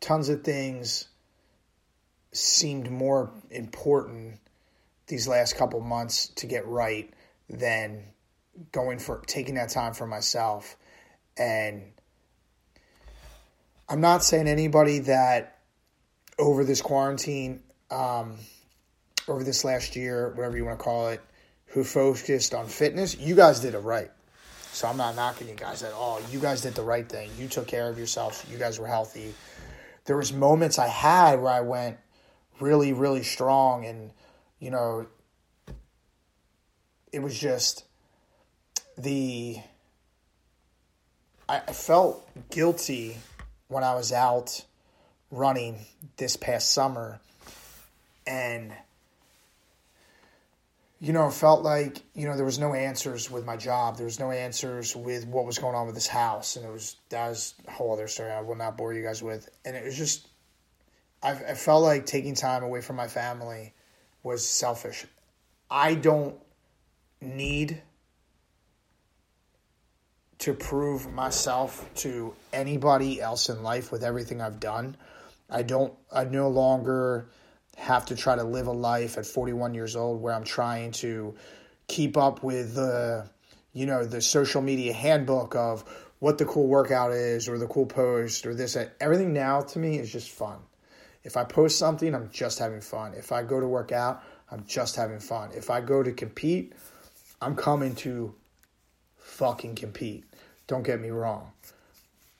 tons 0.00 0.28
of 0.28 0.42
things 0.42 1.06
seemed 2.32 2.90
more 2.90 3.30
important 3.50 4.38
these 5.06 5.28
last 5.28 5.56
couple 5.56 5.80
months 5.80 6.28
to 6.28 6.46
get 6.46 6.66
right 6.66 7.12
than 7.48 8.02
going 8.70 8.98
for 8.98 9.22
taking 9.26 9.54
that 9.54 9.70
time 9.70 9.94
for 9.94 10.06
myself 10.06 10.76
and 11.36 11.82
I'm 13.88 14.00
not 14.00 14.24
saying 14.24 14.48
anybody 14.48 15.00
that 15.00 15.58
over 16.38 16.64
this 16.64 16.80
quarantine, 16.80 17.62
um, 17.90 18.36
over 19.28 19.44
this 19.44 19.64
last 19.64 19.96
year, 19.96 20.32
whatever 20.34 20.56
you 20.56 20.64
want 20.64 20.78
to 20.78 20.82
call 20.82 21.08
it, 21.08 21.20
who 21.66 21.84
focused 21.84 22.54
on 22.54 22.68
fitness, 22.68 23.18
you 23.18 23.34
guys 23.34 23.60
did 23.60 23.74
it 23.74 23.80
right. 23.80 24.10
So 24.72 24.88
I'm 24.88 24.96
not 24.96 25.14
knocking 25.14 25.48
you 25.48 25.54
guys 25.54 25.82
at 25.82 25.92
all. 25.92 26.20
You 26.30 26.38
guys 26.38 26.62
did 26.62 26.74
the 26.74 26.82
right 26.82 27.06
thing. 27.06 27.30
You 27.38 27.48
took 27.48 27.66
care 27.66 27.90
of 27.90 27.98
yourselves. 27.98 28.42
You 28.50 28.56
guys 28.56 28.78
were 28.78 28.86
healthy. 28.86 29.34
There 30.06 30.16
was 30.16 30.32
moments 30.32 30.78
I 30.78 30.88
had 30.88 31.40
where 31.40 31.52
I 31.52 31.60
went 31.60 31.98
really, 32.60 32.94
really 32.94 33.22
strong, 33.22 33.84
and 33.84 34.10
you 34.58 34.70
know, 34.70 35.06
it 37.12 37.20
was 37.20 37.38
just 37.38 37.84
the 38.96 39.58
I, 41.48 41.58
felt 41.72 42.26
guilty 42.50 43.18
when 43.68 43.84
I 43.84 43.94
was 43.94 44.12
out 44.12 44.64
running 45.30 45.78
this 46.16 46.36
past 46.36 46.72
summer 46.72 47.20
and 48.26 48.72
you 51.02 51.12
know, 51.12 51.28
felt 51.30 51.64
like, 51.64 52.00
you 52.14 52.28
know, 52.28 52.36
there 52.36 52.44
was 52.44 52.60
no 52.60 52.74
answers 52.74 53.28
with 53.28 53.44
my 53.44 53.56
job. 53.56 53.96
There 53.96 54.06
was 54.06 54.20
no 54.20 54.30
answers 54.30 54.94
with 54.94 55.26
what 55.26 55.44
was 55.44 55.58
going 55.58 55.74
on 55.74 55.86
with 55.86 55.96
this 55.96 56.06
house. 56.06 56.54
And 56.54 56.64
it 56.64 56.70
was, 56.70 56.94
that 57.08 57.28
was 57.28 57.54
a 57.66 57.72
whole 57.72 57.92
other 57.92 58.06
story 58.06 58.30
I 58.30 58.40
will 58.40 58.54
not 58.54 58.76
bore 58.76 58.94
you 58.94 59.02
guys 59.02 59.20
with. 59.20 59.48
And 59.64 59.74
it 59.74 59.84
was 59.84 59.98
just, 59.98 60.28
I, 61.20 61.32
I 61.32 61.54
felt 61.54 61.82
like 61.82 62.06
taking 62.06 62.36
time 62.36 62.62
away 62.62 62.82
from 62.82 62.94
my 62.94 63.08
family 63.08 63.74
was 64.22 64.46
selfish. 64.46 65.04
I 65.68 65.96
don't 65.96 66.36
need 67.20 67.82
to 70.42 70.52
prove 70.52 71.08
myself 71.12 71.88
to 71.94 72.34
anybody 72.52 73.20
else 73.20 73.48
in 73.48 73.62
life 73.62 73.92
with 73.92 74.02
everything 74.02 74.40
I've 74.40 74.58
done. 74.58 74.96
I 75.48 75.62
don't 75.62 75.94
I 76.12 76.24
no 76.24 76.48
longer 76.48 77.28
have 77.76 78.06
to 78.06 78.16
try 78.16 78.34
to 78.34 78.42
live 78.42 78.66
a 78.66 78.72
life 78.72 79.18
at 79.18 79.24
41 79.24 79.72
years 79.72 79.94
old 79.94 80.20
where 80.20 80.34
I'm 80.34 80.42
trying 80.42 80.90
to 80.92 81.36
keep 81.86 82.16
up 82.16 82.42
with 82.42 82.74
the 82.74 83.30
you 83.72 83.86
know 83.86 84.04
the 84.04 84.20
social 84.20 84.62
media 84.62 84.92
handbook 84.92 85.54
of 85.54 85.84
what 86.18 86.38
the 86.38 86.44
cool 86.44 86.66
workout 86.66 87.12
is 87.12 87.48
or 87.48 87.56
the 87.56 87.68
cool 87.68 87.86
post 87.86 88.44
or 88.44 88.52
this 88.52 88.76
everything 89.00 89.32
now 89.32 89.60
to 89.60 89.78
me 89.78 90.00
is 90.00 90.10
just 90.10 90.30
fun. 90.30 90.58
If 91.22 91.36
I 91.36 91.44
post 91.44 91.78
something, 91.78 92.16
I'm 92.16 92.30
just 92.32 92.58
having 92.58 92.80
fun. 92.80 93.14
If 93.14 93.30
I 93.30 93.44
go 93.44 93.60
to 93.60 93.68
work 93.68 93.92
out, 93.92 94.24
I'm 94.50 94.64
just 94.66 94.96
having 94.96 95.20
fun. 95.20 95.50
If 95.54 95.70
I 95.70 95.80
go 95.80 96.02
to 96.02 96.10
compete, 96.10 96.72
I'm 97.40 97.54
coming 97.54 97.94
to 97.96 98.34
fucking 99.22 99.76
compete. 99.76 100.24
Don't 100.66 100.82
get 100.82 101.00
me 101.00 101.10
wrong. 101.10 101.52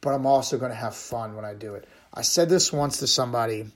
But 0.01 0.15
I'm 0.15 0.27
also 0.27 0.59
going 0.59 0.71
to 0.71 0.77
have 0.77 0.97
fun 0.97 1.37
when 1.37 1.45
I 1.45 1.55
do 1.55 1.75
it. 1.75 1.87
I 2.13 2.23
said 2.23 2.49
this 2.49 2.73
once 2.73 2.99
to 2.99 3.07
somebody, 3.07 3.67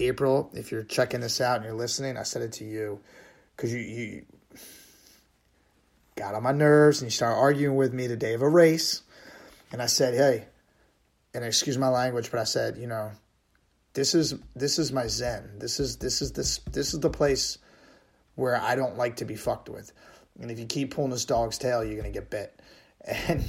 April, 0.00 0.50
if 0.54 0.72
you're 0.72 0.82
checking 0.82 1.20
this 1.20 1.40
out 1.40 1.56
and 1.56 1.64
you're 1.64 1.74
listening, 1.74 2.16
I 2.16 2.22
said 2.22 2.42
it 2.42 2.52
to 2.54 2.64
you 2.64 3.00
because 3.56 3.72
you, 3.72 3.80
you 3.80 4.24
got 6.16 6.34
on 6.34 6.42
my 6.42 6.52
nerves 6.52 7.00
and 7.00 7.06
you 7.06 7.10
started 7.10 7.36
arguing 7.36 7.76
with 7.76 7.92
me 7.92 8.06
the 8.06 8.16
day 8.16 8.34
of 8.34 8.42
a 8.42 8.48
race. 8.48 9.02
And 9.72 9.82
I 9.82 9.86
said, 9.86 10.14
hey, 10.14 10.46
and 11.34 11.44
excuse 11.44 11.76
my 11.76 11.88
language, 11.88 12.30
but 12.30 12.40
I 12.40 12.44
said, 12.44 12.78
you 12.78 12.86
know, 12.86 13.10
this 13.92 14.14
is 14.14 14.34
this 14.54 14.78
is 14.78 14.92
my 14.92 15.06
zen. 15.06 15.58
This 15.58 15.80
is 15.80 15.96
this 15.96 16.20
is 16.20 16.32
this 16.32 16.58
this 16.70 16.94
is 16.94 17.00
the 17.00 17.10
place 17.10 17.58
where 18.34 18.60
I 18.60 18.74
don't 18.74 18.96
like 18.96 19.16
to 19.16 19.24
be 19.24 19.36
fucked 19.36 19.68
with. 19.68 19.92
And 20.40 20.50
if 20.50 20.58
you 20.58 20.66
keep 20.66 20.94
pulling 20.94 21.10
this 21.10 21.24
dog's 21.24 21.58
tail, 21.58 21.84
you're 21.84 21.96
gonna 21.96 22.10
get 22.10 22.30
bit. 22.30 22.60
And 23.28 23.44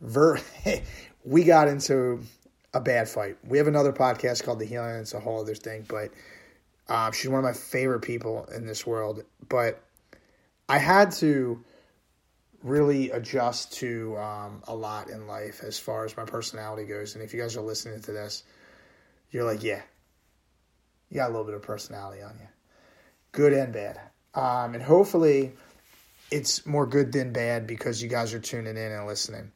ver- 0.00 0.40
we 1.24 1.44
got 1.44 1.68
into 1.68 2.22
a 2.74 2.80
bad 2.80 3.08
fight. 3.08 3.36
We 3.44 3.58
have 3.58 3.66
another 3.66 3.92
podcast 3.92 4.44
called 4.44 4.58
The 4.58 4.66
Healing. 4.66 4.96
It's 4.96 5.14
a 5.14 5.20
whole 5.20 5.40
other 5.40 5.54
thing, 5.54 5.84
but 5.88 6.10
uh, 6.88 7.10
she's 7.10 7.28
one 7.28 7.38
of 7.38 7.44
my 7.44 7.52
favorite 7.52 8.00
people 8.00 8.46
in 8.54 8.66
this 8.66 8.86
world. 8.86 9.22
But 9.48 9.82
I 10.68 10.78
had 10.78 11.12
to 11.12 11.62
really 12.62 13.10
adjust 13.10 13.72
to 13.74 14.16
um, 14.18 14.62
a 14.66 14.74
lot 14.74 15.10
in 15.10 15.26
life 15.26 15.62
as 15.62 15.78
far 15.78 16.04
as 16.04 16.16
my 16.16 16.24
personality 16.24 16.84
goes. 16.84 17.14
And 17.14 17.22
if 17.22 17.32
you 17.32 17.40
guys 17.40 17.56
are 17.56 17.62
listening 17.62 18.00
to 18.02 18.12
this, 18.12 18.42
you're 19.30 19.44
like, 19.44 19.62
yeah, 19.62 19.82
you 21.10 21.16
got 21.16 21.28
a 21.28 21.32
little 21.32 21.44
bit 21.44 21.54
of 21.54 21.62
personality 21.62 22.22
on 22.22 22.34
you, 22.38 22.48
good 23.32 23.52
and 23.52 23.72
bad. 23.72 24.00
Um, 24.34 24.74
and 24.74 24.82
hopefully, 24.82 25.52
it's 26.30 26.66
more 26.66 26.86
good 26.86 27.12
than 27.12 27.32
bad 27.32 27.66
because 27.66 28.02
you 28.02 28.08
guys 28.08 28.34
are 28.34 28.40
tuning 28.40 28.76
in 28.76 28.92
and 28.92 29.06
listening. 29.06 29.50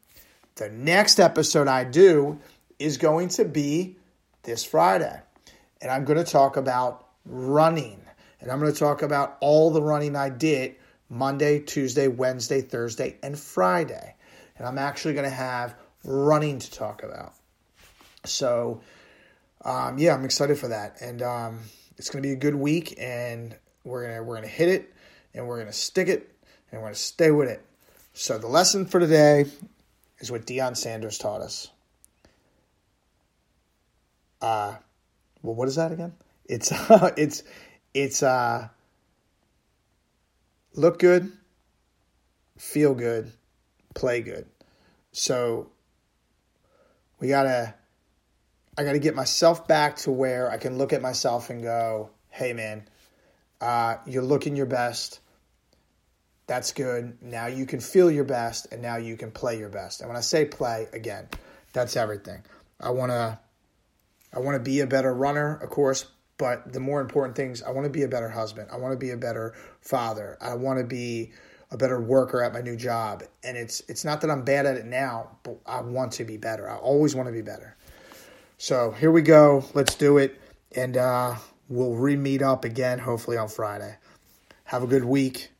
The 0.56 0.68
next 0.68 1.18
episode 1.18 1.66
I 1.66 1.84
do 1.84 2.38
is 2.78 2.98
going 2.98 3.28
to 3.30 3.44
be 3.44 3.96
this 4.42 4.64
Friday. 4.64 5.20
And 5.80 5.90
I'm 5.90 6.04
going 6.04 6.22
to 6.22 6.30
talk 6.30 6.58
about 6.58 7.06
running. 7.24 8.02
And 8.40 8.50
I'm 8.50 8.60
going 8.60 8.72
to 8.72 8.78
talk 8.78 9.02
about 9.02 9.38
all 9.40 9.70
the 9.70 9.80
running 9.80 10.14
I 10.14 10.28
did 10.28 10.76
Monday, 11.08 11.60
Tuesday, 11.60 12.06
Wednesday, 12.06 12.60
Thursday, 12.60 13.16
and 13.22 13.38
Friday. 13.38 14.14
And 14.58 14.66
I'm 14.66 14.76
actually 14.76 15.14
going 15.14 15.24
to 15.24 15.34
have 15.34 15.74
running 16.04 16.58
to 16.58 16.70
talk 16.70 17.02
about. 17.02 17.32
So, 18.24 18.82
um, 19.64 19.96
yeah, 19.96 20.14
I'm 20.14 20.24
excited 20.24 20.58
for 20.58 20.68
that. 20.68 21.00
And 21.00 21.22
um, 21.22 21.60
it's 21.96 22.10
going 22.10 22.22
to 22.22 22.28
be 22.28 22.34
a 22.34 22.36
good 22.36 22.54
week. 22.54 22.94
And 22.98 23.56
we're 23.84 24.02
going 24.02 24.16
to 24.16 24.22
we're 24.22 24.36
going 24.36 24.48
to 24.48 24.54
hit 24.54 24.68
it 24.68 24.92
and 25.32 25.48
we're 25.48 25.56
going 25.56 25.68
to 25.68 25.72
stick 25.72 26.08
it 26.08 26.30
and 26.70 26.80
we're 26.82 26.88
going 26.88 26.94
to 26.94 27.00
stay 27.00 27.30
with 27.30 27.48
it. 27.48 27.64
So, 28.12 28.36
the 28.36 28.48
lesson 28.48 28.84
for 28.84 29.00
today 29.00 29.46
is 30.22 30.30
what 30.30 30.46
Deion 30.46 30.76
Sanders 30.76 31.18
taught 31.18 31.42
us. 31.42 31.68
Uh, 34.40 34.76
well, 35.42 35.54
what 35.54 35.68
is 35.68 35.74
that 35.74 35.92
again? 35.92 36.14
It's 36.46 36.72
uh, 36.72 37.10
it's 37.16 37.42
it's 37.92 38.22
uh, 38.22 38.68
look 40.74 40.98
good, 40.98 41.30
feel 42.56 42.94
good, 42.94 43.32
play 43.94 44.22
good. 44.22 44.46
So 45.10 45.70
we 47.18 47.28
gotta, 47.28 47.74
I 48.78 48.84
gotta 48.84 48.98
get 49.00 49.14
myself 49.14 49.68
back 49.68 49.96
to 49.96 50.10
where 50.10 50.50
I 50.50 50.56
can 50.56 50.78
look 50.78 50.92
at 50.92 51.02
myself 51.02 51.50
and 51.50 51.62
go, 51.62 52.10
"Hey, 52.30 52.52
man, 52.52 52.88
uh, 53.60 53.96
you're 54.06 54.22
looking 54.22 54.56
your 54.56 54.66
best." 54.66 55.18
That's 56.46 56.72
good. 56.72 57.16
Now 57.22 57.46
you 57.46 57.66
can 57.66 57.80
feel 57.80 58.10
your 58.10 58.24
best 58.24 58.72
and 58.72 58.82
now 58.82 58.96
you 58.96 59.16
can 59.16 59.30
play 59.30 59.58
your 59.58 59.68
best. 59.68 60.00
And 60.00 60.08
when 60.08 60.16
I 60.16 60.20
say 60.20 60.44
play, 60.44 60.88
again, 60.92 61.28
that's 61.72 61.96
everything. 61.96 62.42
I 62.80 62.90
want 62.90 63.12
to 63.12 63.38
I 64.34 64.40
want 64.40 64.56
to 64.56 64.62
be 64.62 64.80
a 64.80 64.86
better 64.86 65.12
runner, 65.14 65.56
of 65.56 65.70
course, 65.70 66.06
but 66.38 66.72
the 66.72 66.80
more 66.80 67.00
important 67.00 67.36
things, 67.36 67.62
I 67.62 67.70
want 67.70 67.84
to 67.84 67.90
be 67.90 68.02
a 68.02 68.08
better 68.08 68.28
husband. 68.28 68.68
I 68.72 68.76
want 68.76 68.92
to 68.92 68.98
be 68.98 69.10
a 69.10 69.16
better 69.16 69.54
father. 69.80 70.38
I 70.40 70.54
want 70.54 70.78
to 70.78 70.84
be 70.84 71.32
a 71.70 71.76
better 71.76 72.00
worker 72.00 72.42
at 72.42 72.52
my 72.52 72.60
new 72.60 72.76
job. 72.76 73.22
And 73.44 73.56
it's 73.56 73.80
it's 73.88 74.04
not 74.04 74.20
that 74.22 74.30
I'm 74.30 74.42
bad 74.42 74.66
at 74.66 74.76
it 74.76 74.86
now, 74.86 75.38
but 75.42 75.58
I 75.66 75.80
want 75.80 76.12
to 76.12 76.24
be 76.24 76.36
better. 76.36 76.68
I 76.68 76.76
always 76.76 77.14
want 77.14 77.28
to 77.28 77.32
be 77.32 77.42
better. 77.42 77.76
So 78.58 78.90
here 78.92 79.10
we 79.10 79.22
go. 79.22 79.64
Let's 79.74 79.94
do 79.94 80.18
it. 80.18 80.40
And 80.74 80.96
uh, 80.96 81.36
we'll 81.68 81.94
re 81.94 82.16
meet 82.16 82.42
up 82.42 82.64
again, 82.64 82.98
hopefully 82.98 83.36
on 83.36 83.48
Friday. 83.48 83.96
Have 84.64 84.82
a 84.82 84.86
good 84.86 85.04
week. 85.04 85.50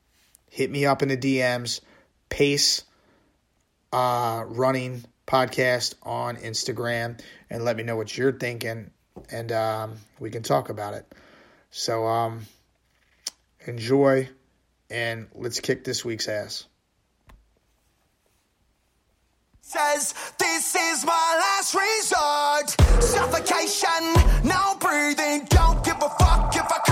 Hit 0.53 0.71
me 0.71 0.85
up 0.85 1.01
in 1.01 1.09
the 1.09 1.17
DMs. 1.17 1.81
Pace 2.29 2.85
uh, 3.91 4.45
running 4.47 5.03
podcast 5.27 5.95
on 6.03 6.37
Instagram 6.37 7.19
and 7.49 7.65
let 7.65 7.75
me 7.75 7.85
know 7.85 7.97
what 7.97 8.15
you're 8.19 8.33
thinking, 8.33 8.91
and 9.31 9.51
um, 9.51 9.95
we 10.21 10.29
can 10.29 10.43
talk 10.43 10.69
about 10.69 10.93
it. 10.93 11.11
So 11.71 12.07
um, 12.07 12.43
enjoy, 13.67 14.29
and 14.91 15.29
let's 15.35 15.59
kick 15.59 15.85
this 15.85 16.05
week's 16.05 16.29
ass. 16.29 16.67
Says 19.63 20.13
this 20.39 20.77
is 20.77 21.07
my 21.07 21.13
last 21.41 21.75
resort. 21.75 23.03
Suffocation, 23.03 24.45
no 24.45 24.77
breathing. 24.79 25.47
Don't 25.49 25.83
give 25.83 25.97
a 25.97 26.11
fuck 26.11 26.55
if 26.55 26.71
I 26.71 26.92